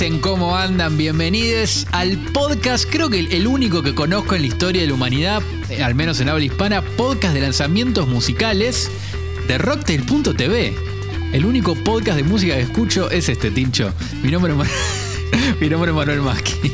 hacen? 0.00 0.18
¿Cómo 0.20 0.56
andan? 0.56 0.96
Bienvenidos 0.96 1.86
al 1.92 2.16
podcast, 2.16 2.88
creo 2.90 3.10
que 3.10 3.20
el 3.20 3.46
único 3.46 3.82
que 3.82 3.94
conozco 3.94 4.34
en 4.34 4.40
la 4.40 4.46
historia 4.46 4.80
de 4.80 4.88
la 4.88 4.94
humanidad, 4.94 5.42
eh, 5.68 5.82
al 5.82 5.94
menos 5.94 6.18
en 6.20 6.30
habla 6.30 6.42
hispana, 6.42 6.80
podcast 6.80 7.34
de 7.34 7.42
lanzamientos 7.42 8.08
musicales 8.08 8.90
de 9.46 9.58
Rocktail.tv. 9.58 10.74
El 11.34 11.44
único 11.44 11.74
podcast 11.74 12.16
de 12.16 12.22
música 12.22 12.54
que 12.54 12.62
escucho 12.62 13.10
es 13.10 13.28
este, 13.28 13.50
Tincho. 13.50 13.92
Mi 14.22 14.30
nombre 14.30 14.52
es, 14.52 14.58
Mar- 14.58 14.68
Mi 15.60 15.68
nombre 15.68 15.90
es 15.90 15.94
Manuel 15.94 16.22
Maschi. 16.22 16.72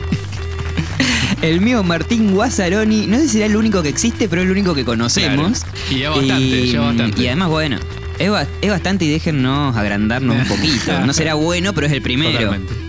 El 1.42 1.60
mío, 1.60 1.82
Martín 1.82 2.32
Guazzaroni, 2.32 3.08
no 3.08 3.16
sé 3.18 3.24
si 3.24 3.28
será 3.30 3.46
el 3.46 3.56
único 3.56 3.82
que 3.82 3.88
existe, 3.88 4.28
pero 4.28 4.42
es 4.42 4.46
el 4.46 4.52
único 4.52 4.72
que 4.72 4.84
conocemos. 4.84 5.64
Claro. 5.64 5.76
Y 5.90 5.98
ya 5.98 6.10
bastante, 6.10 6.60
y, 6.60 6.70
ya 6.70 6.80
bastante. 6.80 7.22
y 7.22 7.26
además, 7.26 7.48
bueno, 7.48 7.78
es, 8.20 8.30
ba- 8.30 8.46
es 8.62 8.70
bastante 8.70 9.04
y 9.04 9.08
déjennos 9.10 9.76
agrandarnos 9.76 10.36
un 10.36 10.46
poquito. 10.46 10.92
No 11.04 11.12
será 11.12 11.34
bueno, 11.34 11.72
pero 11.72 11.88
es 11.88 11.92
el 11.92 12.02
primero. 12.02 12.38
Totalmente. 12.38 12.85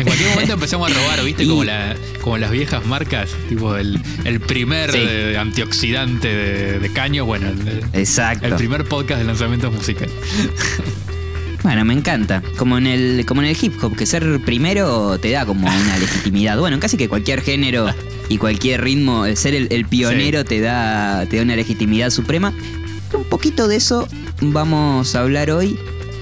En 0.00 0.06
cualquier 0.06 0.30
momento 0.34 0.54
empezamos 0.54 0.90
a 0.90 0.94
robar, 0.94 1.24
¿viste? 1.24 1.46
Como, 1.46 1.64
la, 1.64 1.94
como 2.22 2.38
las 2.38 2.50
viejas 2.50 2.84
marcas, 2.86 3.30
tipo 3.48 3.76
el, 3.76 4.00
el 4.24 4.40
primer 4.40 4.90
Sí. 4.92 4.98
eh, 5.00 5.36
antioxidante 5.38 6.28
de, 6.28 6.78
de 6.80 6.92
caño, 6.92 7.24
bueno, 7.24 7.48
el, 7.48 7.82
Exacto. 7.92 8.46
el 8.46 8.54
primer 8.54 8.84
podcast 8.84 9.20
de 9.20 9.26
lanzamientos 9.26 9.72
musicales. 9.72 10.12
Bueno, 11.62 11.84
me 11.84 11.92
encanta. 11.92 12.42
Como 12.56 12.78
en 12.78 12.86
el, 12.86 13.26
como 13.26 13.42
en 13.42 13.48
el 13.48 13.56
hip 13.60 13.74
hop, 13.84 13.94
que 13.94 14.06
ser 14.06 14.40
primero 14.46 15.18
te 15.18 15.30
da 15.30 15.44
como 15.44 15.68
una 15.68 15.98
legitimidad. 16.00 16.58
Bueno, 16.58 16.76
en 16.76 16.80
casi 16.80 16.96
que 16.96 17.06
cualquier 17.06 17.42
género 17.42 17.86
y 18.30 18.38
cualquier 18.38 18.82
ritmo, 18.82 19.26
el 19.26 19.36
ser 19.36 19.54
el, 19.54 19.68
el 19.70 19.84
pionero 19.84 20.42
te 20.46 20.60
da, 20.62 21.26
te 21.28 21.36
da 21.36 21.42
una 21.42 21.56
legitimidad 21.56 22.08
suprema. 22.08 22.54
Un 23.12 23.24
poquito 23.24 23.68
de 23.68 23.76
eso 23.76 24.08
vamos 24.40 25.14
a 25.14 25.20
hablar 25.20 25.50
hoy. 25.50 25.78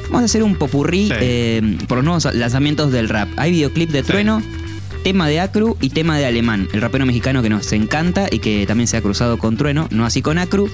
Vamos 0.08 0.22
a 0.22 0.24
hacer 0.26 0.42
un 0.42 0.54
popurrí 0.56 1.06
Sí. 1.08 1.12
eh, 1.20 1.78
por 1.86 1.98
los 1.98 2.04
nuevos 2.04 2.24
lanzamientos 2.34 2.92
del 2.92 3.08
rap. 3.08 3.28
Hay 3.36 3.52
videoclip 3.52 3.90
de 3.90 4.00
Sí. 4.02 4.06
Trueno, 4.08 4.42
tema 5.04 5.28
de 5.28 5.40
Acru 5.40 5.76
y 5.80 5.90
tema 5.90 6.18
de 6.18 6.26
Alemán, 6.26 6.68
el 6.72 6.80
rapero 6.80 7.06
mexicano 7.06 7.42
que 7.42 7.48
nos 7.50 7.72
encanta 7.72 8.26
y 8.30 8.38
que 8.40 8.66
también 8.66 8.86
se 8.88 8.96
ha 8.96 9.00
cruzado 9.02 9.38
con 9.38 9.56
Trueno, 9.56 9.86
no 9.90 10.04
así 10.04 10.22
con 10.22 10.38
Acru. 10.38 10.68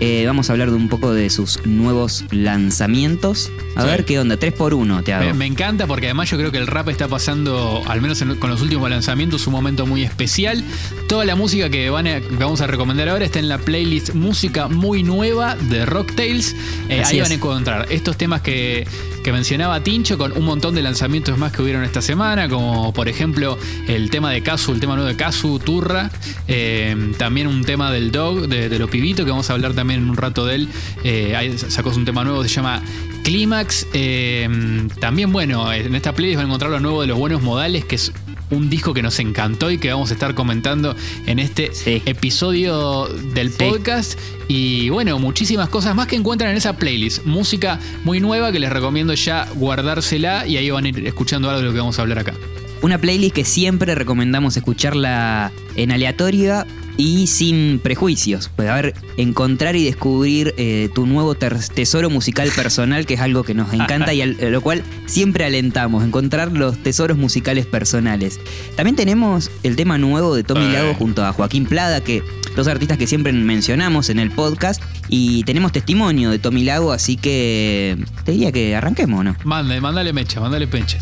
Eh, 0.00 0.24
vamos 0.26 0.48
a 0.48 0.54
hablar 0.54 0.70
de 0.70 0.76
un 0.76 0.88
poco 0.88 1.12
de 1.12 1.28
sus 1.30 1.64
nuevos 1.66 2.24
lanzamientos. 2.30 3.50
A 3.76 3.82
Sí. 3.82 3.86
ver 3.88 4.04
qué 4.04 4.18
onda, 4.18 4.36
3 4.36 4.52
por 4.52 4.74
1 4.74 5.02
te 5.02 5.12
hago. 5.12 5.26
Me, 5.26 5.34
me 5.34 5.46
encanta 5.46 5.86
porque 5.86 6.06
además 6.06 6.30
yo 6.30 6.36
creo 6.38 6.50
que 6.50 6.58
el 6.58 6.66
rap 6.66 6.88
está 6.88 7.06
pasando, 7.08 7.82
al 7.86 8.00
menos 8.00 8.20
en- 8.22 8.36
con 8.36 8.50
los 8.50 8.62
últimos 8.62 8.88
lanzamientos, 8.90 9.46
un 9.46 9.52
momento 9.52 9.86
muy 9.86 10.02
especial. 10.02 10.64
Toda 11.08 11.24
la 11.24 11.36
música 11.36 11.68
que, 11.70 11.90
van 11.90 12.06
a- 12.06 12.20
que 12.20 12.36
vamos 12.36 12.60
a 12.60 12.66
recomendar 12.66 13.08
ahora 13.08 13.24
está 13.24 13.38
en 13.38 13.48
la 13.48 13.58
playlist 13.58 14.14
Música 14.14 14.68
Muy 14.68 15.02
Nueva 15.02 15.56
de 15.56 15.84
Rocktails. 15.86 16.54
Eh, 16.88 17.02
ahí 17.04 17.16
es. 17.18 17.22
van 17.22 17.32
a 17.32 17.34
encontrar 17.34 17.86
estos 17.90 18.16
temas 18.16 18.40
que, 18.42 18.86
que 19.22 19.32
mencionaba 19.32 19.82
Tincho 19.82 20.16
con 20.16 20.32
un 20.36 20.44
montón 20.44 20.74
de 20.74 20.82
lanzamientos 20.82 21.36
más 21.38 21.52
que 21.52 21.62
hubieron 21.62 21.84
esta 21.84 22.00
semana, 22.00 22.48
como 22.48 22.92
por 22.92 23.08
ejemplo 23.08 23.58
el 23.86 24.08
tema 24.10 24.30
de 24.30 24.42
Kazu, 24.42 24.72
el 24.72 24.80
tema 24.80 24.94
nuevo 24.94 25.08
de 25.08 25.16
Kazu, 25.16 25.58
Turra. 25.58 26.10
Eh, 26.48 27.12
también 27.18 27.46
un 27.46 27.64
tema 27.64 27.90
del 27.92 28.10
Dog, 28.10 28.48
de, 28.48 28.68
de 28.68 28.78
los 28.78 28.88
pibitos, 28.90 29.24
que 29.24 29.30
vamos 29.30 29.50
a 29.50 29.52
hablar 29.52 29.74
también 29.74 29.89
en 29.94 30.08
un 30.10 30.16
rato 30.16 30.46
de 30.46 30.54
él. 30.56 30.68
Eh, 31.04 31.54
sacó 31.68 31.90
un 31.90 32.04
tema 32.04 32.24
nuevo, 32.24 32.42
se 32.42 32.48
llama 32.48 32.82
Clímax. 33.24 33.86
Eh, 33.92 34.48
también, 35.00 35.32
bueno, 35.32 35.72
en 35.72 35.94
esta 35.94 36.12
playlist 36.14 36.36
van 36.36 36.46
a 36.46 36.48
encontrar 36.48 36.70
lo 36.70 36.80
nuevo 36.80 37.00
de 37.02 37.06
los 37.08 37.18
buenos 37.18 37.42
modales, 37.42 37.84
que 37.84 37.96
es 37.96 38.12
un 38.50 38.68
disco 38.68 38.92
que 38.92 39.00
nos 39.02 39.18
encantó 39.20 39.70
y 39.70 39.78
que 39.78 39.92
vamos 39.92 40.10
a 40.10 40.14
estar 40.14 40.34
comentando 40.34 40.96
en 41.26 41.38
este 41.38 41.70
Sí. 41.72 42.02
episodio 42.04 43.06
del 43.32 43.50
Sí. 43.50 43.56
podcast. 43.58 44.18
Y 44.48 44.88
bueno, 44.88 45.18
muchísimas 45.20 45.68
cosas 45.68 45.94
más 45.94 46.08
que 46.08 46.16
encuentran 46.16 46.50
en 46.50 46.56
esa 46.56 46.76
playlist. 46.76 47.24
Música 47.24 47.78
muy 48.02 48.18
nueva 48.18 48.50
que 48.50 48.58
les 48.58 48.70
recomiendo 48.72 49.14
ya 49.14 49.46
guardársela 49.54 50.48
y 50.48 50.56
ahí 50.56 50.68
van 50.70 50.84
a 50.84 50.88
ir 50.88 51.06
escuchando 51.06 51.48
algo 51.48 51.60
de 51.60 51.66
lo 51.68 51.72
que 51.72 51.78
vamos 51.78 51.98
a 52.00 52.02
hablar 52.02 52.18
acá. 52.18 52.34
Una 52.82 52.98
playlist 52.98 53.34
que 53.34 53.44
siempre 53.44 53.94
recomendamos 53.94 54.56
escucharla 54.56 55.52
en 55.76 55.92
aleatoria 55.92 56.66
y 56.96 57.26
sin 57.28 57.78
prejuicios. 57.82 58.50
Pues 58.56 58.68
a 58.68 58.74
ver, 58.74 58.94
encontrar 59.16 59.76
y 59.76 59.84
descubrir 59.84 60.54
eh, 60.58 60.88
tu 60.94 61.06
nuevo 61.06 61.34
tesoro 61.34 62.10
musical 62.10 62.48
personal, 62.54 63.06
que 63.06 63.14
es 63.14 63.20
algo 63.20 63.42
que 63.42 63.54
nos 63.54 63.72
encanta 63.72 64.12
y 64.12 64.22
al- 64.22 64.36
lo 64.52 64.60
cual 64.60 64.82
siempre 65.06 65.44
alentamos, 65.44 66.04
encontrar 66.04 66.52
los 66.52 66.76
tesoros 66.78 67.16
musicales 67.16 67.64
personales. 67.66 68.38
También 68.76 68.96
tenemos 68.96 69.50
el 69.62 69.76
tema 69.76 69.96
nuevo 69.98 70.34
de 70.34 70.42
Tommy. 70.42 70.70
Lago 70.72 70.94
junto 70.94 71.24
a 71.24 71.32
Joaquín 71.32 71.64
Plada, 71.66 72.00
que 72.02 72.22
dos 72.56 72.66
artistas 72.68 72.98
que 72.98 73.06
siempre 73.06 73.32
mencionamos 73.32 74.10
en 74.10 74.18
el 74.18 74.30
podcast, 74.30 74.82
y 75.08 75.42
tenemos 75.44 75.72
testimonio 75.72 76.30
de 76.30 76.38
Tommy 76.38 76.64
Lago, 76.64 76.92
así 76.92 77.16
que 77.16 77.96
te 78.24 78.32
diría 78.32 78.52
que 78.52 78.76
arranquemos, 78.76 79.24
¿no? 79.24 79.36
Mande, 79.44 79.80
mándale 79.80 80.12
mecha, 80.12 80.40
mándale 80.40 80.66
pecha. 80.66 80.98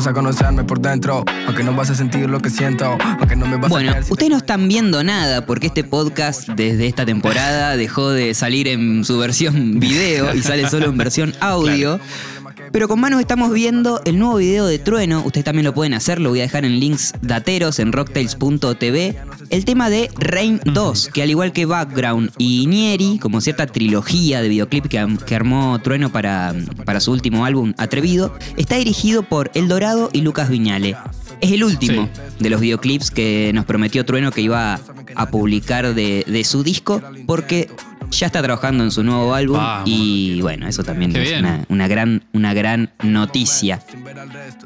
Vas 0.00 0.06
a 0.06 0.14
conocerme 0.14 0.64
por 0.64 0.80
dentro, 0.80 1.24
aunque 1.46 1.62
no 1.62 1.74
vas 1.74 1.90
a 1.90 1.94
sentir 1.94 2.26
lo 2.26 2.40
que 2.40 2.48
siento, 2.48 2.96
aunque 3.18 3.36
no 3.36 3.44
me 3.44 3.58
vas 3.58 3.68
Bueno, 3.68 3.90
a 3.90 3.96
te 3.96 4.10
ustedes 4.10 4.30
no 4.30 4.38
están 4.38 4.66
viendo 4.66 5.04
nada 5.04 5.44
porque 5.44 5.66
este 5.66 5.84
podcast 5.84 6.48
desde 6.48 6.86
esta 6.86 7.04
temporada 7.04 7.76
dejó 7.76 8.08
de 8.08 8.32
salir 8.32 8.66
en 8.66 9.04
su 9.04 9.18
versión 9.18 9.78
video 9.78 10.34
y 10.34 10.40
sale 10.40 10.70
solo 10.70 10.86
en 10.86 10.96
versión 10.96 11.34
audio. 11.40 12.00
Pero 12.72 12.86
con 12.86 13.00
manos 13.00 13.20
estamos 13.20 13.52
viendo 13.52 14.00
el 14.04 14.18
nuevo 14.18 14.36
video 14.36 14.66
de 14.66 14.78
Trueno, 14.78 15.22
ustedes 15.24 15.44
también 15.44 15.64
lo 15.64 15.74
pueden 15.74 15.92
hacer, 15.92 16.20
lo 16.20 16.30
voy 16.30 16.38
a 16.38 16.42
dejar 16.42 16.64
en 16.64 16.78
links 16.78 17.12
dateros 17.20 17.80
en 17.80 17.90
rocktails.tv. 17.92 19.16
El 19.50 19.64
tema 19.64 19.90
de 19.90 20.08
Rain 20.16 20.60
2, 20.64 21.10
que 21.12 21.22
al 21.24 21.30
igual 21.30 21.52
que 21.52 21.66
Background 21.66 22.30
y 22.38 22.66
Nieri, 22.68 23.18
como 23.18 23.40
cierta 23.40 23.66
trilogía 23.66 24.40
de 24.40 24.48
videoclip 24.48 24.86
que, 24.86 25.04
que 25.26 25.34
armó 25.34 25.80
Trueno 25.82 26.10
para, 26.12 26.54
para 26.84 27.00
su 27.00 27.10
último 27.10 27.44
álbum 27.44 27.74
Atrevido, 27.76 28.36
está 28.56 28.76
dirigido 28.76 29.24
por 29.24 29.50
El 29.54 29.66
Dorado 29.66 30.08
y 30.12 30.20
Lucas 30.20 30.48
Viñale. 30.48 30.96
Es 31.40 31.50
el 31.52 31.64
último 31.64 32.08
Sí. 32.14 32.20
de 32.44 32.50
los 32.50 32.60
videoclips 32.60 33.10
que 33.10 33.50
nos 33.54 33.64
prometió 33.64 34.04
Trueno 34.04 34.30
que 34.30 34.42
iba 34.42 34.78
a 35.16 35.26
publicar 35.30 35.94
de, 35.94 36.24
de 36.26 36.44
su 36.44 36.62
disco, 36.62 37.02
porque 37.26 37.68
ya 38.10 38.26
está 38.26 38.42
trabajando 38.42 38.84
en 38.84 38.90
su 38.90 39.02
nuevo 39.02 39.34
álbum 39.34 39.56
Vamos. 39.56 39.88
y 39.88 40.40
bueno, 40.40 40.68
eso 40.68 40.82
también 40.84 41.12
Qué 41.12 41.22
es 41.22 41.38
una, 41.38 41.64
una 41.68 41.88
gran, 41.88 42.22
una 42.32 42.54
gran 42.54 42.90
noticia. 43.02 43.80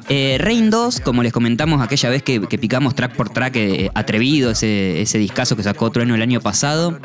Eh, 0.09 0.37
Rain 0.41 0.71
2, 0.71 1.01
como 1.01 1.23
les 1.23 1.33
comentamos 1.33 1.83
aquella 1.83 2.11
vez 2.11 2.23
que, 2.23 2.41
que 2.43 2.59
picamos 2.59 2.95
track 2.95 3.15
por 3.17 3.31
track 3.31 3.57
eh, 3.57 3.91
atrevido, 3.95 4.51
ese, 4.51 5.03
ese 5.03 5.19
discazo 5.19 5.57
que 5.57 5.63
sacó 5.63 5.91
Trueno 5.91 6.15
el 6.15 6.23
año 6.23 6.41
pasado, 6.41 6.99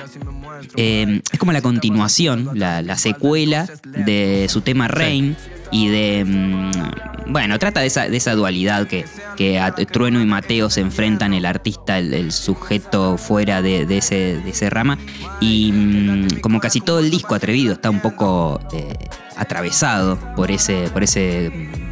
eh, 0.76 1.22
es 1.32 1.40
como 1.40 1.52
la 1.52 1.62
continuación, 1.62 2.50
la, 2.54 2.82
la 2.82 2.98
secuela 2.98 3.68
de 3.84 4.48
su 4.50 4.62
tema 4.62 4.88
Rain 4.88 5.36
y 5.72 5.88
de... 5.88 6.26
mm, 6.26 7.32
bueno, 7.32 7.60
trata 7.60 7.82
de 7.82 7.88
esa, 7.88 8.10
de 8.10 8.18
esa 8.18 8.34
dualidad 8.34 8.88
que, 8.88 9.06
que 9.38 9.60
a 9.60 9.72
Trueno 9.74 10.20
y 10.22 10.26
Mateo 10.26 10.70
se 10.70 10.82
enfrentan, 10.82 11.34
el 11.34 11.46
artista, 11.46 12.00
el, 12.00 12.14
el 12.14 12.32
sujeto 12.32 13.18
fuera 13.18 13.62
de, 13.62 13.86
de 13.86 13.98
ese, 14.00 14.38
de 14.44 14.50
ese 14.50 14.70
rama. 14.70 14.98
Y 15.40 15.72
mm, 15.72 16.40
como 16.42 16.60
casi 16.60 16.82
todo 16.82 17.00
el 17.00 17.12
disco 17.12 17.36
atrevido 17.36 17.74
está 17.74 17.90
un 17.92 18.00
poco 18.00 18.60
eh, 18.74 18.94
atravesado 19.38 20.18
por 20.36 20.50
ese, 20.52 20.90
por 20.92 21.04
ese 21.04 21.52
mm, 21.54 21.90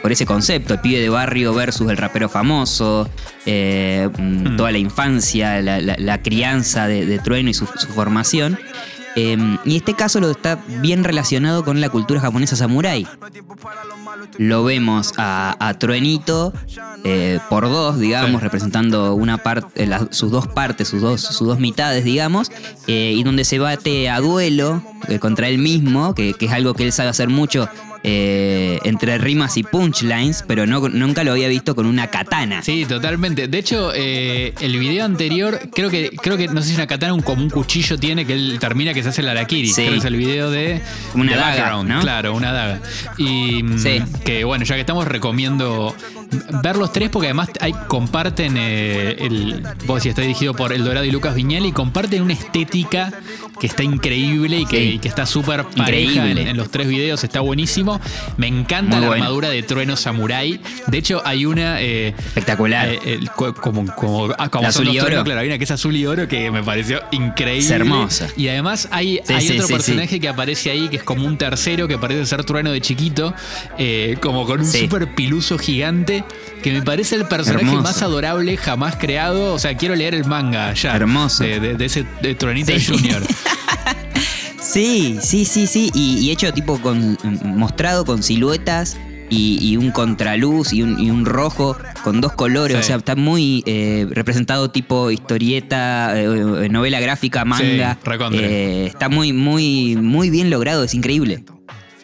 por 0.00 0.12
ese 0.12 0.24
concepto, 0.26 0.74
el 0.74 0.80
pibe 0.80 1.00
de 1.00 1.08
barrio 1.08 1.52
versus 1.52 1.90
el 1.90 1.96
rapero 1.96 2.28
famoso, 2.28 3.10
eh, 3.46 4.08
Mm. 4.16 4.56
toda 4.56 4.70
la 4.70 4.78
infancia, 4.78 5.60
la, 5.60 5.80
la- 5.80 5.96
la 5.98 6.22
crianza 6.22 6.86
de, 6.86 7.04
de 7.04 7.18
Trueno 7.18 7.50
y 7.50 7.54
su, 7.54 7.66
su 7.66 7.88
formación. 7.88 8.58
Eh, 9.20 9.36
y 9.64 9.76
este 9.76 9.94
caso 9.94 10.20
lo 10.20 10.30
está 10.30 10.58
bien 10.80 11.02
relacionado 11.02 11.64
con 11.64 11.80
la 11.80 11.88
cultura 11.88 12.20
japonesa 12.20 12.54
samurái. 12.54 13.06
Lo 14.38 14.62
vemos 14.64 15.12
a, 15.16 15.56
a 15.58 15.74
Truenito 15.74 16.52
eh, 17.04 17.40
por 17.50 17.64
dos, 17.68 17.98
digamos, 17.98 18.40
Sí. 18.40 18.44
representando 18.44 19.14
una 19.14 19.38
parte, 19.38 19.86
las- 19.86 20.06
sus 20.10 20.30
dos 20.30 20.46
partes, 20.46 20.86
sus 20.88 21.00
dos, 21.00 21.20
sus 21.20 21.46
dos 21.48 21.58
mitades, 21.58 22.04
digamos, 22.04 22.50
eh, 22.86 23.12
y 23.16 23.22
donde 23.24 23.44
se 23.44 23.58
bate 23.58 24.08
a 24.10 24.20
duelo 24.20 24.82
eh, 25.08 25.18
contra 25.18 25.48
él 25.48 25.58
mismo, 25.58 26.14
que, 26.14 26.34
que 26.34 26.46
es 26.46 26.52
algo 26.52 26.74
que 26.74 26.84
él 26.84 26.92
sabe 26.92 27.08
hacer 27.08 27.28
mucho 27.28 27.68
eh, 28.02 28.78
entre 28.84 29.18
rimas 29.18 29.56
y 29.56 29.62
punchlines, 29.62 30.44
pero 30.46 30.66
no, 30.66 30.88
nunca 30.88 31.24
lo 31.24 31.32
había 31.32 31.48
visto 31.48 31.74
con 31.74 31.86
una 31.86 32.08
katana. 32.08 32.62
Sí, 32.62 32.84
totalmente. 32.86 33.48
De 33.48 33.58
hecho, 33.58 33.92
eh, 33.94 34.54
el 34.60 34.78
video 34.78 35.04
anterior, 35.04 35.60
creo 35.74 35.90
que, 35.90 36.10
creo 36.22 36.36
que, 36.36 36.48
no 36.48 36.62
sé 36.62 36.68
si 36.68 36.74
una 36.74 36.86
katana 36.86 37.14
un, 37.14 37.22
como 37.22 37.42
un 37.42 37.50
cuchillo 37.50 37.98
tiene 37.98 38.24
que 38.24 38.34
él 38.34 38.58
termina 38.60 38.94
que 38.94 39.02
se 39.02 39.08
hace 39.08 39.20
el 39.20 39.28
Arakiri. 39.28 39.68
Sí. 39.68 39.82
Creo 39.82 39.92
que 39.92 39.98
es 39.98 40.04
el 40.04 40.16
video 40.16 40.50
de. 40.50 40.80
Una 41.14 41.32
de 41.32 41.38
daga. 41.38 42.00
Claro, 42.00 42.34
una 42.34 42.52
daga. 42.52 42.80
Y 43.16 43.62
mm, 43.62 43.78
Sí. 43.78 44.02
que 44.24 44.44
bueno, 44.44 44.64
ya 44.64 44.74
que 44.74 44.80
estamos, 44.80 45.06
recomiendo 45.06 45.94
ver 46.62 46.76
los 46.76 46.92
tres 46.92 47.08
porque 47.10 47.28
además 47.28 47.50
hay, 47.60 47.72
comparten 47.88 48.54
eh, 48.56 49.16
el. 49.20 49.62
Vos 49.86 49.96
decías, 49.96 50.12
está 50.12 50.22
dirigido 50.22 50.54
por 50.54 50.72
El 50.72 50.84
Dorado 50.84 51.04
y 51.04 51.10
Lucas 51.10 51.34
Viñal 51.34 51.66
y 51.66 51.72
comparten 51.72 52.22
una 52.22 52.34
estética 52.34 53.12
que 53.60 53.66
está 53.66 53.82
increíble 53.82 54.58
y 54.60 54.66
que, 54.66 54.76
Sí. 54.78 54.88
y 54.94 54.98
que 54.98 55.08
está 55.08 55.26
súper 55.26 55.64
pareja 55.64 56.22
en, 56.24 56.28
Increíble. 56.30 56.50
en 56.50 56.56
los 56.56 56.70
tres 56.70 56.86
videos, 56.88 57.24
está 57.24 57.40
buenísimo. 57.40 58.00
Me 58.36 58.46
encanta 58.46 58.96
Muy 58.96 59.00
la 59.02 59.08
bueno. 59.08 59.24
armadura 59.24 59.48
de 59.50 59.62
trueno 59.62 59.96
samurai. 59.96 60.60
De 60.86 60.98
hecho, 60.98 61.22
hay 61.24 61.44
una. 61.46 61.80
eh, 61.80 62.14
Espectacular. 62.26 62.88
eh, 63.04 63.20
como 63.60 63.86
como, 63.94 64.28
ah, 64.38 64.48
como 64.48 64.68
azul 64.68 64.88
y 64.88 64.98
truenos, 64.98 65.12
oro. 65.20 65.24
claro, 65.24 65.40
hay 65.40 65.48
una 65.48 65.58
que 65.58 65.64
es 65.64 65.70
azul 65.70 65.94
y 65.96 66.06
oro 66.06 66.28
que 66.28 66.50
me 66.50 66.62
pareció 66.62 67.00
increíble. 67.10 67.58
Es 67.64 67.70
hermosa. 67.70 68.28
Y 68.36 68.48
además 68.48 68.88
hay, 68.90 69.20
Sí, 69.24 69.32
hay 69.34 69.48
sí, 69.48 69.54
otro 69.58 69.68
personaje 69.68 70.20
que 70.20 70.28
aparece 70.28 70.70
ahí 70.70 70.88
que 70.88 70.96
es 70.96 71.02
como 71.02 71.24
un 71.26 71.36
tercero 71.38 71.88
que 71.88 71.98
parece 71.98 72.24
ser 72.26 72.44
trueno 72.44 72.70
de 72.72 72.80
chiquito, 72.80 73.34
eh, 73.78 74.16
como 74.20 74.46
con 74.46 74.60
un 74.60 74.66
Sí. 74.66 74.80
super 74.80 75.14
piluso 75.14 75.58
gigante, 75.58 76.24
que 76.62 76.72
me 76.72 76.82
parece 76.82 77.16
el 77.16 77.26
personaje 77.26 77.64
Hermoso. 77.64 77.82
más 77.82 78.02
adorable 78.02 78.56
jamás 78.56 78.96
creado. 78.96 79.54
O 79.54 79.58
sea, 79.58 79.76
quiero 79.76 79.94
leer 79.94 80.14
el 80.14 80.24
manga 80.24 80.72
ya. 80.74 80.94
Hermoso. 80.94 81.44
De, 81.44 81.60
de- 81.60 81.74
de 81.74 81.84
ese 81.84 82.04
de 82.22 82.34
Truenito 82.34 82.72
Sí. 82.78 82.86
Junior. 82.86 83.22
Sí, 84.60 85.18
sí, 85.22 85.44
sí, 85.46 85.66
sí. 85.66 85.90
Y, 85.94 86.18
y 86.18 86.30
hecho 86.30 86.52
tipo 86.52 86.78
con 86.80 87.16
mostrado 87.42 88.04
con 88.04 88.22
siluetas 88.22 88.98
y, 89.30 89.58
y 89.62 89.76
un 89.76 89.90
contraluz 89.90 90.72
y 90.72 90.82
un, 90.82 91.00
y 91.00 91.10
un 91.10 91.24
rojo 91.24 91.76
con 92.04 92.20
dos 92.20 92.32
colores. 92.32 92.76
Sí. 92.76 92.80
O 92.80 92.86
sea, 92.86 92.96
está 92.96 93.16
muy 93.16 93.62
eh, 93.66 94.06
representado 94.10 94.70
tipo 94.70 95.10
historieta, 95.10 96.12
eh, 96.20 96.68
novela 96.68 97.00
gráfica, 97.00 97.44
manga. 97.44 97.98
Sí. 98.04 98.38
Eh, 98.38 98.86
está 98.86 99.08
muy, 99.08 99.32
muy, 99.32 99.96
muy 99.96 100.30
bien 100.30 100.50
logrado, 100.50 100.84
es 100.84 100.94
increíble. 100.94 101.44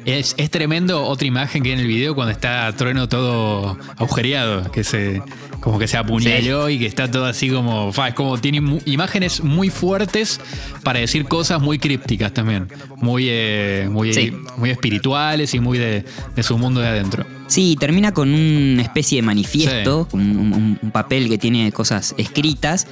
Es, 0.05 0.35
es 0.37 0.51
tremendo 0.51 1.03
otra 1.05 1.27
imagen 1.27 1.63
que 1.63 1.71
hay 1.71 1.75
en 1.75 1.81
el 1.81 1.87
video 1.87 2.15
cuando 2.15 2.33
está 2.33 2.71
Trueno 2.77 3.09
todo 3.09 3.79
agujereado, 3.97 4.71
que 4.71 4.85
se 4.85 5.23
como 5.65 5.79
que 5.79 5.89
se 5.89 5.97
apuñaló 5.97 6.69
y 6.69 6.79
que 6.79 6.85
está 6.87 7.11
todo 7.11 7.25
así 7.25 7.49
como, 7.49 7.91
fa, 7.91 8.09
es 8.09 8.15
como 8.15 8.39
tiene 8.39 8.81
imágenes 8.85 9.43
muy 9.43 9.71
fuertes 9.71 10.39
para 10.83 11.01
decir 11.01 11.25
cosas 11.25 11.61
muy 11.63 11.79
crípticas 11.79 12.35
también, 12.35 12.69
muy 12.97 13.27
eh, 13.31 13.89
muy, 13.91 14.13
Sí. 14.13 14.31
muy 14.59 14.69
espirituales 14.69 15.55
y 15.55 15.61
muy 15.61 15.79
de, 15.79 16.05
de 16.37 16.43
su 16.43 16.59
mundo 16.59 16.81
de 16.81 16.89
adentro. 16.89 17.25
Sí, 17.47 17.77
termina 17.81 18.13
con 18.13 18.33
una 18.35 18.83
especie 18.83 19.17
de 19.17 19.23
manifiesto, 19.23 20.07
un, 20.13 20.21
un- 20.37 20.79
un 20.83 20.91
papel 20.91 21.29
que 21.31 21.39
tiene 21.39 21.73
cosas 21.73 22.15
escritas, 22.19 22.87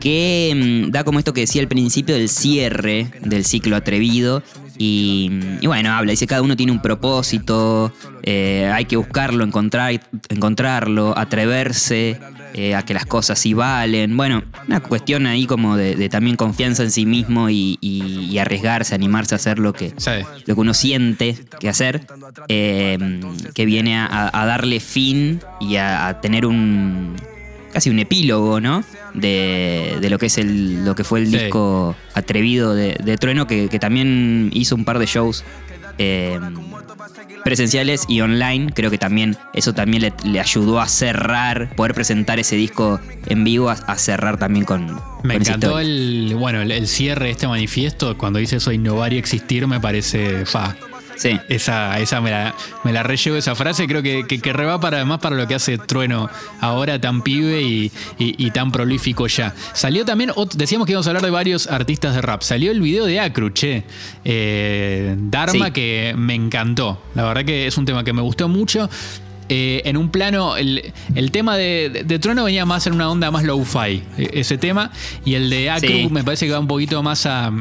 que 0.00 0.84
mm, 0.88 0.90
da 0.90 1.04
como 1.04 1.18
esto 1.20 1.32
que 1.32 1.42
decía 1.42 1.62
al 1.62 1.68
principio 1.68 2.16
del 2.16 2.28
cierre 2.28 3.06
del 3.22 3.44
ciclo 3.44 3.76
atrevido. 3.76 4.42
Y, 4.78 5.30
y 5.60 5.66
bueno, 5.66 5.92
habla, 5.92 6.10
dice 6.10 6.26
cada 6.26 6.42
uno 6.42 6.56
tiene 6.56 6.72
un 6.72 6.82
propósito, 6.82 7.92
eh, 8.22 8.70
hay 8.74 8.84
que 8.84 8.96
buscarlo, 8.96 9.44
encontrar, 9.44 10.00
encontrarlo, 10.28 11.16
atreverse 11.16 12.18
eh, 12.54 12.74
a 12.74 12.82
que 12.82 12.94
las 12.94 13.06
cosas 13.06 13.38
sí 13.38 13.54
valen. 13.54 14.16
Bueno, 14.16 14.42
una 14.66 14.80
cuestión 14.80 15.26
ahí 15.26 15.46
como 15.46 15.76
de, 15.76 15.94
de 15.96 16.08
también 16.08 16.36
confianza 16.36 16.82
en 16.82 16.90
sí 16.90 17.06
mismo 17.06 17.48
y, 17.50 17.78
y- 17.80 18.26
y 18.30 18.38
arriesgarse, 18.38 18.94
animarse 18.94 19.34
a 19.34 19.36
hacer 19.36 19.58
lo 19.58 19.72
que, 19.72 19.92
Sí. 19.96 20.10
lo 20.46 20.54
que 20.54 20.60
uno 20.60 20.74
siente 20.74 21.36
que 21.60 21.68
hacer, 21.68 22.06
eh, 22.48 22.98
que 23.54 23.64
viene 23.66 23.98
a, 23.98 24.30
a 24.32 24.46
darle 24.46 24.80
fin 24.80 25.40
y 25.60 25.76
a, 25.76 26.08
a 26.08 26.20
tener 26.20 26.46
un 26.46 27.14
casi 27.76 27.90
un 27.90 27.98
epílogo, 27.98 28.58
¿no? 28.58 28.82
De, 29.12 29.98
de 30.00 30.08
lo 30.08 30.18
que 30.18 30.26
es 30.26 30.38
el, 30.38 30.82
lo 30.86 30.94
que 30.94 31.04
fue 31.04 31.18
el 31.20 31.26
Sí. 31.26 31.36
disco 31.36 31.94
atrevido 32.14 32.74
de, 32.74 32.96
de 33.04 33.18
Trueno, 33.18 33.46
que, 33.46 33.68
que 33.68 33.78
también 33.78 34.48
hizo 34.54 34.74
un 34.76 34.86
par 34.86 34.98
de 34.98 35.04
shows 35.04 35.44
eh, 35.98 36.40
presenciales 37.44 38.04
y 38.08 38.22
online. 38.22 38.72
Creo 38.74 38.90
que 38.90 38.96
también 38.96 39.36
eso 39.52 39.74
también 39.74 40.02
le, 40.02 40.12
le 40.24 40.40
ayudó 40.40 40.80
a 40.80 40.88
cerrar, 40.88 41.74
poder 41.76 41.92
presentar 41.92 42.38
ese 42.38 42.56
disco 42.56 42.98
en 43.26 43.44
vivo, 43.44 43.68
a, 43.68 43.74
a 43.74 43.96
cerrar 43.98 44.38
también 44.38 44.64
con, 44.64 44.86
Me 45.22 45.34
con 45.34 45.42
encantó 45.42 45.78
el 45.78 46.34
bueno 46.38 46.62
el, 46.62 46.70
el 46.72 46.86
cierre 46.88 47.26
de 47.26 47.30
este 47.32 47.46
manifiesto 47.46 48.16
cuando 48.16 48.38
dice 48.38 48.56
eso 48.56 48.72
innovar 48.72 49.12
y 49.12 49.18
existir 49.18 49.66
me 49.66 49.80
parece 49.80 50.46
fa. 50.46 50.76
Sí. 51.16 51.38
Esa, 51.48 51.98
esa 52.00 52.20
me 52.20 52.30
la, 52.30 52.54
me 52.84 52.92
la 52.92 53.02
esa 53.36 53.54
frase, 53.54 53.86
creo 53.86 54.02
que, 54.02 54.26
que, 54.26 54.40
que 54.40 54.52
reba 54.52 54.78
para 54.80 54.98
además 54.98 55.18
para 55.20 55.34
lo 55.36 55.46
que 55.48 55.54
hace 55.54 55.78
Trueno 55.78 56.28
ahora 56.60 57.00
tan 57.00 57.22
pibe 57.22 57.62
y, 57.62 57.90
y- 58.18 58.46
y 58.46 58.50
tan 58.50 58.70
prolífico 58.70 59.26
ya. 59.26 59.54
Salió 59.72 60.04
también, 60.04 60.30
decíamos 60.54 60.86
que 60.86 60.92
íbamos 60.92 61.06
a 61.06 61.10
hablar 61.10 61.22
de 61.22 61.30
varios 61.30 61.66
artistas 61.66 62.14
de 62.14 62.22
rap. 62.22 62.42
Salió 62.42 62.70
el 62.70 62.80
video 62.80 63.06
de 63.06 63.18
Acru, 63.20 63.50
che. 63.50 63.84
Eh, 64.24 65.14
Dharma, 65.18 65.66
Sí. 65.66 65.72
que 65.72 66.14
me 66.16 66.34
encantó. 66.34 67.00
La 67.14 67.24
verdad 67.24 67.44
que 67.44 67.66
es 67.66 67.78
un 67.78 67.84
tema 67.86 68.04
que 68.04 68.12
me 68.12 68.22
gustó 68.22 68.48
mucho. 68.48 68.88
Eh, 69.48 69.82
en 69.84 69.96
un 69.96 70.10
plano, 70.10 70.56
el, 70.56 70.92
el 71.14 71.30
tema 71.30 71.56
de, 71.56 71.88
de- 71.88 72.02
de 72.02 72.18
Trueno 72.18 72.42
venía 72.44 72.66
más 72.66 72.86
en 72.88 72.94
una 72.94 73.08
onda 73.08 73.30
más 73.30 73.44
low-fi, 73.44 74.02
eh, 74.18 74.30
ese 74.34 74.58
tema. 74.58 74.90
Y 75.24 75.34
el 75.34 75.48
de 75.48 75.70
Acru 75.70 75.88
Sí. 75.88 76.08
me 76.10 76.24
parece 76.24 76.46
que 76.46 76.52
va 76.52 76.58
un 76.58 76.66
poquito 76.66 77.00
más 77.02 77.26
a 77.26 77.52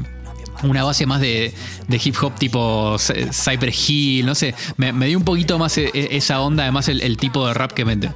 una 0.64 0.84
base 0.84 1.06
más 1.06 1.22
de, 1.22 1.54
de 1.88 2.02
hip 2.04 2.16
hop 2.22 2.36
tipo 2.38 2.96
Cy- 2.98 3.32
Cyber 3.32 3.74
Hill, 3.74 4.26
no 4.26 4.36
sé, 4.36 4.56
me, 4.78 4.92
me 4.94 5.08
dio 5.08 5.18
un 5.18 5.24
poquito 5.26 5.58
más 5.60 5.78
e- 5.78 5.92
e- 5.94 6.18
esa 6.18 6.42
onda, 6.42 6.64
además 6.64 6.88
el, 6.88 7.02
el 7.02 7.18
tipo 7.18 7.48
de 7.48 7.54
rap 7.54 7.72
que 7.72 7.86
mete. 7.86 8.12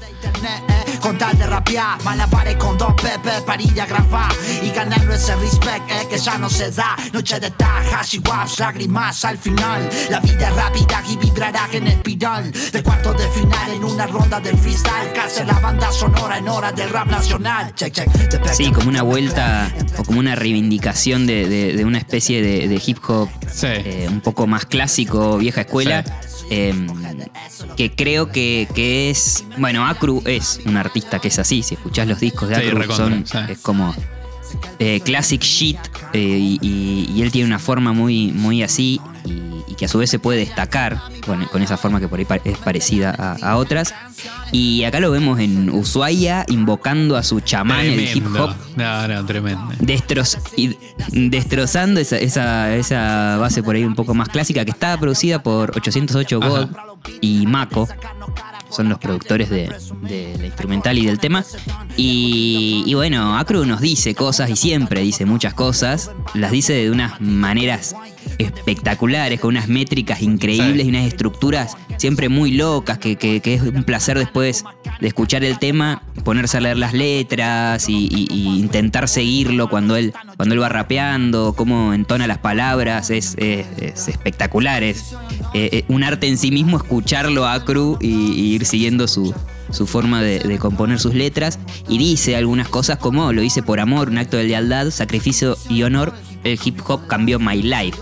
Con 0.99 1.17
tal 1.17 1.37
de 1.37 1.45
rapear. 1.47 2.01
Malabares 2.03 2.55
con 2.57 2.77
dos 2.77 2.93
pepe 2.95 3.41
para 3.45 3.61
ir 3.61 3.79
a 3.81 3.85
grabar 3.85 4.31
Y 4.63 4.69
ganando 4.69 5.13
ese 5.13 5.35
respect 5.37 5.89
eh, 5.89 6.07
que 6.09 6.17
ya 6.17 6.37
no 6.37 6.49
se 6.49 6.71
da. 6.71 6.95
Noche 7.13 7.39
de 7.39 7.51
tajas 7.51 8.13
y 8.13 8.19
waps, 8.19 8.59
lágrimas 8.59 9.23
al 9.25 9.37
final. 9.37 9.89
La 10.09 10.19
vida 10.19 10.49
es 10.49 10.55
rápida 10.55 11.03
y 11.09 11.17
vibrará 11.17 11.67
en 11.71 11.87
espiral. 11.87 12.51
De 12.71 12.83
cuartos 12.83 13.17
de 13.17 13.27
final 13.29 13.71
en 13.73 13.83
una 13.83 14.07
ronda 14.07 14.39
del 14.39 14.57
freestyle. 14.57 15.13
Cárcel 15.13 15.47
la 15.47 15.59
banda 15.59 15.91
sonora 15.91 16.37
en 16.37 16.47
hora 16.49 16.71
del 16.71 16.89
rap 16.89 17.07
nacional. 17.07 17.73
Check, 17.75 17.93
check, 17.93 18.09
Sí, 18.53 18.71
como 18.71 18.89
una 18.89 19.01
vuelta 19.03 19.71
o 19.97 20.03
como 20.03 20.19
una 20.19 20.35
reivindicación 20.35 21.25
de, 21.27 21.47
de- 21.47 21.73
de 21.75 21.85
una 21.85 21.97
especie 21.97 22.41
de, 22.41 22.67
de 22.67 22.81
hip 22.85 22.97
hop 23.07 23.29
Sí. 23.51 23.67
eh, 23.67 24.07
un 24.09 24.21
poco 24.21 24.47
más 24.47 24.65
clásico, 24.65 25.37
vieja 25.37 25.61
escuela. 25.61 26.03
Sí. 26.03 26.45
eh, 26.51 26.73
que 27.79 27.89
creo 27.95 28.29
que, 28.29 28.67
que 28.75 29.09
es. 29.09 29.45
Bueno, 29.57 29.87
Acru 29.87 30.21
es 30.25 30.59
un 30.65 30.75
artista 30.75 31.19
que 31.19 31.29
es 31.29 31.39
así. 31.39 31.63
Si 31.63 31.75
escuchás 31.75 32.05
los 32.09 32.19
discos 32.19 32.49
de 32.49 32.55
Sí, 32.55 32.67
Acru, 32.67 32.91
son, 32.93 33.25
sí. 33.25 33.37
es 33.47 33.57
como 33.59 33.95
eh, 34.79 34.99
classic 35.05 35.41
shit. 35.41 35.77
eh, 36.11 36.19
y, 36.19 36.59
y- 36.61 37.09
y 37.15 37.21
él 37.21 37.31
tiene 37.31 37.47
una 37.47 37.57
forma 37.59 37.93
muy, 37.93 38.33
muy 38.33 38.63
así. 38.63 38.99
Y, 39.23 39.31
y 39.71 39.75
que 39.75 39.85
a 39.85 39.87
su 39.87 39.97
vez 39.97 40.09
se 40.09 40.19
puede 40.19 40.39
destacar 40.39 40.99
con, 41.25 41.45
con 41.45 41.61
esa 41.61 41.77
forma 41.77 42.01
que 42.01 42.09
por 42.09 42.19
ahí 42.19 42.25
pa- 42.25 42.35
es 42.43 42.57
parecida 42.57 43.15
a, 43.17 43.51
a 43.51 43.55
otras. 43.55 43.93
Y 44.51 44.83
acá 44.83 44.99
lo 44.99 45.09
vemos 45.11 45.39
en 45.39 45.69
Ushuaia 45.69 46.43
invocando 46.49 47.15
a 47.15 47.23
su 47.23 47.39
chamán, 47.39 47.85
el 47.85 47.99
hip 48.17 48.25
hop. 48.37 48.55
No, 48.75 49.07
no, 49.07 49.25
tremendo. 49.25 49.61
Destroz- 49.79 50.37
y 50.57 50.75
destrozando 51.29 51.99
esa, 52.01 52.17
esa, 52.17 52.75
esa 52.75 53.37
base 53.37 53.63
por 53.63 53.75
ahí 53.75 53.83
un 53.85 53.95
poco 53.95 54.13
más 54.13 54.27
clásica 54.29 54.65
que 54.65 54.71
está 54.71 54.97
producida 54.99 55.41
por 55.43 55.71
808 55.77 56.39
Ajá. 56.41 56.69
Y 57.21 57.45
Mako. 57.45 57.87
Son 58.69 58.87
los 58.87 58.99
productores 58.99 59.49
de, 59.49 59.67
de 60.03 60.35
la 60.37 60.45
instrumental 60.45 60.95
y 60.97 61.05
del 61.05 61.17
tema. 61.19 61.43
Y, 61.97 62.83
y 62.85 62.93
bueno, 62.93 63.35
Acru 63.37 63.65
nos 63.65 63.81
dice 63.81 64.13
cosas 64.13 64.49
y 64.51 64.55
siempre 64.55 65.01
dice 65.01 65.25
muchas 65.25 65.53
cosas. 65.55 66.11
Las 66.35 66.51
dice 66.51 66.73
de 66.73 66.91
unas 66.91 67.19
maneras 67.19 67.95
espectaculares, 68.37 69.39
con 69.39 69.49
unas 69.49 69.67
métricas 69.67 70.21
increíbles 70.21 70.81
Sí. 70.83 70.87
y 70.87 70.89
unas 70.89 71.05
estructuras 71.07 71.77
siempre 71.97 72.29
muy 72.29 72.51
locas, 72.51 72.97
que, 72.99 73.15
que- 73.17 73.41
que 73.41 73.55
es 73.55 73.61
un 73.61 73.83
placer 73.83 74.17
después 74.17 74.63
de 75.01 75.07
escuchar 75.07 75.43
el 75.43 75.59
tema, 75.59 76.03
ponerse 76.23 76.57
a 76.57 76.61
leer 76.61 76.77
las 76.77 76.93
letras 76.93 77.89
y, 77.89 78.07
y- 78.09 78.27
y 78.31 78.59
intentar 78.59 79.07
seguirlo 79.09 79.69
cuando 79.69 79.95
él, 79.97 80.13
cuando 80.37 80.55
él 80.55 80.61
va 80.61 80.69
rapeando, 80.69 81.53
cómo 81.57 81.93
entona 81.93 82.27
las 82.27 82.37
palabras, 82.37 83.09
es, 83.09 83.35
es- 83.37 83.65
es 83.81 84.07
espectacular, 84.07 84.83
es 84.83 85.15
eh, 85.53 85.69
eh, 85.71 85.85
un 85.87 86.03
arte 86.03 86.27
en 86.27 86.37
sí 86.37 86.51
mismo 86.51 86.77
escucharlo 86.77 87.47
a 87.47 87.63
Cru 87.63 87.97
y, 88.01 88.07
ir 88.53 88.65
siguiendo 88.65 89.07
su, 89.07 89.33
su 89.71 89.87
forma 89.87 90.21
de, 90.21 90.39
de 90.39 90.57
componer 90.57 90.99
sus 90.99 91.13
letras 91.13 91.59
y 91.87 91.97
dice 91.97 92.35
algunas 92.35 92.67
cosas 92.67 92.97
como 92.97 93.33
lo 93.33 93.41
hice 93.41 93.63
por 93.63 93.79
amor, 93.79 94.09
un 94.09 94.17
acto 94.17 94.37
de 94.37 94.45
lealtad, 94.45 94.89
sacrificio 94.91 95.57
y 95.69 95.83
honor, 95.83 96.13
el 96.43 96.59
hip 96.63 96.79
hop 96.87 97.07
cambió 97.07 97.39
my 97.39 97.61
life. 97.61 97.97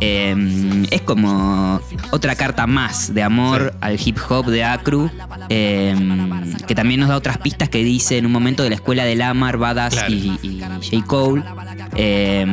Eh, 0.00 0.86
es 0.90 1.00
como 1.02 1.80
otra 2.10 2.34
carta 2.36 2.66
más 2.66 3.14
de 3.14 3.22
amor 3.22 3.74
al 3.80 3.98
hip 4.04 4.18
hop 4.28 4.46
de 4.46 4.62
Acru, 4.64 5.10
eh, 5.48 5.94
que 6.66 6.74
también 6.74 7.00
nos 7.00 7.08
da 7.08 7.16
otras 7.16 7.38
pistas 7.38 7.68
que 7.70 7.82
dice 7.82 8.18
en 8.18 8.26
un 8.26 8.32
momento 8.32 8.62
de 8.62 8.68
la 8.70 8.74
escuela 8.74 9.04
de 9.04 9.16
Lamar, 9.16 9.56
Badass 9.56 9.94
Claro. 9.94 10.12
y, 10.12 10.38
y 10.42 10.60
J. 11.00 11.06
Cole. 11.06 11.42
Eh, 11.96 12.44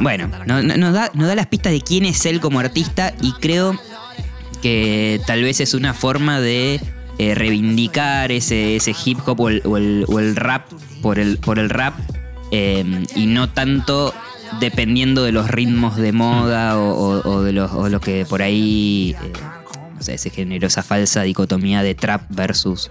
bueno, 0.00 0.28
no- 0.46 0.62
no- 0.62 0.76
nos, 0.76 0.92
da, 0.94 1.10
nos 1.14 1.26
da 1.26 1.34
las 1.34 1.46
pistas 1.46 1.72
de 1.72 1.80
quién 1.80 2.04
es 2.04 2.24
él 2.26 2.40
como 2.40 2.60
artista 2.60 3.12
y 3.20 3.32
creo 3.32 3.76
que 4.62 5.20
tal 5.26 5.42
vez 5.42 5.60
es 5.60 5.74
una 5.74 5.94
forma 5.94 6.40
de 6.40 6.80
eh, 7.18 7.34
reivindicar 7.34 8.32
ese, 8.32 8.76
ese 8.76 8.94
hip 9.04 9.18
hop 9.26 9.40
o 9.40 9.48
el, 9.48 9.62
o 9.64 9.76
el- 9.76 10.04
o 10.08 10.18
el 10.18 10.36
rap 10.36 10.66
por 11.02 11.18
el, 11.18 11.38
por 11.38 11.58
el 11.58 11.70
rap 11.70 11.94
eh, 12.50 13.04
y 13.14 13.26
no 13.26 13.48
tanto 13.50 14.14
dependiendo 14.60 15.24
de 15.24 15.32
los 15.32 15.48
ritmos 15.50 15.96
de 15.96 16.12
moda 16.12 16.78
o, 16.78 16.90
o- 17.20 17.30
o 17.30 17.42
de 17.42 17.52
los, 17.52 17.70
o 17.72 17.88
lo 17.88 18.00
que 18.00 18.24
por 18.26 18.42
ahí 18.42 19.14
eh, 19.22 19.32
no 19.96 20.02
sé, 20.02 20.18
se 20.18 20.30
generó 20.30 20.66
esa 20.66 20.82
falsa 20.82 21.22
dicotomía 21.22 21.82
de 21.82 21.94
trap 21.94 22.22
versus 22.30 22.90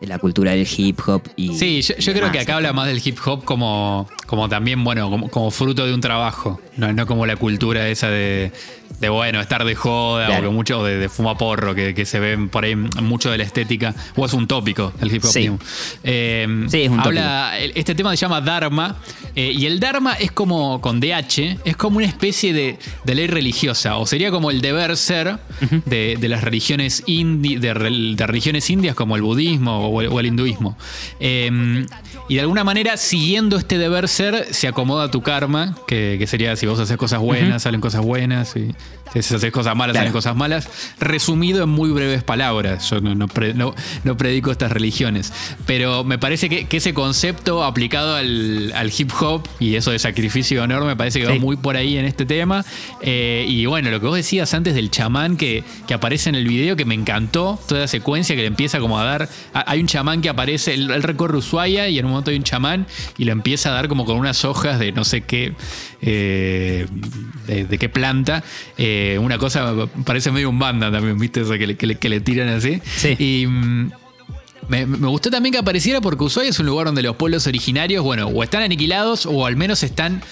la 0.00 0.18
cultura 0.18 0.50
del 0.50 0.66
hip 0.76 0.98
hop 1.06 1.22
y 1.36 1.54
Sí, 1.54 1.80
yo, 1.80 1.94
yo 1.96 2.10
y 2.10 2.14
creo 2.16 2.32
que 2.32 2.40
acá 2.40 2.56
habla 2.56 2.72
más 2.72 2.88
del 2.88 3.00
hip 3.04 3.18
hop 3.24 3.44
como, 3.44 4.08
como 4.26 4.48
también, 4.48 4.82
bueno, 4.82 5.08
como, 5.08 5.28
como 5.30 5.48
fruto 5.52 5.86
de 5.86 5.94
un 5.94 6.00
trabajo. 6.00 6.60
No, 6.76 6.92
no 6.92 7.06
como 7.06 7.26
la 7.26 7.36
cultura 7.36 7.86
esa 7.88 8.08
de, 8.08 8.50
de 8.98 9.08
bueno, 9.10 9.40
estar 9.40 9.64
de 9.64 9.74
joda 9.74 10.26
Claro. 10.26 10.48
o 10.48 10.50
que 10.50 10.54
mucho 10.56 10.82
de, 10.84 10.96
de 10.98 11.08
fuma 11.10 11.36
porro, 11.36 11.74
que, 11.74 11.94
que 11.94 12.06
se 12.06 12.18
ve 12.18 12.38
por 12.50 12.64
ahí 12.64 12.74
mucho 12.76 13.30
de 13.30 13.36
la 13.38 13.44
estética, 13.44 13.94
o 14.16 14.24
es 14.24 14.32
un 14.32 14.46
tópico 14.46 14.92
el 15.02 15.14
hip 15.14 15.22
hop. 15.24 15.30
Sí. 15.30 15.50
Eh, 16.02 16.64
Sí, 16.68 16.82
es 16.82 16.88
un 16.90 17.00
habla, 17.00 17.58
el- 17.58 17.72
Este 17.74 17.94
tema 17.94 18.10
se 18.10 18.16
llama 18.16 18.40
Dharma, 18.40 18.96
eh, 19.36 19.52
y 19.54 19.66
el 19.66 19.80
Dharma 19.80 20.14
es 20.14 20.32
como, 20.32 20.80
con 20.80 20.98
DH, 21.00 21.58
es 21.64 21.76
como 21.76 21.98
una 21.98 22.06
especie 22.06 22.52
de, 22.54 22.78
de 23.04 23.14
ley 23.14 23.26
religiosa, 23.26 23.96
o 23.98 24.06
sería 24.06 24.30
como 24.30 24.50
el 24.50 24.60
deber 24.62 24.96
ser 24.96 25.38
de, 25.86 26.16
de 26.18 26.28
las 26.28 26.42
religiones 26.42 27.02
indi, 27.06 27.56
de, 27.56 27.74
rel- 27.74 28.14
de 28.16 28.26
religiones 28.26 28.68
indias 28.70 28.94
como 28.94 29.16
el 29.16 29.22
budismo 29.22 29.88
o 29.88 30.00
el, 30.00 30.08
o 30.08 30.20
el 30.20 30.26
hinduismo. 30.26 30.78
Eh, 31.20 31.84
y 32.28 32.34
de 32.36 32.40
alguna 32.40 32.64
manera, 32.64 32.96
siguiendo 32.96 33.56
este 33.58 33.76
deber 33.78 34.08
ser, 34.08 34.46
se 34.54 34.68
acomoda 34.68 35.10
tu 35.10 35.20
karma, 35.22 35.76
que, 35.86 36.16
que 36.18 36.26
sería 36.26 36.54
si 36.62 36.66
vos 36.68 36.78
haces 36.78 36.96
cosas 36.96 37.18
buenas, 37.18 37.64
salen 37.64 37.80
cosas 37.80 38.02
buenas, 38.04 38.54
y 38.54 38.72
si 39.20 39.34
haces 39.34 39.50
cosas 39.52 39.76
malas, 39.76 39.92
Claro. 39.94 40.04
salen 40.04 40.12
cosas 40.12 40.36
malas. 40.36 40.68
Resumido 41.00 41.64
en 41.64 41.68
muy 41.68 41.90
breves 41.90 42.22
palabras, 42.22 42.88
yo 42.88 43.00
no, 43.00 43.14
no 43.14 43.28
pre- 43.28 43.52
no- 43.52 43.74
no 44.04 44.16
predico 44.16 44.50
estas 44.52 44.72
religiones, 44.72 45.32
pero 45.66 46.04
me 46.04 46.18
parece 46.18 46.48
que, 46.48 46.66
que 46.66 46.76
ese 46.78 46.94
concepto 46.94 47.64
aplicado 47.64 48.14
al, 48.16 48.72
al 48.74 48.92
hip 48.96 49.10
hop 49.20 49.46
y 49.60 49.74
eso 49.74 49.90
de 49.90 49.98
sacrificio 49.98 50.56
y 50.56 50.58
honor 50.60 50.84
me 50.84 50.96
parece 50.96 51.20
que 51.20 51.26
va 51.26 51.34
muy 51.34 51.56
por 51.56 51.76
ahí 51.76 51.98
en 51.98 52.04
este 52.06 52.24
tema. 52.24 52.64
Eh, 53.02 53.44
y 53.48 53.66
bueno, 53.66 53.90
lo 53.90 54.00
que 54.00 54.06
vos 54.06 54.16
decías 54.16 54.54
antes 54.54 54.74
del 54.74 54.90
chamán 54.90 55.36
que, 55.36 55.64
que 55.86 55.94
aparece 55.94 56.28
en 56.30 56.36
el 56.36 56.46
video, 56.46 56.76
que 56.76 56.84
me 56.84 56.94
encantó, 56.94 57.58
toda 57.68 57.82
la 57.82 57.88
secuencia 57.88 58.36
que 58.36 58.42
le 58.42 58.48
empieza 58.48 58.78
como 58.78 58.98
a 58.98 59.04
dar. 59.04 59.28
a- 59.52 59.70
Hay 59.70 59.80
un 59.80 59.86
chamán 59.88 60.22
que 60.22 60.28
aparece, 60.28 60.74
él, 60.74 60.90
él 60.90 61.02
recorre 61.02 61.36
Ushuaia 61.36 61.88
y 61.88 61.98
en 61.98 62.04
un 62.04 62.12
momento 62.12 62.30
hay 62.30 62.36
un 62.36 62.44
chamán 62.44 62.86
y 63.18 63.24
le 63.24 63.32
empieza 63.32 63.70
a 63.70 63.72
dar 63.72 63.88
como 63.88 64.04
con 64.04 64.16
unas 64.16 64.44
hojas 64.44 64.78
de 64.78 64.92
no 64.92 65.04
sé 65.04 65.22
qué, 65.22 65.54
eh, 66.00 66.86
de, 67.46 67.64
de 67.64 67.78
qué 67.78 67.88
planta. 67.88 68.42
eh, 68.78 69.00
una 69.20 69.38
cosa, 69.38 69.72
parece 70.04 70.30
medio 70.32 70.48
un 70.50 70.58
banda 70.58 70.90
también, 70.90 71.18
¿viste? 71.18 71.40
Eso 71.42 71.52
que 71.52 71.66
le, 71.66 71.76
que 71.76 71.86
le- 71.86 71.96
que 71.98 72.08
le 72.08 72.20
tiran 72.20 72.48
así. 72.48 72.80
Sí. 72.96 73.16
Y. 73.18 73.46
mm, 73.46 73.92
me, 74.68 74.86
me 74.86 75.08
gustó 75.08 75.30
también 75.30 75.52
que 75.52 75.58
apareciera 75.58 76.00
porque 76.00 76.24
Ushuaia 76.24 76.50
es 76.50 76.58
un 76.60 76.66
lugar 76.66 76.86
donde 76.86 77.02
los 77.02 77.16
pueblos 77.16 77.46
originarios, 77.46 78.02
bueno, 78.04 78.28
o 78.28 78.42
están 78.42 78.62
aniquilados 78.62 79.26
o 79.26 79.44
al 79.46 79.56
menos 79.56 79.82
están. 79.82 80.22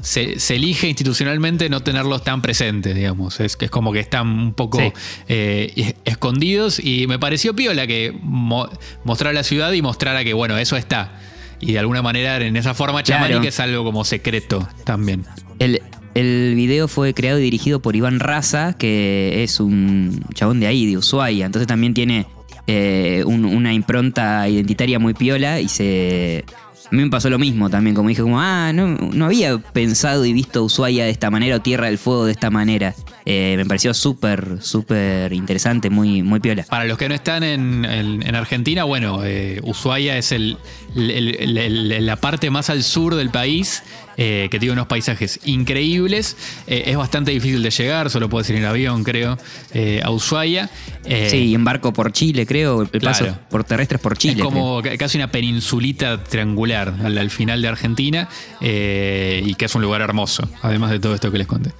Se, 0.00 0.40
se 0.40 0.56
elige 0.56 0.88
institucionalmente 0.88 1.68
no 1.68 1.80
tenerlos 1.80 2.24
tan 2.24 2.42
presentes, 2.42 2.94
digamos. 2.94 3.38
Es 3.40 3.56
que 3.56 3.66
es 3.66 3.70
como 3.70 3.92
que 3.92 4.00
están 4.00 4.26
un 4.26 4.54
poco 4.54 4.78
Sí. 4.78 4.92
eh, 5.28 5.72
es- 5.76 5.94
escondidos 6.04 6.80
y 6.82 7.06
me 7.06 7.18
pareció 7.18 7.54
piola 7.54 7.86
que 7.86 8.12
mo- 8.22 8.68
mostrara 9.04 9.32
la 9.32 9.42
ciudad 9.44 9.70
y 9.72 9.82
mostrara 9.82 10.24
que, 10.24 10.32
bueno, 10.34 10.56
eso 10.58 10.76
está. 10.76 11.20
Y 11.60 11.72
de 11.72 11.78
alguna 11.78 12.02
manera 12.02 12.36
en 12.44 12.56
esa 12.56 12.74
forma 12.74 13.02
Claro. 13.04 13.24
chamánica 13.26 13.48
es 13.48 13.60
algo 13.60 13.84
como 13.84 14.04
secreto 14.04 14.66
también. 14.84 15.24
El, 15.60 15.80
el 16.14 16.54
video 16.54 16.88
fue 16.88 17.14
creado 17.14 17.38
y 17.38 17.42
dirigido 17.42 17.80
por 17.80 17.96
Iván 17.96 18.20
Raza, 18.20 18.74
que 18.76 19.42
es 19.42 19.60
un 19.60 20.24
chabón 20.34 20.60
de 20.60 20.66
ahí, 20.66 20.86
de 20.86 20.98
Ushuaia. 20.98 21.46
Entonces 21.46 21.66
también 21.66 21.94
tiene 21.94 22.26
eh, 22.66 23.24
un- 23.26 23.44
una 23.44 23.72
impronta 23.74 24.48
identitaria 24.48 24.98
muy 24.98 25.14
piola 25.14 25.60
y 25.60 25.68
se... 25.68 26.44
A 26.84 26.94
mí 26.94 27.02
me 27.04 27.08
pasó 27.08 27.30
lo 27.30 27.38
mismo 27.38 27.70
también, 27.70 27.96
como 27.96 28.10
dije, 28.10 28.20
como, 28.20 28.38
ah, 28.38 28.70
no, 28.74 29.24
había 29.24 29.56
pensado 29.56 30.26
y 30.26 30.34
visto 30.34 30.62
Ushuaia 30.62 31.04
de 31.06 31.10
esta 31.10 31.30
manera 31.30 31.56
o 31.56 31.60
Tierra 31.60 31.86
del 31.86 31.96
Fuego 31.96 32.26
de 32.26 32.32
esta 32.32 32.50
manera. 32.50 32.94
Eh, 33.24 33.54
me 33.56 33.64
pareció 33.64 33.94
súper, 33.94 34.58
súper 34.60 35.32
interesante, 35.32 35.88
muy, 35.88 36.22
muy 36.22 36.38
piola. 36.40 36.64
Para 36.68 36.84
los 36.84 36.98
que 36.98 37.08
no 37.08 37.14
están 37.14 37.44
en, 37.44 37.86
en- 37.86 38.22
en 38.26 38.34
Argentina, 38.34 38.84
bueno, 38.84 39.22
eh, 39.24 39.58
Ushuaia 39.64 40.18
es 40.18 40.32
el- 40.32 40.58
la 40.94 42.16
parte 42.16 42.50
más 42.50 42.68
al 42.68 42.82
sur 42.82 43.14
del 43.14 43.30
país, 43.30 43.82
eh, 44.16 44.48
que 44.50 44.58
tiene 44.58 44.72
unos 44.74 44.86
paisajes 44.86 45.40
increíbles. 45.44 46.36
Eh, 46.66 46.84
es 46.86 46.96
bastante 46.96 47.30
difícil 47.30 47.62
de 47.62 47.70
llegar, 47.70 48.10
solo 48.10 48.28
puedes 48.28 48.48
ir 48.50 48.56
en 48.56 48.64
avión, 48.64 49.04
creo, 49.04 49.38
eh, 49.74 50.00
a 50.04 50.10
Ushuaia. 50.10 50.70
Eh, 51.04 51.28
Sí, 51.30 51.36
y 51.46 51.54
embarco 51.54 51.92
por 51.92 52.12
Chile, 52.12 52.46
creo, 52.46 52.82
el 52.82 53.00
paso 53.00 53.24
Claro. 53.24 53.38
por 53.50 53.64
terrestres 53.64 54.00
por 54.00 54.16
Chile. 54.18 54.34
es 54.38 54.42
como 54.44 54.82
ca- 54.82 54.96
casi 54.96 55.18
una 55.18 55.30
peninsulita 55.30 56.22
triangular 56.24 56.94
al, 57.02 57.16
al 57.18 57.30
final 57.30 57.62
de 57.62 57.68
Argentina 57.68 58.28
y 58.60 59.54
que 59.54 59.64
es 59.64 59.74
un 59.74 59.82
lugar 59.82 60.00
hermoso, 60.00 60.48
además 60.62 60.90
de 60.90 60.98
todo 61.00 61.14
esto 61.14 61.30
que 61.32 61.38
les 61.38 61.46
conté. 61.46 61.70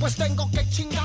Pues. 0.00 0.16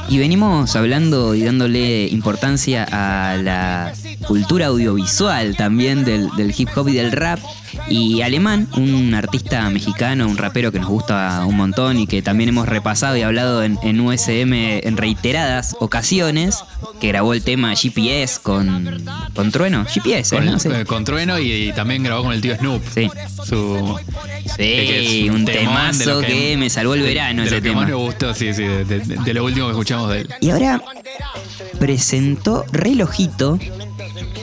Y 0.09 0.17
venimos 0.17 0.75
hablando 0.75 1.35
y 1.35 1.43
dándole 1.43 2.07
importancia 2.07 2.85
a 2.91 3.37
la 3.37 3.93
cultura 4.31 4.67
audiovisual 4.67 5.57
también 5.57 6.05
del, 6.05 6.29
del 6.37 6.53
hip 6.57 6.69
hop 6.73 6.87
y 6.87 6.93
del 6.93 7.11
rap. 7.11 7.37
Y 7.89 8.21
Alemán, 8.21 8.67
un 8.77 9.13
artista 9.13 9.69
mexicano, 9.69 10.25
un 10.27 10.37
rapero 10.37 10.71
que 10.71 10.79
nos 10.79 10.87
gusta 10.87 11.43
un 11.45 11.57
montón 11.57 11.97
y 11.99 12.07
que 12.07 12.21
también 12.21 12.47
hemos 12.49 12.67
repasado 12.69 13.17
y 13.17 13.23
hablado 13.23 13.61
en, 13.63 13.77
en 13.83 13.99
USM 13.99 14.53
en 14.53 14.95
reiteradas 14.95 15.75
ocasiones, 15.81 16.63
que 17.01 17.09
grabó 17.09 17.33
el 17.33 17.41
tema 17.43 17.75
GPS 17.75 18.39
con, 18.41 19.03
con 19.35 19.51
Trueno. 19.51 19.85
GPS, 19.85 20.33
Con, 20.35 20.43
¿eh? 20.45 20.47
el- 20.47 20.53
¿no? 20.53 20.59
Sí. 20.59 20.69
eh, 20.71 20.85
con 20.85 21.03
Trueno 21.03 21.37
y, 21.39 21.51
y 21.69 21.73
también 21.73 22.03
grabó 22.03 22.23
con 22.23 22.31
el 22.33 22.39
tío 22.41 22.55
Snoop. 22.55 22.81
Sí. 22.93 23.09
Su, 23.43 23.97
que 24.57 25.05
Sí, 25.07 25.27
es 25.27 25.33
un 25.35 25.43
temazo 25.45 26.21
que, 26.21 26.55
me 26.57 26.69
salvó 26.69 26.93
el 26.93 27.01
de- 27.01 27.07
verano 27.09 27.41
de 27.41 27.47
ese 27.47 27.55
lo 27.57 27.61
que 27.61 27.69
tema. 27.69 27.81
más 27.81 27.89
me 27.89 27.95
gustó, 27.95 28.33
sí, 28.33 28.53
sí, 28.53 28.63
de, 28.63 28.85
de- 28.85 28.99
de 28.99 29.33
lo 29.33 29.43
último 29.43 29.65
que 29.67 29.71
escuchamos 29.71 30.09
de 30.09 30.21
él. 30.21 30.29
Y 30.39 30.49
ahora 30.51 30.81
presentó 31.79 32.65
Relojito, 32.71 33.57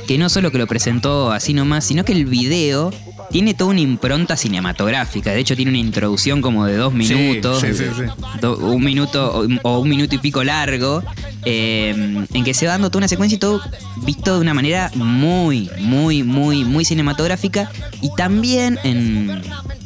que 0.07 0.19
no 0.19 0.29
solo 0.29 0.51
que 0.51 0.59
lo 0.59 0.67
presentó 0.67 1.31
así 1.33 1.55
nomás, 1.55 1.85
sino 1.85 2.05
que 2.05 2.13
el 2.13 2.25
video 2.25 2.93
tiene 3.31 3.55
toda 3.55 3.71
una 3.71 3.81
impronta 3.81 4.37
cinematográfica. 4.37 5.31
De 5.33 5.41
hecho, 5.41 5.55
tiene 5.57 5.71
una 5.71 5.79
introducción 5.79 6.41
como 6.43 6.65
de 6.67 6.77
dos 6.77 6.93
minutos, 6.93 7.61
sí, 7.61 7.75
sí, 7.75 7.85
sí. 7.97 8.03
do- 8.41 8.57
un 8.59 8.83
minuto 8.83 9.45
o, 9.63 9.79
un 9.81 9.89
minuto 9.89 10.15
y 10.15 10.19
pico 10.19 10.43
largo, 10.45 11.03
eh, 11.45 12.25
en 12.33 12.45
que 12.45 12.55
se 12.55 12.67
va 12.67 12.73
dando 12.73 12.91
toda 12.91 13.01
una 13.01 13.09
secuencia 13.09 13.37
y 13.37 13.39
todo 13.39 13.61
visto 14.05 14.35
de 14.35 14.41
una 14.41 14.55
manera 14.55 14.91
muy, 14.95 15.71
muy, 15.81 16.23
muy, 16.23 16.65
muy 16.65 16.85
cinematográfica. 16.85 17.71
Y 18.01 18.11
también 18.17 18.79
en, 18.85 19.43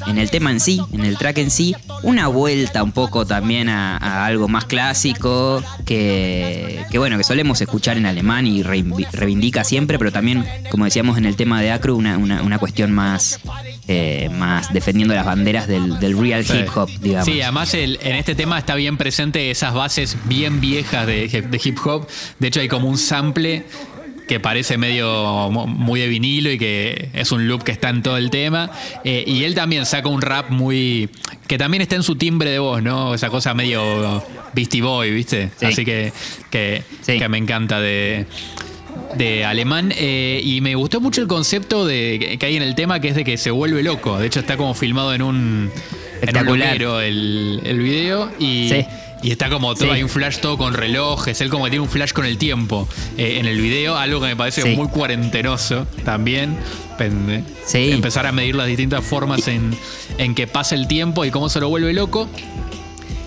en 0.07 0.19
el 0.19 0.31
tema 0.31 0.51
en 0.51 0.61
sí, 0.61 0.81
en 0.93 1.05
el 1.05 1.17
track 1.17 1.39
en 1.39 1.51
sí, 1.51 1.75
una 2.03 2.27
vuelta 2.29 2.83
un 2.83 2.93
poco 2.93 3.27
también 3.27 3.69
a, 3.69 3.97
a 3.97 4.27
algo 4.27 4.49
más 4.49 4.65
clásico 4.65 5.63
que, 5.85 6.85
que, 6.91 6.99
bueno, 6.99 7.17
que 7.17 7.25
solemos 7.25 7.61
escuchar 7.61 7.97
en 7.97 8.07
alemán 8.07 8.47
y 8.47 8.63
reivindica, 8.63 9.11
reivindica 9.13 9.65
siempre, 9.65 9.99
pero 9.99 10.11
también, 10.13 10.45
como 10.71 10.85
decíamos 10.85 11.19
en 11.19 11.27
el 11.27 11.37
tema 11.37 11.61
de 11.61 11.71
Acru, 11.71 11.97
una, 11.97 12.19
una, 12.19 12.43
una 12.43 12.59
cuestión 12.59 12.93
más, 12.93 13.32
eh, 13.89 14.29
más 14.33 14.73
defendiendo 14.73 15.15
las 15.15 15.25
banderas 15.27 15.67
del, 15.69 15.99
del 16.01 16.19
real 16.19 16.45
Sí. 16.45 16.59
hip 16.59 16.69
hop, 16.77 16.89
digamos. 17.01 17.27
Sí, 17.27 17.41
además 17.41 17.75
el- 17.75 17.99
en 18.03 18.17
este 18.17 18.35
tema 18.35 18.59
está 18.59 18.75
bien 18.75 18.97
presente 18.97 19.51
esas 19.51 19.75
bases 19.75 20.17
bien 20.25 20.61
viejas 20.61 21.07
de, 21.07 21.29
de 21.29 21.61
hip 21.63 21.79
hop. 21.85 22.07
De 22.39 22.49
hecho, 22.49 22.61
hay 22.61 22.69
como 22.69 22.89
un 22.89 22.99
sample 22.99 23.65
que 24.29 24.39
parece 24.41 24.79
medio 24.79 25.51
muy 25.51 26.01
de 26.01 26.07
vinilo 26.07 26.51
y 26.51 26.57
que 26.59 27.11
es 27.13 27.33
un 27.33 27.49
loop 27.49 27.65
que 27.65 27.73
está 27.73 27.91
en 27.91 28.03
todo 28.03 28.17
el 28.17 28.31
tema. 28.31 28.71
Eh, 29.05 29.25
y 29.27 29.45
él 29.45 29.55
también 29.55 29.85
saca 29.85 30.09
un 30.09 30.23
rap 30.23 30.49
muy. 30.51 31.11
que 31.49 31.59
también 31.59 31.83
está 31.83 31.97
en 31.97 32.03
su 32.03 32.15
timbre 32.17 32.49
de 32.51 32.59
voz, 32.61 32.83
¿no? 32.83 33.15
Esa 33.15 33.29
cosa 33.31 33.53
medio 33.53 34.25
Beastie 34.55 34.81
Boy, 34.81 35.11
¿viste? 35.13 35.51
Sí. 35.59 35.67
Así 35.67 35.85
que, 35.85 36.13
que, 36.51 36.83
Sí. 37.03 37.19
que 37.19 37.29
me 37.29 37.37
encanta 37.37 37.81
de 37.81 38.27
de 39.17 39.45
alemán 39.45 39.93
eh, 39.97 40.41
y 40.43 40.61
me 40.61 40.75
gustó 40.75 41.01
mucho 41.01 41.21
el 41.21 41.29
concepto 41.29 41.85
de 41.87 42.37
que 42.39 42.47
hay 42.47 42.57
en 42.57 42.63
el 42.63 42.75
tema 42.75 43.01
que 43.01 43.09
es 43.09 43.15
de 43.15 43.25
que 43.25 43.37
se 43.37 43.51
vuelve 43.51 43.83
loco. 43.83 44.19
De 44.19 44.27
hecho 44.27 44.41
está 44.41 44.57
como 44.57 44.75
filmado 44.75 45.13
en 45.15 45.23
un 45.23 45.37
en 45.37 45.39
un 45.39 45.71
Espectacular. 46.21 46.69
loquero 46.69 47.01
el, 47.01 47.61
el 47.65 47.79
video 47.81 48.31
y, 48.39 48.69
Sí. 48.71 48.87
y 49.23 49.31
está 49.33 49.49
como 49.51 49.75
todo, 49.75 49.89
Sí. 49.89 49.95
hay 49.97 50.03
un 50.03 50.09
flash 50.09 50.39
todo 50.39 50.57
con 50.57 50.73
relojes, 50.75 51.41
él 51.41 51.51
como 51.51 51.65
que 51.65 51.71
tiene 51.71 51.83
un 51.85 51.91
flash 51.91 52.13
con 52.13 52.25
el 52.25 52.39
tiempo 52.39 52.89
eh, 53.19 53.39
en 53.41 53.47
el 53.47 53.61
video, 53.61 53.97
algo 53.97 54.21
que 54.21 54.27
me 54.29 54.37
parece 54.37 54.63
Sí. 54.63 54.71
muy 54.77 54.89
cuarentenoso 54.89 55.87
también. 56.05 56.57
Pen- 56.97 57.45
Sí. 57.67 57.91
Empezar 57.91 58.27
a 58.27 58.33
medir 58.33 58.55
las 58.55 58.67
distintas 58.67 59.05
formas 59.05 59.49
en, 59.49 59.75
en 60.19 60.35
que 60.35 60.47
pasa 60.47 60.75
el 60.75 60.87
tiempo 60.87 61.25
y 61.25 61.31
cómo 61.31 61.49
se 61.49 61.59
lo 61.61 61.69
vuelve 61.69 61.93
loco. 61.93 62.29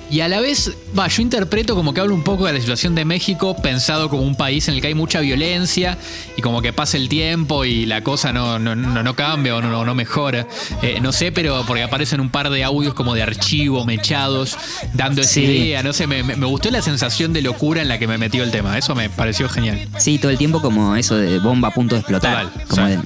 Y 0.10 0.22
a 0.22 0.28
la 0.28 0.40
vez, 0.40 0.72
va, 0.98 1.08
yo 1.08 1.22
interpreto 1.24 1.76
como 1.76 1.94
que 1.94 2.00
hablo 2.00 2.14
un 2.14 2.24
poco 2.24 2.46
de 2.46 2.54
la 2.54 2.60
situación 2.60 2.94
de 2.96 3.06
México, 3.06 3.56
pensado 3.62 4.08
como 4.10 4.22
un 4.22 4.36
país 4.36 4.68
en 4.68 4.76
el 4.76 4.82
que 4.82 4.88
hay 4.88 4.94
mucha 4.94 5.20
violencia 5.20 5.98
y 6.38 6.42
como 6.42 6.62
que 6.62 6.72
pasa 6.74 6.96
el 6.98 7.10
tiempo 7.10 7.66
y 7.66 7.86
la 7.88 8.04
cosa 8.04 8.32
no, 8.32 8.60
no, 8.60 8.76
no, 8.76 9.02
no 9.02 9.16
cambia 9.16 9.56
o 9.56 9.62
no, 9.62 9.84
no 9.84 9.96
mejora. 9.96 10.48
Eh, 10.84 11.00
no 11.02 11.12
sé, 11.12 11.32
pero 11.32 11.64
porque 11.68 11.82
aparecen 11.84 12.20
un 12.22 12.30
par 12.30 12.50
de 12.50 12.64
audios 12.64 12.94
como 12.94 13.14
de 13.16 13.24
archivo, 13.24 13.84
mechados, 13.86 14.56
dando 14.94 15.22
esa 15.22 15.34
Sí. 15.34 15.42
idea. 15.42 15.82
No 15.84 15.92
sé, 15.92 16.06
me, 16.08 16.22
gustó 16.46 16.70
la 16.70 16.82
sensación 16.84 17.34
de 17.34 17.42
locura 17.42 17.82
en 17.82 17.88
la 17.88 17.98
que 17.98 18.08
me 18.08 18.18
metió 18.18 18.44
el 18.44 18.52
tema. 18.52 18.78
Eso 18.78 18.94
me 18.96 19.10
pareció 19.10 19.50
genial. 19.50 19.88
Sí, 19.98 20.20
todo 20.20 20.32
el 20.32 20.38
tiempo 20.38 20.62
como 20.62 20.96
eso 20.96 21.16
de 21.18 21.40
bomba 21.40 21.70
a 21.70 21.72
punto 21.74 21.96
de 21.96 22.02
explotar. 22.02 22.52
Total, 22.52 22.68
como 22.68 22.88
de- 22.88 23.00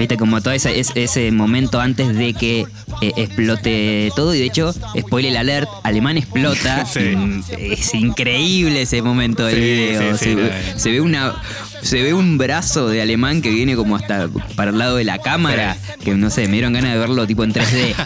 Viste, 0.00 0.16
como 0.16 0.40
todo 0.40 0.54
ese, 0.54 0.80
ese, 0.80 1.04
ese 1.04 1.30
momento 1.30 1.78
antes 1.78 2.16
de 2.16 2.32
que 2.32 2.60
eh, 3.02 3.12
explote 3.16 4.10
todo. 4.16 4.34
Y 4.34 4.38
de 4.38 4.46
hecho, 4.46 4.72
spoiler 4.98 5.36
alert, 5.36 5.68
Alemán 5.84 6.16
explota. 6.16 6.84
Sí. 6.90 7.14
Es 7.58 7.94
increíble 7.94 8.82
ese 8.82 9.02
momento 9.02 9.44
del 9.44 9.56
Sí, 9.56 9.60
video. 9.60 10.16
sí, 10.16 10.36
se 10.76 10.90
ve 10.90 11.00
una. 11.02 11.34
Se 11.82 12.02
ve 12.02 12.14
un 12.14 12.38
brazo 12.38 12.88
de 12.88 13.02
alemán 13.02 13.42
que 13.42 13.50
viene 13.50 13.76
como 13.76 13.96
hasta 13.96 14.28
para 14.56 14.70
el 14.70 14.78
lado 14.78 14.96
de 14.96 15.04
la 15.04 15.18
cámara. 15.18 15.76
Que 16.04 16.14
no 16.14 16.30
sé, 16.30 16.46
me 16.46 16.54
dieron 16.54 16.72
ganas 16.72 16.92
de 16.92 16.98
verlo 16.98 17.26
tipo 17.26 17.44
en 17.44 17.52
3D. 17.52 17.94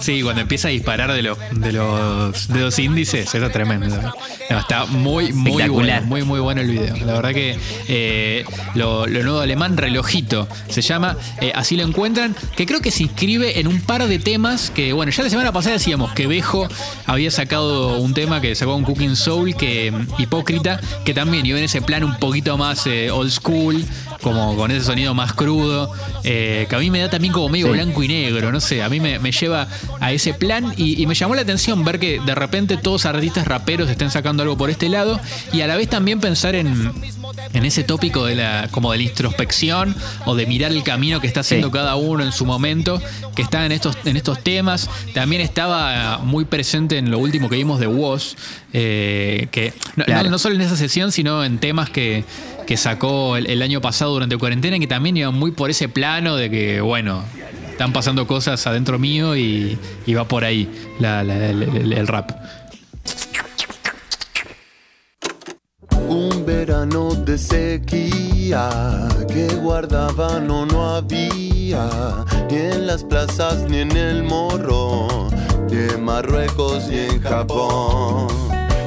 Sí, 0.00 0.22
cuando 0.22 0.42
empieza 0.42 0.68
a 0.68 0.70
disparar 0.70 1.12
de 1.12 1.22
los, 1.22 1.38
de 1.52 1.72
los 1.72 2.48
dedos 2.48 2.78
índices, 2.78 3.34
eso 3.34 3.46
es 3.46 3.52
tremendo. 3.52 3.96
No, 4.50 4.58
está 4.58 4.84
muy, 4.86 5.32
muy 5.32 5.68
bueno, 5.68 6.02
muy, 6.02 6.22
muy 6.22 6.40
bueno 6.40 6.60
el 6.60 6.68
video. 6.68 6.96
La 7.06 7.14
verdad 7.14 7.32
que 7.32 7.58
eh, 7.88 8.44
lo, 8.74 9.06
lo 9.06 9.22
nuevo 9.22 9.40
alemán, 9.40 9.76
relojito, 9.76 10.48
se 10.68 10.82
llama, 10.82 11.16
eh, 11.40 11.52
así 11.54 11.76
lo 11.76 11.84
encuentran, 11.84 12.36
que 12.56 12.66
creo 12.66 12.80
que 12.80 12.90
se 12.90 13.04
inscribe 13.04 13.60
en 13.60 13.66
un 13.66 13.80
par 13.80 14.06
de 14.06 14.18
temas 14.18 14.70
que, 14.70 14.92
bueno, 14.92 15.12
ya 15.12 15.22
la 15.22 15.30
semana 15.30 15.52
pasada 15.52 15.74
decíamos 15.74 16.12
que 16.12 16.26
Bejo 16.26 16.68
había 17.06 17.30
sacado 17.30 17.98
un 17.98 18.14
tema 18.14 18.40
que 18.40 18.54
sacó 18.54 18.74
un 18.74 18.84
Cooking 18.84 19.16
Soul, 19.16 19.54
que 19.54 19.90
mm, 19.90 20.20
Hipócrita, 20.20 20.80
que 21.04 21.14
también 21.14 21.46
iba 21.46 21.58
en 21.58 21.64
ese 21.64 21.82
plan 21.82 22.04
un 22.04 22.16
poquito 22.18 22.56
más 22.56 22.86
eh, 22.90 23.10
old 23.10 23.30
school, 23.30 23.84
como 24.22 24.54
con 24.56 24.70
ese 24.70 24.84
sonido 24.84 25.14
más 25.14 25.32
crudo, 25.32 25.92
eh, 26.24 26.66
que 26.68 26.76
a 26.76 26.78
mí 26.78 26.90
me 26.90 26.98
da 27.00 27.08
también 27.08 27.32
como 27.32 27.48
medio 27.48 27.66
Sí. 27.66 27.72
blanco 27.72 28.02
y 28.02 28.08
negro, 28.08 28.52
no 28.52 28.60
sé, 28.60 28.82
a 28.82 28.88
mí 28.88 29.00
me, 29.00 29.18
me 29.18 29.32
lleva 29.32 29.66
a 30.00 30.12
ese 30.12 30.34
plan 30.34 30.74
y, 30.76 31.00
y 31.02 31.06
me 31.06 31.14
llamó 31.14 31.34
la 31.34 31.42
atención 31.42 31.84
ver 31.84 31.98
que 31.98 32.20
de 32.20 32.34
repente 32.34 32.76
todos 32.76 33.06
artistas 33.06 33.46
raperos 33.46 33.88
estén 33.88 34.10
sacando 34.10 34.42
algo 34.42 34.56
por 34.58 34.68
este 34.70 34.88
lado 34.88 35.18
y 35.52 35.60
a 35.62 35.66
la 35.66 35.76
vez 35.76 35.88
también 35.88 36.20
pensar 36.20 36.54
en, 36.54 36.92
en 37.54 37.64
ese 37.64 37.82
tópico 37.84 38.26
de 38.26 38.34
la, 38.34 38.68
como 38.70 38.92
de 38.92 38.98
la 38.98 39.04
introspección 39.04 39.94
o 40.26 40.34
de 40.34 40.46
mirar 40.46 40.72
el 40.72 40.82
camino 40.82 41.20
que 41.20 41.26
está 41.26 41.40
haciendo 41.40 41.68
Sí. 41.68 41.72
cada 41.72 41.96
uno 41.96 42.24
en 42.24 42.32
su 42.32 42.44
momento, 42.44 43.00
que 43.34 43.42
está 43.42 43.64
en 43.64 43.72
estos, 43.72 43.96
en 44.04 44.16
estos 44.16 44.42
temas. 44.42 44.88
También 45.14 45.40
estaba 45.42 46.18
muy 46.18 46.44
presente 46.44 46.98
en 46.98 47.10
lo 47.10 47.18
último 47.18 47.48
que 47.48 47.56
vimos 47.56 47.78
de 47.80 47.86
Woz, 47.86 48.34
eh, 48.72 49.48
que 49.50 49.72
no, 49.96 50.04
Claro. 50.04 50.24
no- 50.24 50.30
no 50.30 50.38
solo 50.38 50.54
en 50.54 50.60
esa 50.62 50.76
sesión, 50.76 51.12
sino 51.12 51.44
en 51.44 51.58
temas 51.58 51.90
que, 51.90 52.24
que 52.70 52.76
sacó 52.76 53.36
el, 53.36 53.48
el 53.50 53.62
año 53.62 53.80
pasado 53.80 54.12
durante 54.12 54.36
cuarentena, 54.36 54.78
que 54.78 54.86
también 54.86 55.16
iban 55.16 55.34
muy 55.34 55.50
por 55.50 55.70
ese 55.70 55.88
plano 55.88 56.36
de 56.36 56.48
que, 56.50 56.80
bueno, 56.80 57.24
están 57.68 57.92
pasando 57.92 58.28
cosas 58.28 58.64
adentro 58.64 58.96
mío 58.96 59.36
y, 59.36 59.76
y 60.06 60.14
va 60.14 60.22
por 60.28 60.44
ahí 60.44 60.70
la- 61.00 61.24
la- 61.24 61.48
el, 61.48 61.64
el- 61.64 61.92
el 61.92 62.06
rap. 62.06 62.30
Un 66.08 66.46
verano 66.46 67.12
de 67.16 67.36
sequía 67.38 69.08
que 69.26 69.48
guardaban 69.56 70.48
o 70.48 70.64
no 70.64 70.94
había, 70.94 71.88
ni 72.48 72.56
en 72.56 72.86
las 72.86 73.02
plazas 73.02 73.68
ni 73.68 73.78
en 73.78 73.96
el 73.96 74.22
morro, 74.22 75.28
de 75.68 75.96
Marruecos 75.98 76.84
y 76.88 76.98
en 77.00 77.20
Japón. 77.20 78.28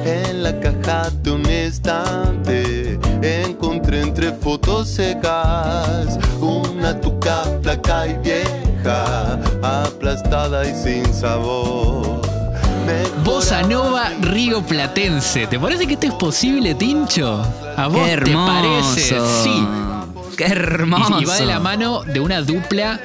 En 0.06 0.42
la 0.42 0.58
caja 0.60 1.08
de 1.22 1.30
un 1.30 1.46
estante 1.46 2.98
encontré 3.22 3.73
entre 3.92 4.32
fotos 4.32 4.88
secas 4.88 6.18
una 6.40 6.98
tuca 7.00 7.42
flaca 7.62 8.06
y 8.06 8.14
vieja, 8.18 9.38
aplastada 9.62 10.66
y 10.66 10.74
sin 10.74 11.12
sabor. 11.12 12.22
Bossa 13.24 13.62
Nova 13.62 14.10
Río 14.20 14.62
Platense. 14.62 15.46
¿Te 15.46 15.58
parece 15.58 15.86
que 15.86 15.94
esto 15.94 16.06
es 16.06 16.12
posible, 16.14 16.74
Tincho? 16.74 17.42
¿A 17.76 17.86
vos 17.86 18.02
¡Qué 18.04 18.12
hermoso! 18.12 18.46
te 18.46 18.60
parece? 18.60 19.20
Sí. 19.42 19.68
¡Qué 20.36 20.44
hermoso! 20.44 21.20
Y 21.20 21.24
va 21.24 21.36
de 21.36 21.46
la 21.46 21.60
mano 21.60 22.02
de 22.02 22.20
una 22.20 22.42
dupla 22.42 23.00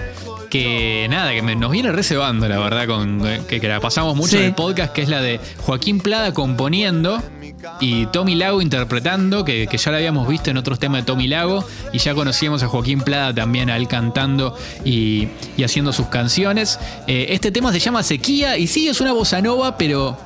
que 0.50 1.08
nada, 1.10 1.32
que 1.34 1.41
me- 1.41 1.56
nos 1.56 1.72
viene 1.72 1.91
recebando, 1.91 2.48
la 2.48 2.58
verdad, 2.60 2.88
con 2.88 3.22
que, 3.48 3.60
que 3.60 3.68
la 3.68 3.79
pasamos 3.79 4.15
mucho 4.15 4.32
Sí. 4.32 4.38
en 4.38 4.44
el 4.46 4.53
podcast, 4.56 4.94
que 4.94 5.01
es 5.01 5.10
la 5.10 5.22
de 5.22 5.39
Joaquín 5.60 6.00
Plada 6.00 6.34
componiendo 6.34 7.22
y 7.81 8.05
Tommy 8.07 8.35
Lago 8.35 8.62
interpretando, 8.62 9.44
que, 9.44 9.68
que 9.68 9.77
ya 9.77 9.92
lo 9.92 9.98
habíamos 9.98 10.27
visto 10.27 10.50
en 10.50 10.57
otros 10.57 10.79
temas 10.79 11.01
de 11.01 11.05
Tommy 11.05 11.27
Lago, 11.27 11.66
y 11.92 11.98
ya 12.00 12.14
conocíamos 12.16 12.64
a 12.64 12.68
Joaquín 12.68 13.01
Plada 13.01 13.33
también 13.33 13.70
a 13.70 13.75
él 13.77 13.88
cantando 13.88 14.55
y, 14.85 15.27
y 15.57 15.64
haciendo 15.64 15.92
sus 15.94 16.07
canciones. 16.07 16.79
Eh, 17.07 17.27
este 17.29 17.51
tema 17.51 17.72
se 17.74 17.79
llama 17.79 18.01
Sequía, 18.03 18.57
y 18.57 18.68
sí, 18.68 18.88
es 18.88 19.01
una 19.01 19.12
bossa 19.12 19.42
nova, 19.42 19.77
pero 19.77 20.18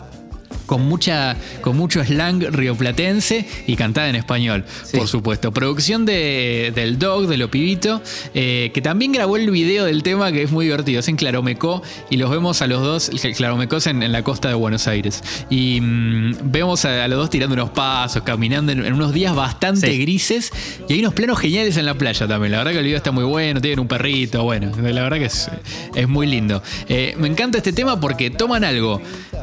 con 0.66 0.82
mucha 0.88 1.36
con 1.62 1.78
mucho 1.78 2.04
slang 2.04 2.42
rioplatense 2.52 3.46
y 3.68 3.76
cantada 3.76 4.10
en 4.10 4.16
español, 4.16 4.66
Sí. 4.84 4.98
por 4.98 5.08
supuesto. 5.08 5.52
Producción 5.52 6.06
de, 6.06 6.72
del 6.76 6.98
Dog, 7.00 7.28
de 7.28 7.38
Lo 7.38 7.50
Pibito, 7.50 8.02
eh, 8.34 8.72
que 8.74 8.82
también 8.82 9.12
grabó 9.12 9.38
el 9.38 9.50
video 9.52 9.86
del 9.86 10.04
tema 10.04 10.32
que 10.32 10.44
es 10.44 10.52
muy 10.52 10.66
divertido. 10.66 11.00
Es 11.00 11.08
en 11.08 11.16
Claromecó 11.16 11.82
y 12.10 12.18
los 12.18 12.30
vemos 12.30 12.62
a 12.62 12.68
los 12.68 12.82
dos. 12.82 13.10
es 13.14 13.88
en, 13.88 14.04
en 14.04 14.12
la 14.12 14.24
costa 14.24 14.48
de 14.50 14.54
Buenos 14.56 14.88
Aires. 14.88 15.22
Y 15.50 15.80
mm, 15.82 16.36
vemos 16.52 16.86
a, 16.86 17.04
a 17.04 17.08
los 17.08 17.18
dos 17.20 17.30
tirando 17.30 17.54
unos 17.54 17.70
pasos, 17.72 18.24
caminando 18.24 18.72
en, 18.72 18.86
en 18.86 18.94
unos 18.94 19.14
días 19.14 19.36
bastante 19.36 19.88
Sí. 19.92 19.98
grises. 20.00 20.52
Y 20.88 20.94
hay 20.94 21.00
unos 21.00 21.14
planos 21.14 21.40
geniales 21.40 21.78
en 21.78 21.86
la 21.86 21.94
playa 21.96 22.28
también. 22.28 22.52
La 22.52 22.60
verdad 22.60 22.72
que 22.72 22.80
el 22.80 22.86
video 22.86 22.98
está 22.98 23.12
muy 23.12 23.24
bueno, 23.24 23.60
tienen 23.62 23.80
un 23.80 23.88
perrito, 23.88 24.44
bueno, 24.44 24.72
la 24.82 25.02
verdad 25.04 25.18
que 25.18 25.26
es, 25.26 25.50
es 25.96 26.08
muy 26.08 26.28
lindo. 26.28 26.62
Eh, 26.88 27.16
me 27.18 27.28
encanta 27.28 27.58
este 27.58 27.74
tema 27.74 28.00
porque 28.00 28.30
toman 28.30 28.64
algo 28.64 29.02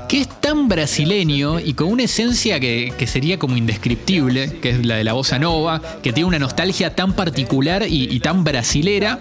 que 0.08 0.20
es 0.22 0.40
tan 0.40 0.68
brasileño 0.68 1.09
y 1.12 1.74
con 1.74 1.88
una 1.88 2.04
esencia 2.04 2.60
que, 2.60 2.92
que 2.96 3.06
sería 3.06 3.36
como 3.38 3.56
indescriptible, 3.56 4.60
que 4.60 4.70
es 4.70 4.86
la 4.86 4.94
de 4.96 5.02
la 5.04 5.12
bossa 5.12 5.38
nova, 5.40 5.80
que 6.02 6.12
tiene 6.12 6.28
una 6.28 6.38
nostalgia 6.38 6.94
tan 6.94 7.14
particular 7.14 7.82
y, 7.88 8.04
y 8.14 8.20
tan 8.20 8.44
brasilera. 8.44 9.18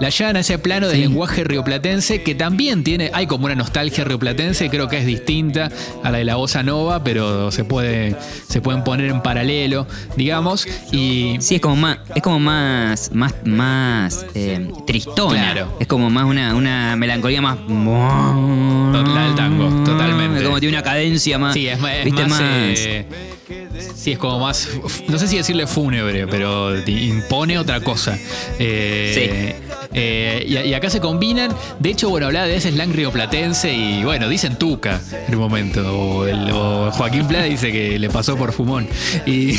La 0.00 0.08
llevan 0.08 0.36
a 0.36 0.40
ese 0.40 0.58
plano 0.58 0.88
del 0.88 0.96
Sí. 0.96 1.02
lenguaje 1.02 1.44
rioplatense, 1.44 2.22
que 2.22 2.34
también 2.34 2.82
tiene, 2.82 3.10
hay 3.12 3.26
como 3.26 3.44
una 3.46 3.54
nostalgia 3.54 4.02
rioplatense, 4.02 4.68
creo 4.70 4.88
que 4.88 4.98
es 4.98 5.06
distinta 5.06 5.70
a 6.02 6.10
la 6.10 6.18
de 6.18 6.24
la 6.24 6.36
bossa 6.36 6.62
nova, 6.62 7.04
pero 7.04 7.50
se, 7.50 7.64
puede, 7.64 8.16
se 8.48 8.60
pueden 8.62 8.82
poner 8.82 9.10
en 9.10 9.22
paralelo, 9.22 9.86
digamos. 10.16 10.66
Y 10.90 11.36
Sí, 11.40 11.56
es 11.56 11.60
como 11.60 11.76
más, 11.76 11.98
es 12.14 12.22
como 12.22 12.40
más, 12.40 13.10
más, 13.12 13.34
más 13.44 14.26
eh, 14.34 14.68
tristona. 14.86 15.52
Claro. 15.52 15.76
Es 15.78 15.86
como 15.86 16.08
más 16.10 16.24
una, 16.24 16.54
una 16.54 16.96
melancolía 16.96 17.42
más. 17.42 17.58
La 19.04 19.24
del 19.26 19.34
tango, 19.34 19.84
totalmente. 19.84 20.42
Como 20.44 20.58
tiene 20.60 20.76
una 20.76 20.82
cadencia 20.82 21.38
más. 21.38 21.54
Sí, 21.54 21.66
es, 21.68 21.78
ma- 21.78 21.94
es 21.96 22.04
¿viste? 22.04 22.26
más. 22.26 22.40
eh, 22.42 23.06
sí, 23.94 24.12
es 24.12 24.18
como 24.18 24.38
más. 24.40 24.68
No 25.08 25.18
sé 25.18 25.28
si 25.28 25.36
decirle 25.36 25.66
fúnebre, 25.66 26.26
pero 26.26 26.76
impone 26.86 27.58
otra 27.58 27.80
cosa. 27.80 28.18
Eh, 28.58 29.54
eh, 29.92 30.44
y, 30.46 30.68
y 30.68 30.74
acá 30.74 30.88
se 30.90 31.00
combinan. 31.00 31.50
De 31.78 31.90
hecho, 31.90 32.10
bueno, 32.10 32.26
hablaba 32.26 32.46
de 32.46 32.56
ese 32.56 32.70
slang 32.70 32.92
rioplatense 32.92 33.72
y 33.72 34.04
bueno, 34.04 34.28
dicen 34.28 34.56
tuca 34.56 35.00
en 35.26 35.34
un 35.34 35.40
momento. 35.40 35.80
O, 35.98 36.26
el- 36.26 36.50
o 36.52 36.90
Joaquín 36.92 37.26
Plata 37.26 37.44
dice 37.44 37.72
que 37.72 37.98
le 37.98 38.08
pasó 38.10 38.36
por 38.36 38.52
fumón. 38.52 38.86
Y, 39.26 39.54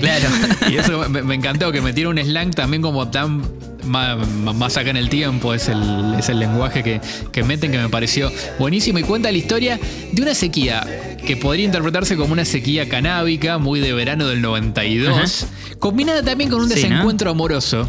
Claro. 0.00 0.28
y 0.70 0.76
eso 0.76 1.08
me, 1.08 1.22
me 1.22 1.34
encantó, 1.34 1.70
que 1.72 1.80
metiera 1.80 2.10
un 2.10 2.18
slang 2.18 2.50
también 2.52 2.82
como 2.82 3.08
tan 3.08 3.42
más, 3.84 4.26
más 4.54 4.76
acá 4.76 4.90
en 4.90 4.96
el 4.96 5.08
tiempo, 5.08 5.54
es 5.54 5.68
el, 5.68 6.14
es 6.18 6.28
el 6.28 6.38
lenguaje 6.38 6.82
que, 6.82 7.00
que 7.32 7.42
meten 7.42 7.70
que 7.72 7.78
me 7.78 7.88
pareció 7.88 8.30
buenísimo 8.58 8.98
y 8.98 9.02
cuenta 9.02 9.30
la 9.30 9.38
historia 9.38 9.78
de 10.12 10.22
una 10.22 10.34
sequía 10.34 10.84
que 11.26 11.36
podría 11.36 11.64
interpretarse 11.66 12.16
como 12.16 12.32
una 12.32 12.44
sequía 12.44 12.88
canábica, 12.88 13.58
muy 13.58 13.80
de 13.80 13.92
verano 13.92 14.26
del 14.26 14.40
92, 14.42 15.46
combinada 15.78 16.22
también 16.22 16.50
con 16.50 16.60
un 16.60 16.68
Sí, 16.68 16.74
¿no? 16.74 16.88
desencuentro 16.88 17.30
amoroso. 17.30 17.88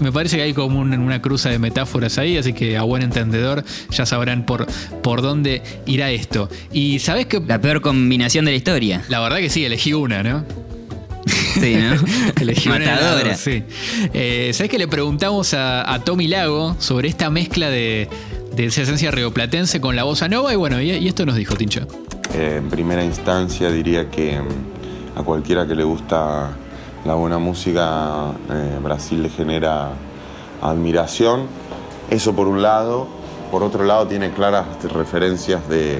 Me 0.00 0.10
parece 0.12 0.36
que 0.36 0.42
hay 0.44 0.54
como 0.54 0.78
un- 0.80 0.94
una 0.98 1.20
cruza 1.20 1.50
de 1.50 1.58
metáforas 1.58 2.16
ahí, 2.16 2.38
así 2.38 2.54
que 2.54 2.78
a 2.78 2.82
buen 2.82 3.02
entendedor 3.02 3.64
ya 3.90 4.06
sabrán 4.06 4.46
por, 4.46 4.66
por 5.02 5.20
dónde 5.20 5.62
irá 5.86 6.10
esto. 6.10 6.48
Y 6.72 7.00
sabes 7.00 7.26
que 7.26 7.38
La 7.46 7.60
peor 7.60 7.82
combinación 7.82 8.46
de 8.46 8.52
la 8.52 8.56
historia. 8.56 9.02
la 9.08 9.20
verdad 9.20 9.38
que 9.38 9.50
sí, 9.50 9.62
elegí 9.64 9.92
una, 9.92 10.22
¿no? 10.22 10.44
Sí, 11.26 11.76
¿no? 11.76 11.96
Matadora. 12.70 13.30
dos, 13.30 13.38
sí. 13.38 13.62
Eh, 14.14 14.50
¿Sabes 14.54 14.70
que 14.70 14.78
le 14.78 14.88
preguntamos 14.88 15.54
a, 15.54 15.92
a 15.92 16.00
Tommy 16.00 16.28
Lago 16.28 16.76
sobre 16.78 17.08
esta 17.08 17.30
mezcla 17.30 17.68
de, 17.68 18.08
de 18.54 18.66
esa 18.66 18.82
esencia 18.82 19.10
rioplatense 19.10 19.80
con 19.80 19.96
la 19.96 20.04
bossa 20.04 20.28
nova? 20.28 20.52
Y 20.52 20.56
bueno, 20.56 20.80
y, 20.80 20.90
y 20.90 21.08
esto 21.08 21.26
nos 21.26 21.36
dijo 21.36 21.54
Tincho. 21.56 21.86
Eh, 22.34 22.56
en 22.58 22.70
primera 22.70 23.04
instancia 23.04 23.70
diría 23.70 24.08
que 24.10 24.40
mm, 24.40 25.18
a 25.18 25.22
cualquiera 25.22 25.66
que 25.66 25.74
le 25.74 25.84
gusta 25.84 26.50
la 27.04 27.14
buena 27.14 27.38
música, 27.38 28.32
eh, 28.50 28.78
Brasil 28.82 29.22
le 29.22 29.28
genera 29.30 29.90
admiración. 30.62 31.46
Eso 32.10 32.34
por 32.34 32.48
un 32.48 32.62
lado. 32.62 33.08
Por 33.50 33.62
otro 33.62 33.84
lado 33.84 34.06
tiene 34.06 34.30
claras 34.30 34.66
referencias 34.94 35.68
de, 35.68 35.98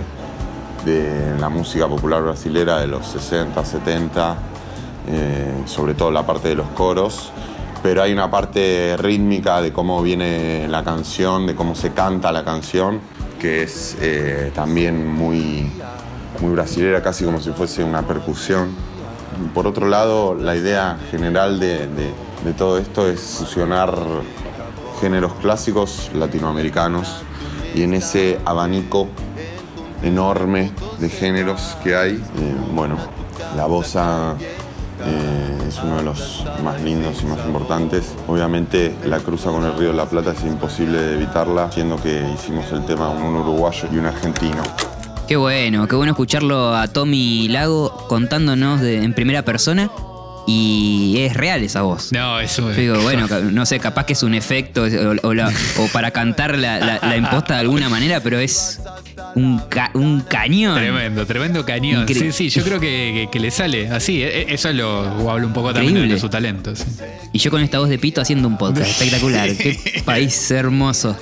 de 0.84 1.34
la 1.40 1.48
música 1.48 1.88
popular 1.88 2.22
brasilera 2.22 2.78
de 2.78 2.86
los 2.86 3.06
60, 3.08 3.64
70, 3.64 4.36
eh, 5.08 5.62
sobre 5.66 5.94
todo 5.94 6.10
la 6.10 6.24
parte 6.26 6.48
de 6.48 6.54
los 6.54 6.68
coros. 6.68 7.32
Pero 7.82 8.02
hay 8.02 8.12
una 8.12 8.30
parte 8.30 8.94
rítmica 8.98 9.62
de 9.62 9.72
cómo 9.72 10.02
viene 10.02 10.68
la 10.68 10.84
canción, 10.84 11.46
de 11.46 11.54
cómo 11.54 11.74
se 11.74 11.92
canta 11.92 12.30
la 12.30 12.44
canción, 12.44 13.00
que 13.40 13.62
es 13.62 13.96
eh, 14.02 14.52
también 14.54 15.06
muy, 15.10 15.70
muy 16.42 16.52
brasilera, 16.52 17.02
casi 17.02 17.24
como 17.24 17.40
si 17.40 17.50
fuese 17.52 17.82
una 17.82 18.02
percusión. 18.02 18.68
Por 19.54 19.66
otro 19.66 19.88
lado, 19.88 20.34
la 20.34 20.54
idea 20.56 20.98
general 21.10 21.58
de, 21.58 21.86
de- 21.86 22.52
todo 22.58 22.76
esto 22.78 23.08
es 23.08 23.20
fusionar 23.38 23.94
géneros 25.00 25.32
clásicos 25.40 26.10
latinoamericanos 26.14 27.22
y 27.74 27.82
en 27.82 27.94
ese 27.94 28.38
abanico 28.44 29.08
enorme 30.02 30.72
de 30.98 31.08
géneros 31.08 31.76
que 31.82 31.94
hay, 31.96 32.12
eh, 32.14 32.54
bueno, 32.74 32.96
la 33.56 33.66
bossa 33.66 34.34
eh, 35.04 35.58
es 35.68 35.78
uno 35.82 35.96
de 35.96 36.02
los 36.02 36.44
más 36.64 36.80
lindos 36.82 37.22
y 37.22 37.26
más 37.26 37.38
importantes. 37.46 38.14
Obviamente 38.26 38.94
la 39.06 39.18
cruza 39.18 39.50
con 39.50 39.64
el 39.64 39.76
Río 39.76 39.88
de 39.88 39.94
la 39.94 40.06
Plata 40.06 40.32
es 40.32 40.42
imposible 40.44 40.98
de 41.00 41.14
evitarla, 41.14 41.70
siendo 41.72 41.96
que 41.96 42.22
hicimos 42.34 42.70
el 42.72 42.84
tema 42.84 43.08
un 43.10 43.36
uruguayo 43.36 43.88
y 43.92 43.96
un 43.98 44.06
argentino. 44.06 44.62
Qué 45.28 45.36
bueno, 45.36 45.86
qué 45.86 45.94
bueno 45.94 46.12
escucharlo 46.12 46.74
a 46.74 46.88
Tommy 46.88 47.48
Lago 47.48 48.06
contándonos 48.08 48.80
de- 48.80 49.02
en 49.04 49.14
primera 49.14 49.42
persona 49.42 49.88
y 50.46 51.16
es 51.20 51.34
real 51.34 51.62
esa 51.62 51.82
voz. 51.82 52.10
No, 52.12 52.40
eso 52.40 52.70
Yo 52.72 52.74
digo, 52.76 53.00
bueno, 53.02 53.28
no 53.52 53.64
sé, 53.66 53.78
capaz 53.78 54.06
que 54.06 54.14
es 54.14 54.22
un 54.24 54.34
efecto 54.34 54.82
o, 54.82 55.28
o 55.28 55.34
la- 55.34 55.52
o 55.78 55.86
para 55.92 56.10
cantar 56.10 56.58
la, 56.58 56.80
la- 56.80 56.98
la 57.00 57.16
imposta 57.16 57.54
de 57.54 57.60
alguna 57.60 57.88
manera, 57.88 58.20
pero 58.20 58.38
es 58.40 58.80
un, 59.34 59.58
ca- 59.68 59.90
un 59.94 60.20
cañón. 60.22 60.74
Tremendo, 60.76 61.26
tremendo 61.26 61.64
cañón. 61.64 62.06
Incre- 62.06 62.14
Sí, 62.14 62.32
sí, 62.32 62.48
yo 62.50 62.64
creo 62.64 62.80
que, 62.80 63.12
que- 63.14 63.28
que 63.30 63.40
le 63.40 63.50
sale 63.50 63.88
así. 63.88 64.22
eh, 64.22 64.40
eh, 64.42 64.46
Eso 64.50 64.72
lo 64.72 65.30
habla 65.30 65.46
un 65.46 65.52
poco 65.52 65.72
también 65.72 66.08
de 66.08 66.18
su 66.18 66.28
talento. 66.28 66.74
sí. 66.76 66.84
Y 67.32 67.38
yo 67.38 67.50
con 67.50 67.62
esta 67.62 67.78
voz 67.78 67.88
de 67.88 67.98
pito 67.98 68.20
haciendo 68.20 68.48
un 68.48 68.58
podcast. 68.58 68.88
Espectacular. 68.90 69.48
Qué 69.56 70.02
país 70.04 70.50
hermoso. 70.50 71.16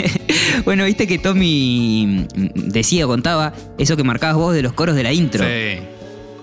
bueno, 0.64 0.84
viste 0.84 1.06
que 1.06 1.18
Tommy 1.18 2.26
decía, 2.54 3.06
contaba, 3.06 3.52
eso 3.78 3.96
que 3.96 4.04
marcabas 4.04 4.36
vos 4.36 4.54
de 4.54 4.62
los 4.62 4.72
coros 4.72 4.94
de 4.96 5.02
la 5.02 5.12
intro. 5.12 5.44
Sí. 5.44 5.80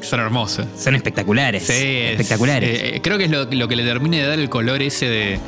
Son 0.02 0.20
hermosos. 0.20 0.66
Son 0.78 0.94
espectaculares. 0.96 1.64
Sí, 1.64 1.74
es- 1.74 2.12
espectaculares. 2.12 2.70
eh, 2.84 3.00
creo 3.02 3.18
que 3.18 3.26
es 3.26 3.32
lo, 3.32 3.46
lo 3.46 3.68
que 3.68 3.76
le 3.76 3.84
termina 3.84 4.18
de 4.18 4.24
dar 4.28 4.40
el 4.40 4.50
color 4.50 4.82
ese 4.82 5.08
de, 5.08 5.40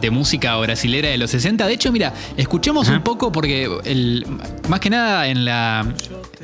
de 0.00 0.10
música 0.10 0.56
brasilera 0.56 1.08
de 1.08 1.18
los 1.18 1.30
60. 1.30 1.66
De 1.66 1.72
hecho, 1.74 1.92
mira, 1.92 2.12
escuchemos 2.36 2.88
Ajá. 2.88 2.98
un 2.98 3.02
poco 3.04 3.32
porque 3.32 3.68
el, 3.84 4.26
más 4.68 4.80
que 4.80 4.90
nada 4.90 5.28
en 5.28 5.44
la, 5.44 5.86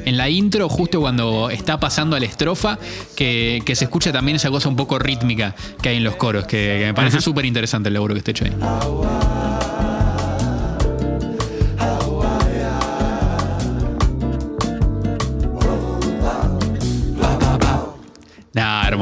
en 0.04 0.16
la 0.16 0.28
intro, 0.28 0.68
justo 0.68 1.00
cuando 1.00 1.50
está 1.50 1.78
pasando 1.80 2.16
a 2.16 2.20
la 2.20 2.26
estrofa, 2.26 2.78
que, 3.16 3.62
que 3.64 3.74
se 3.76 3.84
escucha 3.84 4.12
también 4.12 4.36
esa 4.36 4.50
cosa 4.50 4.68
un 4.68 4.76
poco 4.76 4.98
rítmica 4.98 5.54
que 5.80 5.90
hay 5.90 5.96
en 5.98 6.04
los 6.04 6.16
coros, 6.16 6.44
que, 6.44 6.76
que 6.80 6.86
me 6.86 6.94
parece 6.94 7.20
súper 7.20 7.44
interesante 7.44 7.88
el 7.88 7.94
laburo 7.94 8.14
que 8.14 8.18
está 8.18 8.30
hecho 8.30 8.44
ahí. 8.44 8.52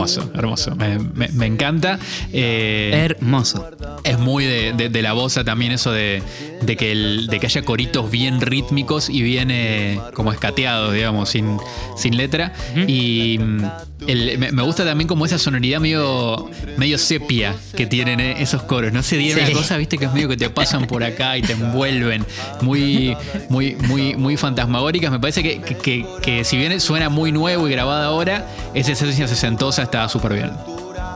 Hermoso, 0.00 0.30
hermoso. 0.34 0.76
Me, 0.76 0.98
me- 0.98 1.28
me 1.28 1.46
encanta. 1.46 1.98
Eh, 2.32 2.90
Hermoso. 2.94 3.68
es 4.04 4.18
muy 4.18 4.44
de, 4.44 4.72
de- 4.72 4.88
de 4.88 5.02
la 5.02 5.12
bosa 5.12 5.44
también 5.44 5.72
eso 5.72 5.92
de, 5.92 6.22
de 6.62 6.76
que 6.76 6.92
el- 6.92 7.26
de 7.26 7.38
que 7.40 7.46
haya 7.46 7.62
coritos 7.62 8.10
bien 8.10 8.40
rítmicos 8.40 9.08
y 9.10 9.22
bien 9.22 9.50
eh, 9.50 10.00
como 10.14 10.32
escateados, 10.32 10.94
digamos, 10.94 11.28
sin, 11.28 11.58
sin 11.96 12.16
letra. 12.16 12.52
Y 12.86 13.38
mm, 13.38 13.62
el- 14.06 14.38
me, 14.38 14.52
me 14.52 14.62
gusta 14.62 14.84
también 14.84 15.08
como 15.08 15.26
esa 15.26 15.38
sonoridad 15.38 15.80
medio, 15.80 16.50
medio 16.76 16.98
sepia 16.98 17.54
que 17.76 17.86
tienen 17.86 18.20
eh, 18.20 18.36
esos 18.42 18.62
coros. 18.62 18.92
No 18.92 19.02
sé, 19.02 19.18
tiene 19.18 19.34
Sí. 19.46 19.50
una 19.52 19.60
cosa, 19.60 19.76
viste, 19.76 19.98
que 19.98 20.06
es 20.06 20.12
medio 20.12 20.28
que 20.28 20.36
te 20.36 20.48
pasan 20.50 20.86
por 20.86 21.04
acá 21.04 21.36
y 21.36 21.42
te 21.42 21.52
envuelven. 21.52 22.24
Muy, 22.62 23.16
muy, 23.48 23.76
muy, 23.86 24.14
muy 24.16 24.36
fantasmagóricas. 24.36 25.10
Me 25.10 25.20
parece 25.20 25.42
que, 25.42 25.60
que- 25.60 25.76
que- 25.76 26.06
que 26.22 26.44
si 26.44 26.56
bien 26.56 26.80
suena 26.80 27.08
muy 27.08 27.32
nuevo 27.32 27.68
y 27.68 27.70
grabada 27.72 28.06
ahora, 28.06 28.46
esa 28.74 28.92
esencia 28.92 29.26
sesentosa 29.28 29.82
está 29.82 30.08
súper 30.08 30.32
bien. 30.34 30.50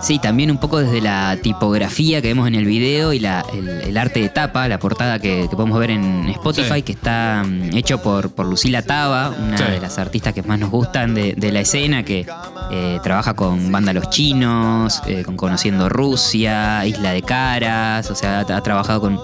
Sí, 0.05 0.19
también 0.19 0.51
un 0.51 0.59
poco 0.59 0.81
desde 0.81 1.01
la 1.01 1.39
tipografía 1.43 2.21
que 2.21 2.29
vemos 2.29 2.47
en 2.47 2.55
el 2.55 2.67
video 2.67 3.15
y 3.15 3.21
la- 3.21 3.43
el, 3.55 3.67
el 3.69 3.97
arte 3.97 4.21
de 4.21 4.29
tapa, 4.29 4.69
la 4.69 4.79
portada 4.79 5.19
que, 5.19 5.47
que 5.49 5.57
podemos 5.57 5.79
ver 5.81 5.93
en 5.93 6.29
Spotify, 6.29 6.75
Sí. 6.77 6.83
que 6.83 6.93
está 6.93 7.43
mm, 7.43 7.75
hecho 7.75 8.03
por, 8.03 8.31
por 8.35 8.45
Lucila 8.45 8.83
Taba, 8.83 9.31
una 9.31 9.57
Sí. 9.57 9.65
de 9.65 9.81
las 9.81 9.99
artistas 9.99 10.35
que 10.35 10.43
más 10.43 10.59
nos 10.59 10.71
gustan 10.71 11.15
de, 11.15 11.33
de 11.33 11.51
la 11.53 11.61
escena, 11.61 12.03
que 12.05 12.27
eh, 12.71 13.01
trabaja 13.03 13.33
con 13.33 13.73
Banda 13.73 13.95
Los 13.95 14.11
Chinos, 14.11 15.01
eh, 15.07 15.23
con 15.25 15.39
Conociendo 15.39 15.89
Rusia, 15.89 16.85
Isla 16.85 17.13
de 17.13 17.23
Caras, 17.23 18.11
o 18.11 18.15
sea, 18.15 18.41
ha, 18.41 18.57
ha 18.57 18.63
trabajado 18.63 19.01
con 19.01 19.19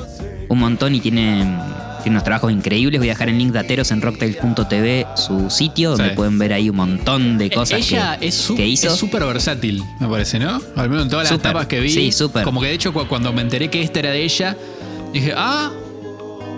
un 0.49 0.59
montón 0.59 0.95
y 0.95 1.01
tiene, 1.01 1.45
tiene 2.03 2.17
unos 2.17 2.25
trabajos 2.25 2.53
increíbles. 2.53 3.01
Voy 3.01 3.09
a 3.09 3.13
dejar 3.13 3.29
en 3.29 3.39
link 3.39 3.53
dateros 3.53 3.91
en 3.91 4.01
rocktails.tv 4.03 5.07
su 5.17 5.51
sitio, 5.51 5.91
donde 5.91 6.11
Sí. 6.11 6.17
pueden 6.17 6.39
ver 6.39 6.53
ahí 6.53 6.71
un 6.71 6.77
montón 6.77 7.39
de 7.39 7.51
cosas 7.51 7.81
Ella 7.81 8.19
que, 8.19 8.29
es 8.29 8.53
que 8.57 8.67
hizo. 8.67 8.89
es 8.89 8.95
súper 8.97 9.25
versátil, 9.25 9.83
me 9.99 10.09
parece, 10.09 10.39
¿no? 10.39 10.61
Al 10.77 10.89
menos 10.91 11.05
en 11.05 11.11
todas 11.11 11.25
las 11.25 11.33
Súper. 11.33 11.53
tapas 11.53 11.67
que 11.67 11.81
vi. 11.81 11.91
Sí, 11.91 12.13
súper. 12.13 12.45
Como 12.45 12.61
que 12.61 12.69
de 12.69 12.75
hecho 12.75 12.93
cu- 12.93 13.07
cuando 13.09 13.33
me 13.33 13.43
enteré 13.43 13.69
que 13.71 13.83
esta 13.83 13.99
era 14.01 14.11
de 14.11 14.23
ella, 14.25 14.57
dije, 15.13 15.33
ah, 15.37 15.71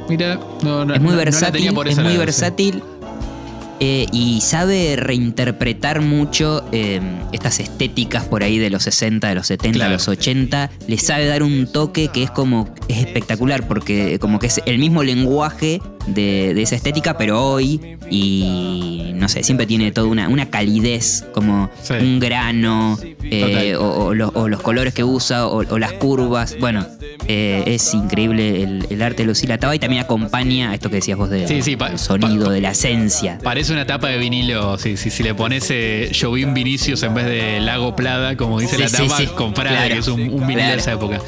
mira, 0.08 0.38
no, 0.62 0.84
no, 0.84 0.94
es 0.94 1.00
muy 1.00 1.10
no- 1.10 1.12
no 1.12 1.16
la 1.18 1.24
versátil, 1.24 1.52
tenía 1.60 1.72
por 1.72 1.88
es 1.88 1.96
muy 1.96 2.04
lado, 2.04 2.14
sí. 2.14 2.24
Eh, 3.84 4.06
y 4.12 4.40
sabe 4.42 4.94
reinterpretar 4.94 6.02
mucho 6.02 6.64
eh, 6.70 7.00
estas 7.32 7.58
estéticas 7.58 8.22
por 8.24 8.44
ahí 8.44 8.56
de 8.60 8.70
los 8.70 8.84
60, 8.84 9.28
de 9.28 9.34
los 9.34 9.48
70, 9.48 9.76
Claro. 9.76 9.90
de 9.90 9.96
los 9.96 10.06
80. 10.06 10.70
Le 10.86 10.98
sabe 10.98 11.26
dar 11.26 11.42
un 11.42 11.66
toque 11.66 12.06
que 12.06 12.22
es 12.22 12.30
como 12.30 12.72
es 12.86 12.98
espectacular 12.98 13.66
porque 13.66 14.20
como 14.20 14.38
que 14.38 14.46
es 14.46 14.60
el 14.66 14.78
mismo 14.78 15.02
lenguaje 15.02 15.80
de, 16.06 16.52
de 16.54 16.62
esa 16.62 16.74
estética, 16.76 17.16
pero 17.16 17.42
hoy 17.44 17.96
y 18.10 19.12
no 19.14 19.28
sé, 19.28 19.42
siempre 19.42 19.66
tiene 19.66 19.92
toda 19.92 20.06
una, 20.08 20.28
una 20.28 20.50
calidez, 20.50 21.24
como 21.32 21.70
Sí. 21.82 21.94
un 21.94 22.18
grano 22.20 22.98
eh, 23.22 23.76
o, 23.76 24.06
o 24.06 24.14
los, 24.14 24.30
o 24.34 24.48
los 24.48 24.60
colores 24.62 24.92
que 24.94 25.04
usa 25.04 25.46
o, 25.46 25.58
o 25.68 25.78
las 25.78 25.92
curvas. 25.94 26.56
Bueno, 26.60 26.86
eh, 27.28 27.62
es 27.66 27.94
increíble 27.94 28.62
el, 28.62 28.86
el 28.90 29.02
arte 29.02 29.22
de 29.22 29.26
Lucila 29.28 29.58
Taba 29.58 29.74
y 29.74 29.78
también 29.78 30.02
acompaña 30.02 30.70
a 30.70 30.74
esto 30.74 30.88
que 30.90 30.96
decías 30.96 31.16
vos 31.18 31.30
de 31.30 31.46
Sí, 31.46 31.76
sonido, 31.96 32.50
de 32.50 32.60
la 32.60 32.70
esencia. 32.72 33.38
Parece 33.42 33.72
una 33.72 33.86
tapa 33.86 34.08
de 34.08 34.18
vinilo, 34.18 34.76
sí, 34.78 34.96
sí, 34.96 35.10
si 35.10 35.22
le 35.22 35.34
pones 35.34 35.66
eh, 35.70 36.10
Jovín 36.18 36.52
Vinicius 36.54 37.02
en 37.04 37.14
vez 37.14 37.26
de 37.26 37.60
Lago 37.60 37.94
Plada, 37.96 38.36
como 38.36 38.60
dice 38.60 38.78
la 38.78 38.88
tapa, 38.88 39.16
sí. 39.18 39.26
con 39.26 39.52
Prada, 39.54 39.76
Claro, 39.78 39.94
que 39.94 40.00
es 40.00 40.08
un, 40.08 40.20
un 40.22 40.46
vinilo 40.46 40.54
claro. 40.58 40.72
de 40.74 40.78
esa 40.80 40.92
época. 40.92 41.20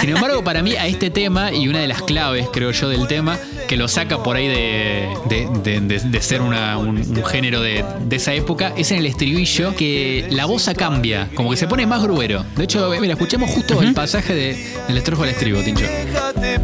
Sin 0.00 0.10
embargo, 0.10 0.42
para 0.42 0.62
mí, 0.62 0.74
a 0.74 0.86
este 0.86 1.10
tema, 1.10 1.52
y 1.52 1.68
una 1.68 1.80
de 1.80 1.88
las 1.88 2.02
claves, 2.02 2.46
creo 2.52 2.70
yo, 2.70 2.88
del 2.88 3.06
tema, 3.06 3.38
que 3.68 3.76
lo 3.76 3.88
saca 3.88 4.05
por 4.22 4.36
ahí 4.36 4.48
de, 4.48 5.08
de- 5.28 5.48
de- 5.62 5.80
de- 5.80 6.00
de 6.00 6.22
ser 6.22 6.40
una- 6.42 6.78
un, 6.78 6.98
un 6.98 7.24
género 7.24 7.60
de, 7.60 7.84
de 8.04 8.16
esa 8.16 8.32
época, 8.34 8.72
es 8.76 8.90
en 8.92 8.98
el 8.98 9.06
estribillo 9.06 9.74
que 9.74 10.26
la 10.30 10.46
voz 10.46 10.68
cambia, 10.76 11.28
como 11.34 11.50
que 11.50 11.56
se 11.56 11.66
pone 11.66 11.86
más 11.86 12.02
gruero. 12.02 12.44
De 12.56 12.64
hecho, 12.64 12.90
mira, 13.00 13.14
escuchemos 13.14 13.50
justo 13.50 13.80
el 13.82 13.94
pasaje 13.94 14.34
de, 14.34 14.56
del 14.88 14.96
estrojo 14.98 15.22
al 15.24 15.30
estribo, 15.30 15.60
Tincho. 15.62 15.84
Déjate 15.86 16.60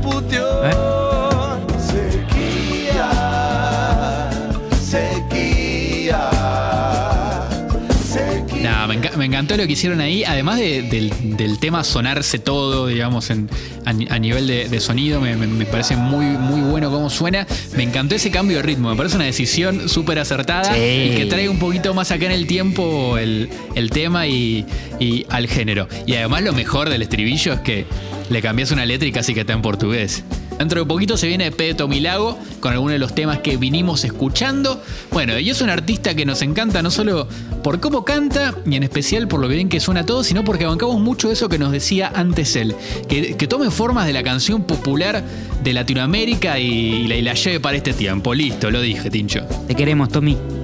me, 9.13 9.15
enca- 9.15 9.17
me 9.17 9.25
encantó 9.27 9.57
lo 9.57 9.67
que 9.67 9.73
hicieron 9.73 10.01
ahí, 10.01 10.25
además 10.25 10.59
de- 10.59 10.83
del, 10.83 11.13
del 11.37 11.59
tema 11.59 11.85
sonarse 11.85 12.39
todo, 12.39 12.87
digamos, 12.87 13.31
en- 13.31 13.49
a, 13.85 13.93
ni- 13.93 14.07
a 14.11 14.19
nivel 14.19 14.47
de, 14.47 14.69
de 14.69 14.81
sonido, 14.81 15.21
me, 15.21 15.37
me- 15.37 15.47
me 15.47 15.67
parece 15.67 15.97
muy, 15.97 16.25
muy 16.27 16.61
bueno 16.61 16.91
cómo 16.91 17.11
suena. 17.11 17.47
Me 17.77 17.83
encantó 17.83 18.15
ese 18.15 18.31
cambio 18.31 18.59
de 18.59 18.63
ritmo, 18.63 18.91
me 18.91 18.97
parece 18.97 19.17
una 19.17 19.25
decisión 19.25 19.89
súper 19.89 20.19
acertada 20.19 20.75
Sí. 20.75 20.81
y 20.81 21.17
que 21.17 21.27
trae 21.27 21.49
un 21.49 21.59
poquito 21.59 21.95
más 21.95 22.11
acá 22.11 22.27
en 22.27 22.33
el 22.33 22.47
tiempo 22.47 23.19
el, 23.19 23.49
el 23.75 23.91
tema 23.91 24.27
y, 24.27 24.65
y 25.01 25.27
al 25.29 25.47
género. 25.49 25.89
Y 26.07 26.15
además 26.15 26.43
lo 26.43 26.53
mejor 26.53 26.89
del 26.91 27.03
estribillo 27.03 27.53
es 27.55 27.61
que 27.61 27.87
le 28.31 28.41
cambias 28.43 28.71
una 28.71 28.87
letra 28.87 29.07
y 29.09 29.13
casi 29.13 29.35
que 29.35 29.41
está 29.41 29.53
en 29.53 29.63
portugués. 29.63 30.25
Dentro 30.59 30.81
de 30.81 30.87
poquito 30.87 31.17
se 31.17 31.27
viene 31.27 31.51
Peto 31.51 31.89
Milago 31.89 32.39
con 32.61 32.73
algunos 32.73 32.93
de 32.93 32.99
los 32.99 33.15
temas 33.15 33.39
que 33.39 33.57
vinimos 33.57 34.05
escuchando. 34.05 34.83
Bueno, 35.11 35.39
y 35.39 35.51
es 35.51 35.61
un 35.61 35.71
artista 35.71 36.15
que 36.15 36.25
nos 36.25 36.43
encanta 36.43 36.83
no 36.83 36.91
solo 36.91 37.27
por 37.63 37.81
cómo 37.81 38.05
canta, 38.05 38.55
y 38.67 38.77
en 38.77 38.83
especial 38.83 39.29
por 39.29 39.41
lo 39.41 39.49
bien 39.49 39.69
que 39.69 39.81
suena 39.81 40.05
todo, 40.05 40.25
sino 40.25 40.45
porque 40.45 40.67
bancamos 40.67 41.01
mucho 41.01 41.31
eso 41.31 41.49
que 41.49 41.59
nos 41.59 41.73
decía 41.73 42.13
antes 42.15 42.57
él. 42.57 42.75
Que, 43.09 43.35
tome 43.53 43.71
formas 43.71 44.07
de 44.07 44.13
la 44.13 44.23
canción 44.23 44.63
popular 44.65 45.23
de 45.63 45.73
Latinoamérica 45.75 46.59
y, 46.59 47.07
y 47.13 47.23
la 47.23 47.35
lleve 47.35 47.61
para 47.61 47.77
este 47.77 47.93
tiempo. 47.93 48.35
Listo, 48.35 48.71
lo 48.71 48.81
dije, 48.81 49.11
Tincho. 49.11 49.45
Te 49.67 49.75
queremos, 49.75 50.09
Tommy. 50.09 50.62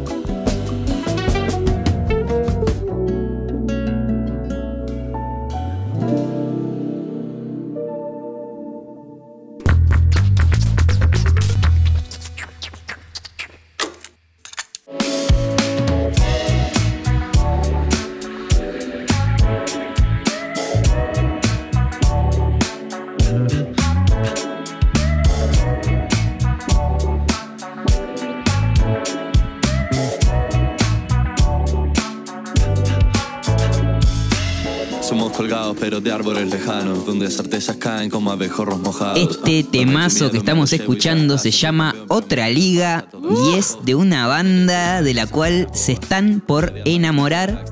Colgados, 35.09 35.77
pero 35.81 36.01
de 36.01 36.12
árboles 36.12 36.51
lejanos, 36.51 37.07
donde 37.07 37.31
certezas 37.31 37.77
caen 37.77 38.11
como 38.11 38.31
abejorros 38.31 38.79
mojados. 38.81 39.18
Este 39.18 39.64
temazo 39.64 40.31
que 40.31 40.38
estamos 40.38 40.73
escuchando 40.73 41.38
se 41.38 41.51
llama 41.51 41.94
Otra 42.09 42.51
Liga 42.51 43.09
y 43.14 43.55
es 43.55 43.79
de 43.85 43.94
una 43.94 44.27
banda 44.27 45.03
de 45.03 45.14
la 45.14 45.27
cual 45.27 45.68
se 45.73 45.92
están 45.92 46.42
por 46.47 46.75
enamorar. 46.85 47.64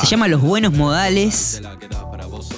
Se 0.00 0.06
llama 0.06 0.28
Los 0.28 0.40
Buenos 0.40 0.72
Modales. 0.72 1.60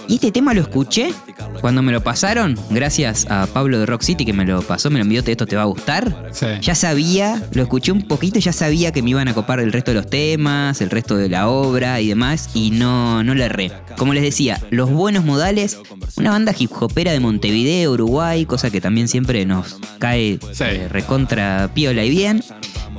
Y 0.07 0.14
este 0.14 0.31
tema 0.31 0.55
lo 0.55 0.61
escuché 0.61 1.12
cuando 1.61 1.83
me 1.83 1.92
lo 1.92 2.03
pasaron, 2.03 2.59
gracias 2.70 3.27
a 3.31 3.46
Pablo 3.46 3.79
de 3.79 3.87
Rock 3.87 4.03
City 4.03 4.25
que 4.25 4.33
me 4.33 4.44
lo 4.44 4.62
pasó, 4.62 4.90
me 4.90 4.99
lo 4.99 5.03
envió, 5.05 5.20
esto 5.25 5.46
te 5.46 5.57
va 5.57 5.62
a 5.62 5.66
gustar. 5.66 6.31
Sí. 6.33 6.46
Ya 6.62 6.75
sabía, 6.75 7.42
lo 7.53 7.62
escuché 7.62 7.92
un 7.92 8.03
poquito, 8.03 8.38
ya 8.38 8.53
sabía 8.53 8.92
que 8.92 9.03
me 9.03 9.11
iban 9.11 9.29
a 9.29 9.35
copar 9.35 9.61
el 9.61 9.73
resto 9.73 9.90
de 9.90 9.96
los 9.96 10.09
temas, 10.09 10.81
el 10.81 10.90
resto 10.90 11.16
de 11.16 11.29
la 11.29 11.49
obra 11.49 12.01
y 12.01 12.09
demás, 12.09 12.51
y 12.55 12.70
no, 12.70 13.23
no 13.23 13.35
le 13.35 13.44
erré. 13.44 13.73
Como 13.96 14.14
les 14.14 14.23
decía, 14.23 14.61
Los 14.70 14.90
Buenos 14.90 15.25
Modales, 15.25 15.79
una 16.16 16.31
banda 16.31 16.55
hip 16.59 16.70
hopera 16.81 17.12
de 17.12 17.20
Montevideo, 17.20 17.92
Uruguay, 17.92 18.46
cosa 18.46 18.70
que 18.70 18.81
también 18.81 19.09
siempre 19.09 19.44
nos 19.46 19.79
cae 19.99 20.38
Sí. 20.53 20.64
eh, 20.64 20.88
recontra 20.88 21.70
piola 21.75 22.05
y 22.05 22.11
bien, 22.11 22.42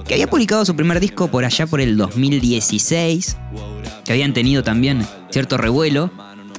que 0.07 0.13
había 0.15 0.27
publicado 0.27 0.65
su 0.65 0.75
primer 0.75 0.99
disco 0.99 1.29
por 1.29 1.45
allá 1.45 1.65
por 1.67 1.81
el 1.81 1.97
2016, 1.97 3.37
que 4.05 4.11
habían 4.13 4.33
tenido 4.33 4.63
también 4.63 5.05
cierto 5.29 5.57
revuelo. 5.57 6.11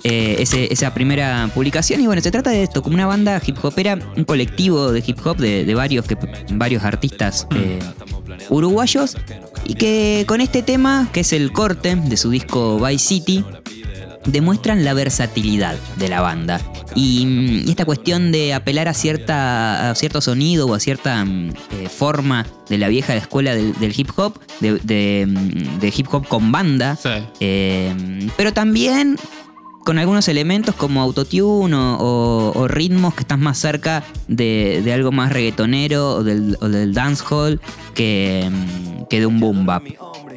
Eh, 0.05 0.37
ese- 0.41 0.73
esa 0.73 0.93
primera 0.95 1.49
publicación 1.55 2.01
y 2.01 2.07
bueno 2.07 2.21
se 2.23 2.31
trata 2.31 2.51
de 2.51 2.63
esto 2.65 2.83
como 2.83 2.95
una 2.95 3.07
banda 3.07 3.41
hip 3.45 3.57
hopera 3.63 3.99
un 4.17 4.25
colectivo 4.25 4.91
de 4.93 5.03
hip 5.07 5.19
hop 5.25 5.37
de, 5.37 5.65
de 5.65 5.75
varios 5.75 6.05
que, 6.07 6.17
varios 6.53 6.83
artistas 6.85 7.47
eh, 7.55 7.79
uruguayos 8.49 9.17
y 9.65 9.75
que 9.75 10.25
con 10.27 10.41
este 10.41 10.63
tema 10.63 11.09
que 11.13 11.21
es 11.21 11.33
el 11.33 11.53
corte 11.53 11.95
de 11.97 12.17
su 12.17 12.31
disco 12.31 12.79
Vice 12.85 12.99
City 13.07 13.45
demuestran 14.27 14.85
la 14.85 14.95
versatilidad 14.95 15.75
de 15.97 16.09
la 16.09 16.21
banda 16.21 16.61
y, 16.95 17.25
mm, 17.27 17.67
y 17.67 17.71
esta 17.71 17.85
cuestión 17.85 18.31
de 18.31 18.55
apelar 18.55 18.87
a 18.89 18.95
cierta 18.95 19.91
a 19.91 19.95
cierto 19.97 20.21
sonido 20.21 20.67
o 20.69 20.75
a 20.75 20.81
cierta 20.81 21.25
mm, 21.25 21.49
eh, 21.51 21.89
forma 21.89 22.47
de 22.69 22.79
la 22.79 22.89
vieja 22.89 23.17
escuela 23.17 23.55
del, 23.55 23.73
del 23.81 23.93
hip 23.99 24.11
hop 24.17 24.39
de, 24.61 24.79
de, 24.79 25.27
mm, 25.29 25.81
de 25.81 25.93
hip 25.97 26.07
hop 26.13 26.27
con 26.29 26.53
banda 26.53 26.97
Sí. 27.03 27.09
eh, 27.41 27.93
pero 28.37 28.53
también 28.53 29.19
con 29.85 29.99
algunos 29.99 30.29
elementos 30.29 30.75
como 30.75 31.01
autotune 31.03 31.75
o, 31.75 32.53
o- 32.55 32.69
ritmos 32.69 33.15
que 33.15 33.21
están 33.23 33.41
más 33.41 33.59
cerca 33.59 34.05
de, 34.29 34.83
algo 34.93 35.13
más 35.13 35.33
reggaetonero 35.33 36.17
o 36.17 36.25
del, 36.25 36.57
o 36.61 36.69
del 36.69 36.95
dancehall 36.95 37.61
que, 37.95 38.51
mm, 38.51 39.05
que 39.05 39.21
de 39.21 39.27
un 39.27 39.41
boom 39.41 39.67
bap. 39.67 39.83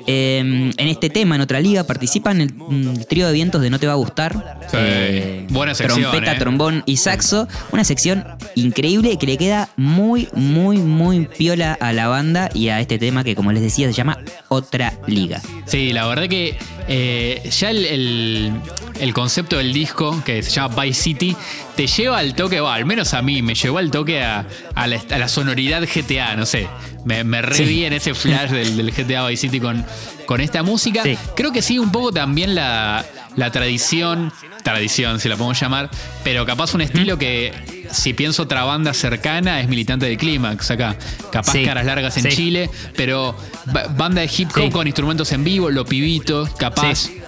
Eh, 0.07 0.39
en 0.39 0.87
este 0.87 1.09
tema, 1.09 1.35
en 1.35 1.41
otra 1.41 1.59
liga, 1.59 1.83
participan 1.83 2.41
el, 2.41 2.53
mm, 2.53 2.89
el 2.97 3.07
trío 3.07 3.27
de 3.27 3.33
vientos 3.33 3.61
de 3.61 3.69
No 3.69 3.79
Te 3.79 3.87
Va 3.87 3.93
a 3.93 3.95
Gustar. 3.95 4.59
Sí. 4.71 5.45
Buena 5.49 5.73
sección, 5.75 6.01
Trompeta, 6.01 6.33
eh. 6.33 6.39
trombón 6.39 6.83
y 6.85 6.97
saxo. 6.97 7.47
Una 7.71 7.83
sección 7.83 8.23
increíble 8.55 9.17
que 9.17 9.25
le 9.25 9.37
queda 9.37 9.69
muy, 9.77 10.27
muy, 10.33 10.77
muy 10.77 11.25
piola 11.25 11.77
a 11.79 11.93
la 11.93 12.07
banda 12.07 12.49
y 12.53 12.69
a 12.69 12.79
este 12.79 12.97
tema 12.99 13.23
que, 13.23 13.35
como 13.35 13.51
les 13.51 13.61
decía, 13.61 13.87
se 13.87 13.93
llama 13.93 14.19
Otra 14.49 14.93
Liga. 15.07 15.41
Sí, 15.65 15.91
la 15.93 16.05
verdad 16.07 16.27
que 16.29 16.57
eh, 16.87 17.49
ya 17.51 17.69
el, 17.71 17.85
el- 17.85 18.51
el 18.99 19.13
concepto 19.13 19.57
del 19.57 19.73
disco, 19.73 20.21
que 20.23 20.41
se 20.41 20.51
llama 20.51 20.83
Vice 20.83 21.01
City, 21.03 21.35
te 21.75 21.87
lleva 21.87 22.17
al 22.19 22.35
toque, 22.35 22.59
va, 22.59 22.73
al 22.75 22.85
menos 22.85 23.13
a 23.13 23.21
mí, 23.21 23.41
me 23.41 23.55
llevó 23.55 23.77
al 23.79 23.91
toque 23.91 24.23
a, 24.23 24.47
a 24.73 24.87
la, 24.87 25.01
a 25.11 25.17
la 25.17 25.27
sonoridad 25.27 25.83
GTA, 25.83 26.35
no 26.35 26.45
sé. 26.45 26.67
Me, 27.05 27.23
me 27.23 27.41
reví 27.41 27.85
en 27.85 27.93
ese 27.93 28.13
flash 28.13 28.49
del, 28.49 28.77
del 28.77 28.91
GTA 28.91 29.27
Vice 29.27 29.41
City 29.41 29.59
con, 29.59 29.85
con 30.25 30.41
esta 30.41 30.63
música. 30.63 31.03
Sí. 31.03 31.17
Creo 31.35 31.51
que 31.51 31.61
sigue 31.61 31.79
un 31.79 31.91
poco 31.91 32.11
también 32.11 32.55
la, 32.55 33.05
la 33.35 33.51
tradición, 33.51 34.31
tradición 34.63 35.19
si 35.19 35.29
la 35.29 35.35
podemos 35.35 35.59
llamar, 35.59 35.89
pero 36.23 36.45
capaz 36.45 36.73
un 36.73 36.81
estilo 36.81 37.19
que 37.19 37.53
si 37.91 38.13
pienso 38.13 38.43
otra 38.43 38.63
banda 38.63 38.93
cercana 38.93 39.59
es 39.61 39.67
militante 39.67 40.07
de 40.07 40.17
Clímax 40.17 40.71
acá. 40.71 40.95
Capaz 41.31 41.51
Sí. 41.51 41.63
caras 41.63 41.85
largas 41.85 42.17
en 42.17 42.23
Sí. 42.23 42.29
Chile, 42.35 42.69
pero 42.95 43.37
ba- 43.67 43.85
banda 43.95 44.21
de 44.21 44.31
hip 44.35 44.49
hop 44.55 44.63
Sí. 44.63 44.69
con 44.71 44.87
instrumentos 44.87 45.31
en 45.31 45.43
vivo, 45.43 45.69
lo 45.69 45.85
pibito, 45.85 46.49
capaz. 46.57 46.95
Sí. 46.95 47.21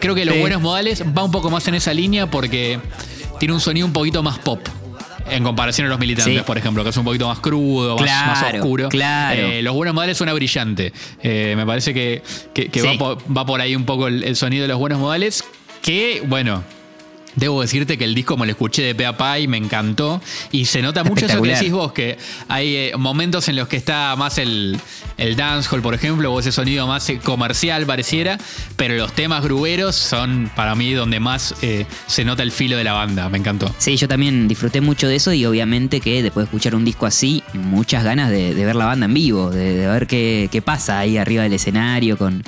Creo 0.00 0.14
que 0.16 0.24
los 0.24 0.34
Sí. 0.34 0.40
buenos 0.40 0.60
modales 0.62 1.04
va 1.16 1.22
un 1.22 1.30
poco 1.30 1.50
más 1.50 1.68
en 1.68 1.74
esa 1.76 1.94
línea 1.94 2.28
porque 2.30 2.80
tiene 3.38 3.54
un 3.54 3.60
sonido 3.60 3.86
un 3.86 3.92
poquito 3.92 4.22
más 4.22 4.38
pop. 4.38 4.60
En 5.30 5.42
comparación 5.42 5.86
a 5.86 5.90
los 5.90 5.98
militantes, 5.98 6.36
Sí. 6.36 6.42
por 6.46 6.58
ejemplo, 6.58 6.82
que 6.84 6.90
es 6.90 6.96
un 6.98 7.04
poquito 7.04 7.26
más 7.26 7.38
crudo, 7.40 7.96
más, 7.98 8.42
oscuro. 8.54 8.90
claro. 8.90 9.40
Eh, 9.40 9.62
los 9.62 9.74
buenos 9.74 9.94
modales 9.94 10.18
suena 10.18 10.34
brillante. 10.34 10.92
Eh, 11.22 11.54
me 11.56 11.64
parece 11.64 11.94
que, 11.94 12.22
que- 12.52 12.68
que 12.68 12.80
Sí. 12.80 12.86
va, 12.86 12.98
por, 12.98 13.18
va 13.36 13.46
por 13.46 13.60
ahí 13.62 13.74
un 13.74 13.84
poco 13.86 14.06
el, 14.06 14.22
el 14.22 14.36
sonido 14.36 14.62
de 14.62 14.68
los 14.68 14.78
buenos 14.78 14.98
modales. 14.98 15.42
Que, 15.80 16.22
bueno, 16.26 16.62
Debo 17.36 17.62
decirte 17.62 17.98
que 17.98 18.04
el 18.04 18.14
disco 18.14 18.36
me 18.36 18.46
lo 18.46 18.52
escuché 18.52 18.82
de 18.82 18.94
pe 18.94 19.06
a 19.06 19.16
pa 19.16 19.38
y 19.38 19.48
me 19.48 19.56
encantó. 19.56 20.20
Y 20.52 20.66
se 20.66 20.82
nota 20.82 21.04
mucho 21.04 21.26
eso 21.26 21.42
que 21.42 21.48
decís 21.50 21.72
vos, 21.72 21.92
que 21.92 22.18
hay 22.48 22.76
eh, 22.76 22.92
momentos 22.96 23.48
en 23.48 23.56
los 23.56 23.68
que 23.68 23.76
está 23.76 24.14
más 24.16 24.38
el, 24.38 24.78
el 25.16 25.36
dancehall, 25.36 25.82
por 25.82 25.94
ejemplo, 25.94 26.32
o 26.32 26.40
ese 26.40 26.52
sonido 26.52 26.86
más 26.86 27.08
eh, 27.08 27.20
comercial 27.22 27.86
pareciera, 27.86 28.38
pero 28.76 28.94
los 28.94 29.12
temas 29.12 29.42
gruberos 29.42 29.94
son 29.94 30.50
para 30.54 30.74
mí 30.74 30.92
donde 30.92 31.20
más 31.20 31.54
eh, 31.62 31.86
se 32.06 32.24
nota 32.24 32.42
el 32.42 32.52
filo 32.52 32.76
de 32.76 32.84
la 32.84 32.92
banda. 32.92 33.28
Me 33.28 33.38
encantó. 33.38 33.74
Sí, 33.78 33.96
yo 33.96 34.08
también 34.08 34.48
disfruté 34.48 34.80
mucho 34.80 35.08
de 35.08 35.16
eso 35.16 35.32
y 35.32 35.44
obviamente 35.46 36.00
que 36.00 36.22
después 36.22 36.44
de 36.44 36.48
escuchar 36.48 36.74
un 36.74 36.84
disco 36.84 37.06
así, 37.06 37.42
muchas 37.52 38.04
ganas 38.04 38.30
de, 38.30 38.54
de 38.54 38.64
ver 38.64 38.76
la 38.76 38.86
banda 38.86 39.06
en 39.06 39.14
vivo, 39.14 39.50
de, 39.50 39.74
de 39.74 39.86
ver 39.86 40.06
qué, 40.06 40.48
qué 40.50 40.62
pasa 40.62 40.98
ahí 40.98 41.16
arriba 41.16 41.42
del 41.42 41.52
escenario 41.52 42.16
con, 42.16 42.42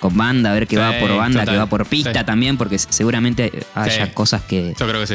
con 0.00 0.16
banda, 0.16 0.50
a 0.50 0.54
ver 0.54 0.66
qué 0.66 0.76
Sí, 0.76 0.80
va 0.82 0.98
por 0.98 1.14
banda, 1.16 1.40
total. 1.40 1.54
qué 1.54 1.58
va 1.58 1.66
por 1.66 1.86
pista 1.86 2.12
Sí. 2.20 2.26
también, 2.26 2.56
porque 2.56 2.78
seguramente 2.78 3.52
haya 3.74 4.06
Sí. 4.06 4.12
cosas 4.12 4.42
que, 4.42 4.74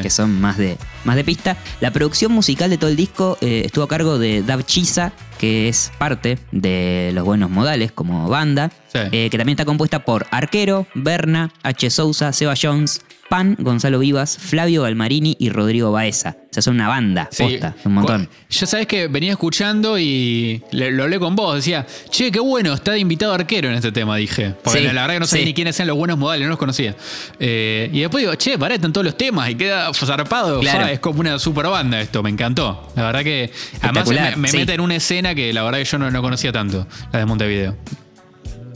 son 0.10 0.39
más 0.39 0.58
de, 0.58 0.78
más 1.04 1.15
de 1.15 1.24
pista. 1.24 1.58
La 1.82 1.91
producción 1.91 2.32
musical 2.32 2.69
de 2.69 2.78
todo 2.78 2.89
el 2.89 2.95
disco 2.95 3.38
eh, 3.41 3.63
estuvo 3.65 3.84
a 3.84 3.88
cargo 3.88 4.17
de 4.19 4.43
Dab 4.43 4.63
Chisa, 4.65 5.12
que 5.39 5.67
es 5.67 5.91
parte 5.98 6.39
de 6.52 7.12
Los 7.13 7.26
Buenos 7.26 7.50
Modales 7.50 7.91
como 7.91 8.30
banda, 8.30 8.71
eh, 8.93 9.28
que 9.30 9.38
también 9.38 9.56
está 9.56 9.65
compuesta 9.65 10.06
por 10.06 10.26
Arquero, 10.32 10.88
Berna, 10.95 11.52
H. 11.63 11.89
Sousa, 11.89 12.32
Seba 12.32 12.54
Jones, 12.62 13.02
Pan, 13.30 13.56
Gonzalo 13.60 13.98
Vivas, 14.00 14.38
Flavio 14.38 14.84
Galmarini 14.84 15.36
y 15.40 15.50
Rodrigo 15.50 15.92
Baeza. 15.92 16.38
O 16.52 16.54
sea, 16.54 16.62
son 16.62 16.76
una 16.76 16.88
banda, 16.88 17.28
Sí. 17.32 17.44
posta, 17.44 17.76
un 17.84 17.94
montón. 17.96 18.30
Yo 18.52 18.68
sabes 18.68 18.86
que 18.86 19.08
venía 19.08 19.32
escuchando 19.32 19.98
y 19.98 20.62
le- 20.72 20.92
lo 20.92 21.04
hablé 21.04 21.18
con 21.20 21.36
vos. 21.36 21.56
Decía, 21.56 21.88
che, 22.12 22.32
qué 22.32 22.40
bueno, 22.40 22.74
está 22.74 22.92
de 22.92 23.00
invitado 23.00 23.34
arquero 23.34 23.68
en 23.68 23.74
este 23.76 23.92
tema, 23.92 24.16
dije. 24.18 24.54
Porque 24.64 24.80
Sí, 24.80 24.86
la 24.86 25.02
verdad 25.02 25.16
que 25.16 25.20
no 25.22 25.26
sabía 25.26 25.42
sí. 25.42 25.46
ni 25.48 25.54
quiénes 25.56 25.76
eran 25.80 25.88
los 25.88 25.98
buenos 25.98 26.18
modales, 26.20 26.44
no 26.46 26.50
los 26.52 26.60
conocía. 26.60 26.96
Eh, 27.40 27.90
y 27.92 28.00
después 28.02 28.22
digo, 28.22 28.36
che, 28.36 28.60
pará, 28.60 28.76
están 28.76 28.94
todos 28.94 29.04
los 29.06 29.18
temas 29.18 29.50
y 29.50 29.56
queda 29.56 29.92
zarpado. 29.94 30.60
Claro. 30.60 30.86
Es 30.86 31.00
como 31.00 31.20
una 31.20 31.40
super 31.40 31.66
banda 31.66 32.00
esto, 32.00 32.22
me 32.22 32.30
encantó. 32.30 32.88
La 32.96 33.04
verdad 33.08 33.24
que 33.24 33.52
además 33.82 34.08
me, 34.38 34.52
mete 34.52 34.74
en 34.76 34.82
una 34.82 34.96
escena 34.98 35.34
que 35.34 35.52
la 35.52 35.64
verdad 35.64 35.80
que 35.80 35.86
yo 35.86 35.98
no, 35.98 36.12
no 36.12 36.22
conocía 36.22 36.52
tanto, 36.52 36.88
la 37.12 37.20
de 37.20 37.26
Montevideo. 37.26 37.76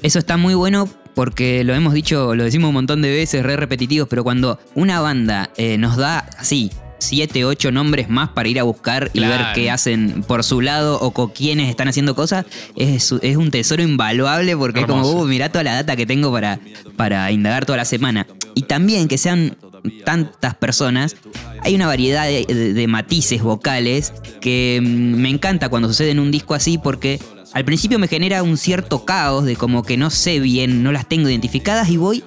Eso 0.01 0.17
está 0.17 0.37
muy 0.37 0.55
bueno 0.55 0.89
porque 1.15 1.63
lo 1.63 1.73
hemos 1.73 1.93
dicho, 1.93 2.35
lo 2.35 2.43
decimos 2.43 2.69
un 2.69 2.75
montón 2.75 3.01
de 3.01 3.11
veces, 3.11 3.43
re 3.43 3.55
repetitivos, 3.55 4.07
pero 4.09 4.23
cuando 4.23 4.59
una 4.75 4.99
banda 5.01 5.49
eh, 5.57 5.77
nos 5.77 5.97
da 5.97 6.19
así 6.37 6.71
siete, 7.01 7.45
ocho 7.45 7.71
nombres 7.71 8.09
más 8.09 8.29
para 8.29 8.49
ir 8.49 8.59
a 8.59 8.63
buscar 8.63 9.09
y 9.13 9.21
ver 9.21 9.39
qué 9.55 9.71
hacen 9.71 10.21
por 10.27 10.43
su 10.43 10.59
lado 10.59 10.99
o 10.99 11.11
con 11.11 11.29
quiénes 11.29 11.69
están 11.69 11.87
haciendo 11.87 12.13
cosas, 12.13 12.45
es, 12.75 13.13
es 13.21 13.37
un 13.37 13.51
tesoro 13.51 13.81
invaluable 13.81 14.55
porque 14.57 14.81
Hermoso. 14.81 15.01
es 15.01 15.07
como, 15.13 15.23
uh, 15.23 15.25
mirá 15.27 15.49
toda 15.49 15.63
la 15.63 15.73
data 15.75 15.95
que 15.95 16.05
tengo 16.05 16.29
para, 16.31 16.59
para 16.97 17.31
indagar 17.31 17.65
toda 17.65 17.77
la 17.77 17.85
semana. 17.85 18.27
Y 18.53 18.63
también 18.63 19.07
que 19.07 19.17
sean 19.17 19.55
tantas 20.03 20.55
personas, 20.55 21.15
hay 21.63 21.73
una 21.73 21.87
variedad 21.87 22.25
de, 22.25 22.43
de- 22.45 22.73
de 22.73 22.87
matices 22.87 23.41
vocales 23.41 24.11
que 24.41 24.81
mm, 24.83 25.15
me 25.15 25.29
encanta 25.29 25.69
cuando 25.69 25.87
sucede 25.87 26.11
en 26.11 26.19
un 26.19 26.31
disco 26.31 26.53
así 26.53 26.77
porque 26.77 27.19
al 27.53 27.65
principio 27.65 27.99
me 27.99 28.07
genera 28.07 28.43
un 28.43 28.57
cierto 28.57 29.05
caos 29.05 29.45
de 29.45 29.55
como 29.55 29.83
que 29.83 29.97
no 29.97 30.09
sé 30.09 30.39
bien, 30.39 30.83
no 30.83 30.91
las 30.91 31.07
tengo 31.07 31.29
identificadas 31.29 31.89
y 31.89 31.97
voy 31.97 32.23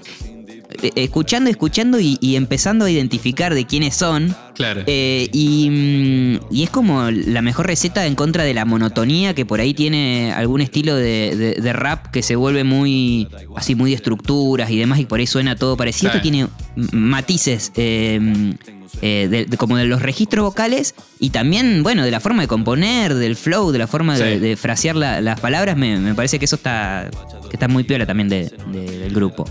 eh, 0.82 0.90
escuchando, 0.96 1.48
escuchando 1.50 2.00
y, 2.00 2.18
y 2.20 2.36
empezando 2.36 2.86
a 2.86 2.90
identificar 2.90 3.54
de 3.54 3.66
quiénes 3.66 3.94
son. 3.94 4.34
Claro. 4.54 4.82
Eh, 4.86 5.28
y, 5.32 5.68
mm, 5.70 6.54
y 6.54 6.62
es 6.62 6.70
como 6.70 7.10
la 7.10 7.40
mejor 7.42 7.66
receta 7.66 8.06
en 8.06 8.14
contra 8.14 8.42
de 8.44 8.52
la 8.54 8.64
monotonía 8.64 9.34
que 9.34 9.46
por 9.46 9.60
ahí 9.60 9.74
tiene 9.74 10.32
algún 10.32 10.60
estilo 10.60 10.94
de, 10.96 11.36
de- 11.36 11.62
de 11.62 11.72
rap 11.72 12.06
que 12.10 12.22
se 12.22 12.36
vuelve 12.36 12.64
muy 12.64 13.28
así 13.56 13.74
muy 13.74 13.90
de 13.90 13.96
estructuras 13.96 14.70
y 14.70 14.78
demás 14.78 14.98
y 14.98 15.04
por 15.06 15.20
ahí 15.20 15.26
suena 15.26 15.56
todo 15.56 15.76
parecido. 15.76 16.10
Esto 16.12 16.22
tiene 16.22 16.48
matices 16.92 17.72
eh, 17.76 18.54
eh, 19.02 19.28
de- 19.30 19.44
de- 19.44 19.56
como 19.58 19.76
de 19.76 19.84
los 19.84 20.00
registros 20.00 20.44
vocales 20.44 20.94
y 21.18 21.30
también, 21.30 21.82
bueno, 21.82 22.04
de 22.04 22.10
la 22.10 22.20
forma 22.20 22.42
de 22.42 22.48
componer, 22.48 23.14
del 23.14 23.36
flow, 23.36 23.70
de 23.72 23.78
la 23.78 23.86
forma 23.86 24.16
de, 24.16 24.34
Sí. 24.34 24.38
de 24.40 24.56
frasear 24.56 24.96
la- 24.96 25.20
las 25.20 25.38
palabras. 25.40 25.76
Me, 25.76 25.98
me 25.98 26.14
parece 26.14 26.38
que 26.38 26.44
eso 26.46 26.56
está, 26.56 27.10
que 27.50 27.56
está 27.56 27.68
muy 27.68 27.84
piola 27.84 28.06
también 28.06 28.28
de- 28.28 28.50
de- 28.72 28.98
del 28.98 29.12
grupo. 29.12 29.44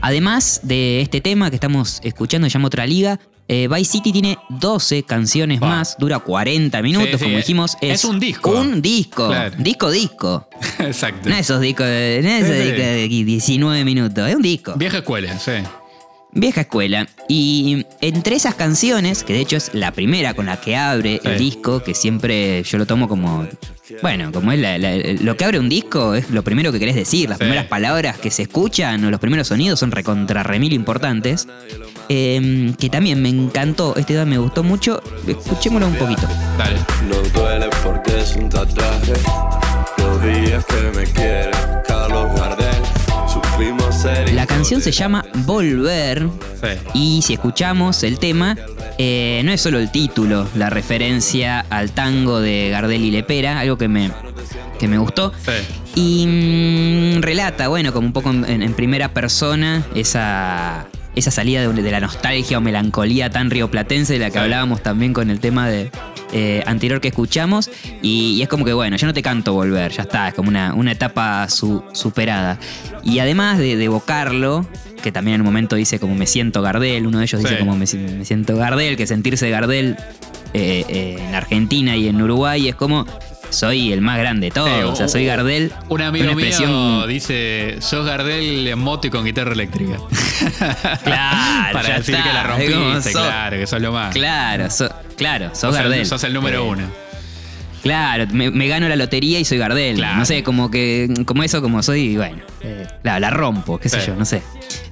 Además 0.00 0.60
de 0.62 1.00
este 1.00 1.20
tema 1.20 1.50
que 1.50 1.56
estamos 1.56 2.00
escuchando, 2.04 2.46
se 2.48 2.52
llama 2.54 2.68
Otra 2.68 2.86
Liga, 2.86 3.18
eh, 3.48 3.66
Vice 3.74 3.92
City 3.92 4.12
tiene 4.12 4.36
12 4.50 5.02
canciones 5.04 5.58
Wow. 5.58 5.68
más, 5.70 5.96
dura 5.98 6.18
40 6.18 6.82
minutos, 6.82 7.08
Sí, 7.12 7.16
sí, 7.18 7.24
como 7.24 7.36
dijimos. 7.38 7.76
es 7.80 8.04
un 8.04 8.20
disco. 8.20 8.50
Un 8.50 8.82
disco. 8.82 9.28
Claro. 9.28 9.56
Disco, 9.58 9.90
disco. 9.90 10.48
Exacto. 10.78 11.30
No 11.30 11.34
esos 11.34 11.60
discos, 11.60 11.86
de- 11.86 12.20
no 12.22 12.28
esos 12.28 12.48
sí. 12.56 12.62
discos 12.62 12.78
de 12.78 13.08
19 13.08 13.84
minutos, 13.84 14.28
es 14.28 14.36
un 14.36 14.42
disco. 14.42 14.74
Vieja 14.76 14.98
escuela, 14.98 15.36
sí. 15.38 15.52
Vieja 16.32 16.60
escuela. 16.62 17.08
Y 17.28 17.86
entre 18.00 18.36
esas 18.36 18.54
canciones, 18.54 19.24
que 19.24 19.32
de 19.32 19.40
hecho 19.40 19.56
es 19.56 19.70
la 19.74 19.92
primera 19.92 20.34
con 20.34 20.46
la 20.46 20.60
que 20.60 20.76
abre 20.76 21.20
el 21.24 21.38
disco, 21.38 21.82
que 21.82 21.94
siempre 21.94 22.62
yo 22.62 22.78
lo 22.78 22.86
tomo 22.86 23.08
como. 23.08 23.46
Bueno, 24.02 24.30
como 24.32 24.52
es 24.52 24.58
la- 24.58 24.76
la- 24.76 24.96
lo 24.98 25.36
que 25.38 25.44
abre 25.46 25.58
un 25.58 25.68
disco, 25.70 26.14
es 26.14 26.30
lo 26.30 26.44
primero 26.44 26.70
que 26.70 26.78
querés 26.78 26.94
decir. 26.94 27.28
Las 27.30 27.38
Sí. 27.38 27.44
primeras 27.44 27.64
palabras 27.66 28.18
que 28.18 28.30
se 28.30 28.42
escuchan 28.42 29.02
o 29.04 29.10
los 29.10 29.18
primeros 29.18 29.48
sonidos 29.48 29.80
son 29.80 29.90
recontra 29.90 30.42
remil 30.42 30.74
importantes. 30.74 31.48
Eh, 32.10 32.72
que 32.78 32.90
también 32.90 33.20
me 33.22 33.30
encantó, 33.30 33.94
este 33.96 34.12
tema 34.12 34.26
me 34.26 34.38
gustó 34.38 34.62
mucho. 34.62 35.02
Escuchémoslo 35.26 35.86
un 35.88 35.94
poquito. 35.94 36.22
Dale. 36.58 36.76
No 37.08 37.16
duele 37.40 37.66
porque 37.82 38.20
es 38.20 38.36
un 38.36 38.48
tatuaje. 38.50 39.12
Los 39.98 40.22
días 40.22 40.64
que 40.66 40.98
me 40.98 41.04
quiere, 41.04 41.50
La 44.32 44.46
canción 44.46 44.80
se 44.80 44.92
llama 44.92 45.24
Volver. 45.44 46.28
Sí. 46.60 46.68
Y 46.94 47.22
si 47.22 47.34
escuchamos 47.34 48.02
el 48.04 48.18
tema, 48.18 48.56
eh, 48.98 49.42
no 49.44 49.50
es 49.50 49.60
solo 49.60 49.78
el 49.78 49.90
título, 49.90 50.46
la 50.54 50.70
referencia 50.70 51.60
al 51.68 51.90
tango 51.90 52.40
de 52.40 52.68
Gardel 52.70 53.04
y 53.04 53.10
Lepera, 53.10 53.58
algo 53.58 53.76
que 53.76 53.88
me, 53.88 54.12
que 54.78 54.86
me 54.86 54.98
gustó. 54.98 55.32
Sí. 55.44 55.52
Y 55.94 56.26
mm, 57.18 57.22
relata, 57.22 57.68
bueno, 57.68 57.92
como 57.92 58.06
un 58.06 58.12
poco 58.12 58.30
en, 58.30 58.62
en 58.62 58.74
primera 58.74 59.12
persona, 59.12 59.84
esa, 59.94 60.86
esa 61.18 61.30
salida 61.30 61.66
de, 61.68 61.82
de 61.82 61.90
la 61.90 62.00
nostalgia 62.00 62.58
o 62.58 62.60
melancolía 62.60 63.30
tan 63.30 63.50
rioplatense 63.50 64.14
de 64.14 64.18
la 64.18 64.26
que 64.26 64.32
Sí. 64.34 64.38
hablábamos 64.38 64.82
también 64.82 65.12
con 65.12 65.30
el 65.30 65.40
tema 65.40 65.68
de, 65.68 65.90
eh, 66.32 66.62
anterior 66.66 67.00
que 67.00 67.08
escuchamos. 67.08 67.70
Y, 68.02 68.34
y 68.38 68.42
es 68.42 68.48
como 68.48 68.64
que, 68.64 68.72
bueno, 68.72 68.96
yo 68.96 69.06
no 69.06 69.14
te 69.14 69.22
canto 69.22 69.52
volver, 69.54 69.90
ya 69.92 70.02
está, 70.02 70.28
es 70.28 70.34
como 70.34 70.48
una, 70.48 70.74
una 70.74 70.92
etapa 70.92 71.48
su- 71.48 71.82
superada. 71.92 72.58
Y 73.04 73.18
además 73.20 73.58
de, 73.58 73.76
de 73.76 73.84
evocarlo, 73.84 74.66
que 75.02 75.12
también 75.12 75.36
en 75.36 75.40
un 75.42 75.46
momento 75.46 75.76
dice 75.76 75.98
como 76.00 76.14
me 76.14 76.26
siento 76.26 76.60
Gardel, 76.62 77.06
uno 77.06 77.18
de 77.18 77.24
ellos 77.24 77.40
dice 77.42 77.58
como 77.58 77.76
me 77.76 77.86
siento 77.86 78.56
Gardel, 78.56 78.96
que 78.96 79.06
sentirse 79.06 79.48
Gardel 79.50 79.96
eh, 80.54 80.84
eh, 80.88 81.16
en 81.28 81.34
Argentina 81.34 81.94
y 81.96 82.08
en 82.08 82.20
Uruguay 82.20 82.68
es 82.68 82.74
como 82.74 83.06
soy 83.50 83.92
el 83.92 84.00
más 84.00 84.18
grande 84.18 84.46
de 84.48 84.50
todos, 84.52 84.68
Sí, 84.70 84.82
o 84.84 84.96
sea, 84.96 85.08
soy 85.08 85.22
un- 85.22 85.28
Gardel. 85.28 85.72
Un 85.88 86.02
amigo 86.02 86.24
una 86.26 86.34
mío 86.34 87.06
dice, 87.06 87.76
sos 87.80 88.04
Gardel 88.06 88.66
en 88.68 88.78
moto 88.78 89.06
y 89.06 89.10
con 89.10 89.24
guitarra 89.24 89.52
eléctrica. 89.52 89.98
Claro, 91.04 91.72
Para 91.72 91.96
decir 91.98 92.14
está. 92.14 92.26
que 92.28 92.32
la 92.34 92.42
rompiste, 92.44 93.12
claro, 93.12 93.56
que 93.56 93.66
sos 93.66 93.80
lo 93.82 93.92
más. 93.92 94.12
Claro, 94.14 94.70
so- 94.70 94.88
claro, 95.16 95.48
sos 95.50 95.58
sos, 95.60 95.74
Gardel. 95.74 96.00
el, 96.00 96.06
sos 96.06 96.22
el 96.24 96.32
número 96.32 96.58
Eh, 96.58 96.68
uno. 96.68 97.07
Claro, 97.82 98.26
me, 98.32 98.50
me 98.50 98.68
gano 98.68 98.88
la 98.88 98.96
lotería 98.96 99.38
y 99.40 99.44
soy 99.44 99.58
Gardel. 99.58 99.96
Claro. 99.96 100.16
No 100.18 100.24
sé, 100.24 100.42
como 100.42 100.70
que, 100.70 101.08
como 101.26 101.42
eso, 101.42 101.62
como 101.62 101.82
soy, 101.82 102.16
bueno, 102.16 102.38
eh, 102.62 102.86
la, 103.02 103.20
la 103.20 103.30
rompo, 103.30 103.78
qué 103.78 103.88
sé 103.88 104.00
Sí. 104.00 104.06
yo, 104.08 104.16
no 104.16 104.24
sé. 104.24 104.42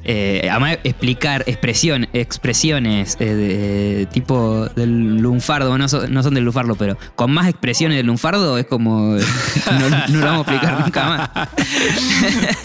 Eh, 0.08 0.46
además, 0.50 0.78
explicar 0.84 1.42
expresión, 1.46 2.08
expresiones 2.12 3.16
eh, 3.18 3.34
de- 3.34 4.06
tipo 4.06 4.66
del 4.76 5.16
lunfardo, 5.18 5.76
no, 5.78 5.88
so- 5.88 6.06
no 6.08 6.22
son 6.22 6.34
del 6.34 6.44
lunfardo, 6.44 6.76
pero 6.76 6.96
con 7.16 7.32
más 7.32 7.48
expresiones 7.48 7.96
del 7.96 8.06
lunfardo 8.06 8.56
es 8.56 8.66
como. 8.66 9.16
no, 9.16 9.88
no 10.08 10.18
lo 10.20 10.24
vamos 10.26 10.46
a 10.48 10.52
explicar 10.52 10.80
nunca 10.80 11.04
más. 11.34 11.48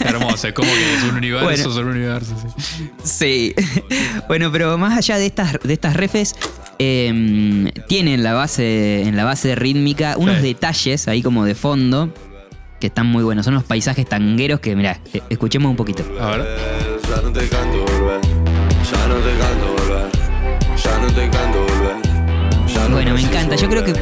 Hermoso, 0.00 0.48
es 0.48 0.54
como 0.54 0.70
que 0.72 0.94
es 0.96 1.02
un 1.04 1.16
universo, 1.16 1.44
Bueno. 1.44 1.60
es 1.70 1.76
un 1.76 1.86
universo. 1.88 2.36
sí. 2.62 2.92
Sí. 3.02 3.54
Bueno, 4.28 4.50
pero 4.52 4.76
más 4.78 4.96
allá 4.96 5.16
de 5.18 5.26
estas, 5.26 5.58
de 5.62 5.72
estas 5.72 5.94
refes, 5.94 6.34
eh, 6.84 7.72
tienen 7.88 8.22
la 8.22 8.32
base, 8.32 9.02
en 9.02 9.16
la 9.16 9.24
base 9.24 9.54
rítmica 9.54 10.16
unos 10.18 10.36
Sí. 10.36 10.42
detalles 10.42 11.08
ahí 11.08 11.22
como 11.22 11.44
de 11.44 11.54
fondo 11.54 12.12
que 12.80 12.88
están 12.88 13.06
muy 13.06 13.22
buenos. 13.22 13.44
Son 13.44 13.54
unos 13.54 13.64
paisajes 13.64 14.08
tangueros 14.08 14.58
que, 14.60 14.74
mirá, 14.74 15.00
eh, 15.12 15.20
escuchemos 15.30 15.70
un 15.70 15.76
poquito. 15.76 16.02
A 16.20 16.36
ver. 16.36 16.46
Ya 17.08 17.22
no 17.22 17.32
te 17.32 17.48
canto 17.48 17.78
volver, 17.84 18.20
ya 18.90 19.06
no 19.08 19.14
te 19.16 19.38
canto 19.38 19.66
volver, 19.76 20.10
ya 20.82 20.98
no 20.98 21.06
te 21.08 21.30
canto 21.30 21.58
volver. 21.60 21.96
ya 22.74 22.88
no 22.88 22.94
Bueno, 22.94 23.14
me 23.14 23.20
encanta. 23.20 23.54
Yo 23.56 23.68
creo 23.68 23.84
que, 23.84 23.92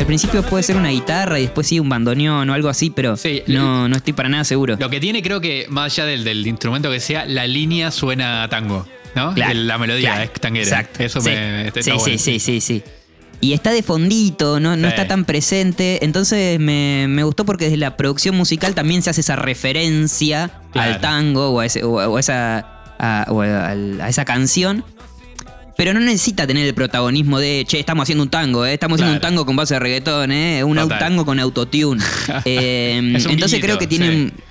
al 0.00 0.06
principio 0.06 0.42
puede 0.42 0.62
ser 0.62 0.76
una 0.76 0.88
guitarra 0.90 1.38
y 1.38 1.42
después 1.42 1.66
sí 1.66 1.78
un 1.80 1.88
bandoneón 1.88 2.48
o 2.48 2.54
algo 2.54 2.68
así, 2.68 2.90
pero 2.90 3.16
Sí, 3.16 3.42
no, 3.48 3.88
no 3.88 3.96
estoy 3.96 4.12
para 4.14 4.28
nada 4.28 4.44
seguro. 4.44 4.76
Lo 4.78 4.88
que 4.88 5.00
tiene, 5.00 5.20
creo 5.22 5.40
que 5.40 5.66
más 5.68 5.92
allá 5.92 6.06
del, 6.06 6.24
del 6.24 6.46
instrumento 6.46 6.90
que 6.90 7.00
sea, 7.00 7.26
la 7.26 7.46
línea 7.46 7.90
suena 7.90 8.44
a 8.44 8.48
tango. 8.48 8.86
¿No? 9.14 9.34
Claro, 9.34 9.54
la 9.54 9.78
melodía 9.78 10.10
claro, 10.14 10.22
es 10.24 10.32
tanguera. 10.40 10.64
Exacto. 10.68 11.02
Eso 11.02 11.20
sí. 11.20 11.30
me 11.30 11.66
está 11.68 11.82
sí, 11.82 11.90
bueno. 11.90 12.04
sí, 12.04 12.18
sí, 12.18 12.38
sí, 12.40 12.60
sí. 12.60 12.82
Y 13.42 13.54
está 13.54 13.70
de 13.72 13.82
fondito, 13.82 14.60
no, 14.60 14.76
no 14.76 14.86
está 14.86 15.08
tan 15.08 15.24
presente. 15.24 16.04
Entonces 16.04 16.60
me, 16.60 17.06
me 17.08 17.22
gustó 17.24 17.44
porque 17.46 17.64
desde 17.64 17.78
la 17.78 17.96
producción 17.96 18.36
musical 18.36 18.74
también 18.74 19.00
se 19.02 19.10
hace 19.10 19.22
esa 19.22 19.36
referencia 19.36 20.50
Claro. 20.72 20.92
al 20.94 21.00
tango 21.00 21.50
o 21.50 21.60
a, 21.60 21.66
ese- 21.66 21.82
o 21.82 22.18
esa, 22.18 22.58
a, 22.98 23.26
o 23.30 23.40
a- 23.40 24.08
esa 24.08 24.24
canción. 24.24 24.84
Pero 25.76 25.94
no 25.94 26.00
necesita 26.00 26.46
tener 26.46 26.66
el 26.66 26.74
protagonismo 26.74 27.38
de, 27.38 27.64
che, 27.66 27.80
estamos 27.80 28.02
haciendo 28.02 28.22
un 28.24 28.28
tango, 28.28 28.66
¿eh? 28.66 28.74
estamos 28.74 28.96
haciendo 28.96 29.14
un 29.14 29.20
tango 29.22 29.46
con 29.46 29.56
base 29.56 29.72
de 29.72 29.80
reggaetón, 29.80 30.30
¿eh? 30.30 30.62
un 30.62 30.76
Total. 30.76 30.98
tango 30.98 31.24
con 31.24 31.40
autotune. 31.40 32.02
Eh, 32.44 32.98
entonces 33.30 33.58
creo 33.60 33.78
que 33.78 33.86
tienen... 33.86 34.32
sí. 34.36 34.42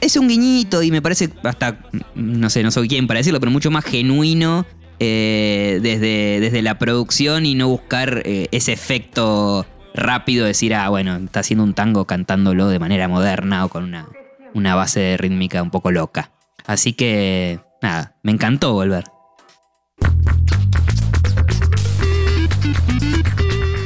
Es 0.00 0.16
un 0.16 0.28
guiñito 0.28 0.82
y 0.82 0.90
me 0.90 1.02
parece 1.02 1.30
hasta, 1.42 1.78
no 2.14 2.50
sé, 2.50 2.62
no 2.62 2.70
soy 2.70 2.88
quien 2.88 3.06
para 3.06 3.18
decirlo, 3.18 3.40
pero 3.40 3.50
mucho 3.50 3.70
más 3.70 3.84
genuino 3.84 4.64
eh, 5.00 5.80
desde, 5.82 6.40
desde 6.40 6.62
la 6.62 6.78
producción 6.78 7.46
y 7.46 7.54
no 7.54 7.68
buscar 7.68 8.22
eh, 8.24 8.48
ese 8.52 8.72
efecto 8.72 9.66
rápido 9.94 10.44
de 10.44 10.48
decir, 10.48 10.74
ah, 10.74 10.88
bueno, 10.88 11.16
está 11.16 11.40
haciendo 11.40 11.64
un 11.64 11.74
tango 11.74 12.04
cantándolo 12.04 12.68
de 12.68 12.78
manera 12.78 13.08
moderna 13.08 13.64
o 13.64 13.68
con 13.68 13.84
una, 13.84 14.08
una 14.54 14.74
base 14.74 15.16
rítmica 15.18 15.62
un 15.62 15.70
poco 15.70 15.90
loca. 15.90 16.30
Así 16.66 16.92
que, 16.92 17.60
nada, 17.82 18.16
me 18.22 18.32
encantó 18.32 18.72
volver. 18.72 19.04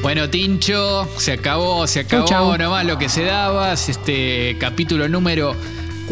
Bueno, 0.02 0.28
Tincho, 0.28 1.08
se 1.16 1.32
acabó, 1.32 1.86
se 1.86 2.00
acabó 2.00 2.26
Chau, 2.26 2.50
chau. 2.50 2.58
nomás 2.58 2.84
lo 2.84 2.98
que 2.98 3.08
se 3.08 3.22
daba. 3.22 3.72
Es 3.72 3.88
Este 3.88 4.56
capítulo 4.58 5.08
número 5.08 5.54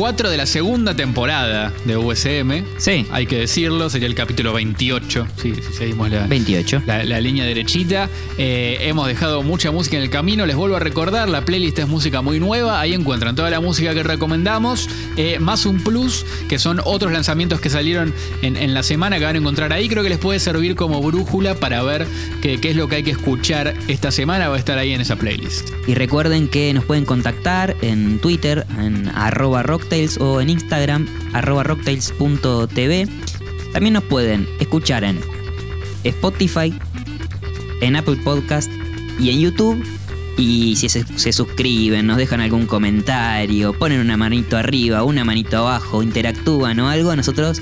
4 0.00 0.30
de 0.30 0.38
la 0.38 0.46
segunda 0.46 0.96
temporada 0.96 1.74
de 1.84 1.98
USM. 1.98 2.64
Sí. 2.78 3.04
Hay 3.10 3.26
que 3.26 3.36
decirlo, 3.36 3.90
sería 3.90 4.08
el 4.08 4.14
capítulo 4.14 4.54
28. 4.54 5.26
Sí, 5.36 5.52
si 5.54 5.74
seguimos 5.74 6.10
la, 6.10 6.26
28. 6.26 6.84
la, 6.86 7.04
la 7.04 7.20
línea 7.20 7.44
derechita. 7.44 8.08
Eh, 8.38 8.78
hemos 8.80 9.06
dejado 9.08 9.42
mucha 9.42 9.70
música 9.70 9.98
en 9.98 10.02
el 10.02 10.08
camino. 10.08 10.46
Les 10.46 10.56
vuelvo 10.56 10.76
a 10.76 10.78
recordar, 10.78 11.28
la 11.28 11.44
playlist 11.44 11.80
es 11.80 11.86
música 11.86 12.22
muy 12.22 12.40
nueva. 12.40 12.80
Ahí 12.80 12.94
encuentran 12.94 13.36
toda 13.36 13.50
la 13.50 13.60
música 13.60 13.92
que 13.92 14.02
recomendamos. 14.02 14.88
eh, 15.18 15.38
más 15.38 15.66
un 15.66 15.84
plus, 15.84 16.24
que 16.48 16.58
son 16.58 16.80
otros 16.82 17.12
lanzamientos 17.12 17.60
que 17.60 17.68
salieron 17.68 18.14
en, 18.40 18.56
en 18.56 18.72
la 18.72 18.82
semana 18.82 19.18
que 19.18 19.26
van 19.26 19.36
a 19.36 19.38
encontrar 19.38 19.70
ahí. 19.74 19.86
Creo 19.90 20.02
que 20.02 20.08
les 20.08 20.18
puede 20.18 20.40
servir 20.40 20.76
como 20.76 21.02
brújula 21.02 21.56
para 21.56 21.82
ver 21.82 22.06
qué, 22.40 22.58
es 22.62 22.74
lo 22.74 22.88
que 22.88 22.96
hay 22.96 23.02
que 23.02 23.10
escuchar 23.10 23.74
esta 23.86 24.10
semana. 24.10 24.48
Va 24.48 24.56
a 24.56 24.58
estar 24.58 24.78
ahí 24.78 24.94
en 24.94 25.02
esa 25.02 25.16
playlist. 25.16 25.68
Y 25.86 25.92
recuerden 25.92 26.48
que 26.48 26.72
nos 26.72 26.86
pueden 26.86 27.04
contactar 27.04 27.76
en 27.82 28.18
Twitter, 28.18 28.64
en 28.78 29.10
arroba 29.14 29.62
rocktails 29.90 30.18
o 30.18 30.40
en 30.40 30.50
Instagram, 30.50 31.08
arroba 31.32 31.64
rocktails.tv. 31.64 33.08
También 33.72 33.94
nos 33.94 34.04
pueden 34.04 34.48
escuchar 34.60 35.02
en 35.02 35.20
Spotify, 36.04 36.72
en 37.80 37.96
Apple 37.96 38.16
Podcast 38.22 38.70
y 39.18 39.30
en 39.30 39.40
YouTube. 39.40 39.84
Y 40.38 40.76
si 40.76 40.88
se, 40.88 41.04
se 41.18 41.32
suscriben, 41.32 42.06
nos 42.06 42.16
dejan 42.18 42.40
algún 42.40 42.66
comentario, 42.66 43.72
ponen 43.72 44.00
una 44.00 44.16
manito 44.16 44.56
arriba, 44.56 45.02
una 45.02 45.24
manito 45.24 45.58
abajo, 45.58 46.04
interactúan 46.04 46.78
o 46.78 46.88
algo, 46.88 47.14
nosotros 47.16 47.60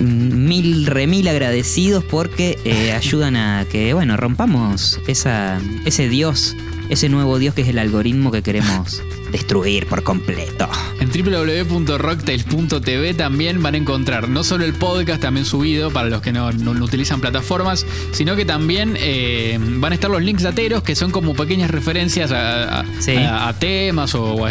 mm, 0.00 0.48
mil 0.48 0.86
remil 0.86 1.28
agradecidos 1.28 2.02
porque 2.02 2.58
eh, 2.64 2.92
ayudan 2.96 3.36
a 3.36 3.66
que, 3.70 3.92
bueno, 3.92 4.16
rompamos 4.16 5.00
esa, 5.06 5.60
ese 5.84 6.08
dios, 6.08 6.56
ese 6.88 7.10
nuevo 7.10 7.38
dios 7.38 7.54
que 7.54 7.62
es 7.62 7.68
el 7.68 7.78
algoritmo 7.78 8.32
que 8.32 8.42
queremos 8.42 9.02
destruir 9.30 9.86
por 9.86 10.02
completo. 10.02 10.68
En 11.00 11.10
www.rocktails.tv 11.10 13.14
también 13.14 13.62
van 13.62 13.74
a 13.74 13.78
encontrar 13.78 14.28
no 14.28 14.44
solo 14.44 14.64
el 14.64 14.74
podcast 14.74 15.20
también 15.22 15.46
subido 15.46 15.90
para 15.90 16.08
los 16.08 16.20
que 16.22 16.32
no, 16.32 16.52
no- 16.52 16.74
no 16.74 16.84
utilizan 16.84 17.20
plataformas, 17.20 17.86
sino 18.12 18.36
que 18.36 18.44
también 18.44 18.94
eh, 18.98 19.58
van 19.60 19.92
a 19.92 19.94
estar 19.94 20.10
los 20.10 20.22
links 20.22 20.42
dateros 20.42 20.82
que 20.82 20.94
son 20.94 21.10
como 21.10 21.34
pequeñas 21.34 21.70
referencias 21.70 22.30
a, 22.32 22.80
a- 22.80 22.84
Sí. 23.00 23.12
a- 23.16 23.48
a 23.48 23.58
temas 23.58 24.14
o 24.14 24.46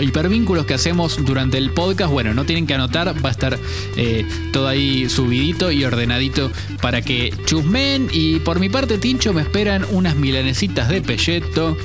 hipervínculos 0.00 0.66
que 0.66 0.74
hacemos 0.74 1.24
durante 1.24 1.58
el 1.58 1.70
podcast. 1.70 2.10
Bueno, 2.12 2.34
no 2.34 2.44
tienen 2.44 2.66
que 2.66 2.74
anotar, 2.74 3.14
va 3.24 3.28
a 3.28 3.32
estar 3.32 3.58
eh, 3.96 4.26
todo 4.52 4.68
ahí 4.68 5.08
subidito 5.08 5.70
y 5.70 5.84
ordenadito 5.84 6.50
para 6.80 7.02
que 7.02 7.32
chusmen. 7.44 8.08
Y 8.12 8.40
por 8.40 8.60
mi 8.60 8.68
parte, 8.68 8.98
Tincho, 8.98 9.32
me 9.32 9.42
esperan 9.42 9.84
unas 9.90 10.16
milanesitas 10.16 10.88
de 10.88 11.02
pelleto. 11.02 11.76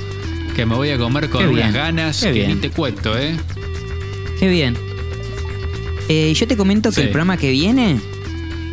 Que 0.54 0.66
me 0.66 0.74
voy 0.74 0.90
a 0.90 0.98
comer 0.98 1.30
con 1.30 1.46
unas 1.48 1.72
ganas 1.72 2.20
qué 2.20 2.26
que 2.26 2.32
bien. 2.32 2.48
ni 2.48 2.54
te 2.56 2.70
cuento, 2.70 3.16
¿eh? 3.18 3.36
Qué 4.38 4.48
bien. 4.48 4.76
Eh, 6.08 6.32
yo 6.34 6.46
te 6.46 6.56
comento 6.56 6.90
que 6.90 6.96
Sí. 6.96 7.00
el 7.02 7.08
programa 7.08 7.36
que 7.36 7.50
viene, 7.50 7.98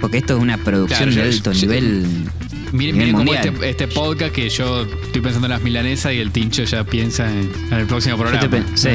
porque 0.02 0.18
esto 0.18 0.36
es 0.36 0.42
una 0.42 0.58
producción 0.58 1.10
Claro, 1.10 1.12
yo- 1.12 1.24
de 1.24 1.30
alto 1.38 1.52
yo- 1.54 1.62
nivel. 1.62 2.06
Miren, 2.72 2.96
nivel 2.96 2.96
miren 2.96 3.12
cómo 3.14 3.24
mundial. 3.32 3.48
este, 3.56 3.70
este 3.70 3.88
podcast 3.88 4.32
que 4.34 4.50
yo 4.50 4.84
estoy 4.84 5.22
pensando 5.22 5.48
en 5.48 5.52
las 5.52 5.62
milanesas 5.64 6.14
y 6.14 6.18
el 6.18 6.32
tincho 6.32 6.64
ya 6.66 6.84
piensa 6.84 7.28
en, 7.32 7.50
en 7.72 7.74
el 7.80 7.86
próximo 7.88 8.16
Yo 8.18 8.22
programa. 8.24 8.50
te 8.50 8.78
sí. 8.78 8.90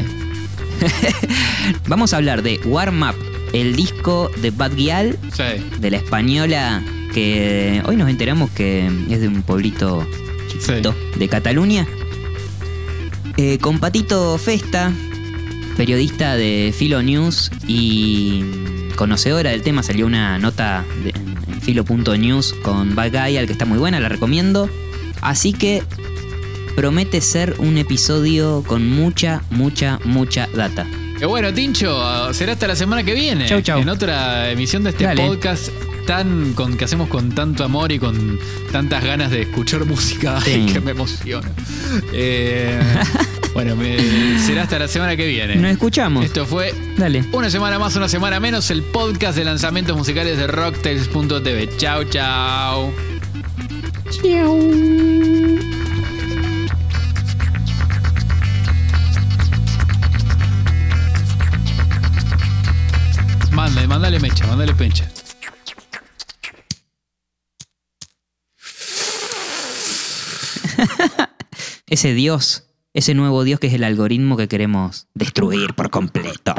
Vamos 1.89 2.13
a 2.13 2.19
hablar 2.19 2.43
de 2.43 2.61
Warm 2.65 3.03
Up 3.03 3.15
el 3.53 3.75
disco 3.77 4.31
de 4.43 4.51
Bad 4.51 4.73
Gyal, 4.77 5.19
Sí. 5.33 5.43
de 5.81 5.91
la 5.91 5.97
española, 5.99 6.83
que 7.15 7.83
hoy 7.87 7.97
nos 7.97 8.09
enteramos 8.11 8.51
que 8.51 8.87
es 9.11 9.21
de 9.21 9.29
un 9.29 9.43
pueblito 9.43 10.07
chiquito 10.49 10.95
de 11.17 11.29
Cataluña. 11.29 11.87
Eh, 13.37 13.59
con 13.59 13.79
Patito 13.81 14.39
Festa, 14.39 14.93
periodista 15.77 16.37
de 16.37 16.73
Filo 16.77 17.03
News 17.03 17.51
y 17.67 18.43
conocedora 18.97 19.51
del 19.51 19.63
tema, 19.63 19.83
salió 19.83 20.07
una 20.07 20.39
nota 20.39 20.85
de- 21.03 21.11
en 21.11 21.61
Filo.news 21.61 22.53
con 22.63 22.95
Bad 22.95 23.11
Gyal 23.13 23.47
que 23.47 23.53
está 23.53 23.65
muy 23.65 23.79
buena, 23.79 23.99
la 23.99 24.09
recomiendo. 24.09 24.69
Así 25.21 25.53
que 25.53 25.83
promete 26.77 27.21
ser 27.21 27.57
un 27.59 27.77
episodio 27.79 28.63
con 28.67 28.89
mucha, 28.89 29.43
mucha, 29.51 29.99
mucha 30.05 30.49
data. 30.55 30.87
Qué 31.19 31.27
bueno, 31.27 31.53
Tincho. 31.53 32.33
Será 32.35 32.53
hasta 32.53 32.67
la 32.69 32.77
semana 32.77 33.03
que 33.03 33.15
viene. 33.15 33.47
Chau, 33.47 33.61
chau. 33.63 33.81
En 33.81 33.89
otra 33.89 34.51
emisión 34.51 34.85
de 34.85 34.91
este 34.91 35.05
Dale. 35.05 35.27
podcast 35.27 35.71
tan 36.07 36.53
con 36.55 36.77
que 36.77 36.85
hacemos 36.85 37.09
con 37.09 37.33
tanto 37.33 37.65
amor 37.65 37.93
y 37.93 37.99
con 37.99 38.39
tantas 38.73 39.05
ganas 39.05 39.31
de 39.31 39.43
escuchar 39.43 39.85
música 39.87 40.41
Sí. 40.41 40.67
que 40.73 40.81
me 40.81 40.93
emociona. 40.93 41.49
Eh, 42.13 42.81
bueno, 43.55 43.77
me- 43.77 44.39
será 44.41 44.63
hasta 44.63 44.79
la 44.79 44.89
semana 44.89 45.17
que 45.17 45.27
viene. 45.27 45.57
Nos 45.57 45.71
escuchamos. 45.73 46.25
Esto 46.25 46.45
fue 46.47 46.75
Dale. 46.97 47.25
una 47.33 47.51
semana 47.51 47.79
más, 47.79 47.95
una 47.97 48.09
semana 48.09 48.41
menos, 48.41 48.71
el 48.71 48.83
podcast 48.83 49.37
de 49.39 49.45
lanzamientos 49.45 49.97
musicales 49.97 50.37
de 50.39 50.47
Rocktails.tv. 50.47 51.77
Chau, 51.77 52.05
chau. 52.05 52.93
Mándale, 63.53 63.87
mándale 63.87 64.19
mecha, 64.21 64.47
mándale 64.47 64.75
pecha. 64.75 65.05
Ese 71.95 72.13
Dios, 72.13 72.65
ese 72.93 73.15
nuevo 73.15 73.45
Dios 73.45 73.61
que 73.61 73.69
es 73.69 73.73
el 73.73 73.85
algoritmo 73.85 74.37
que 74.37 74.49
queremos 74.49 75.07
destruir 75.15 75.75
por 75.75 75.91
completo. 75.91 76.53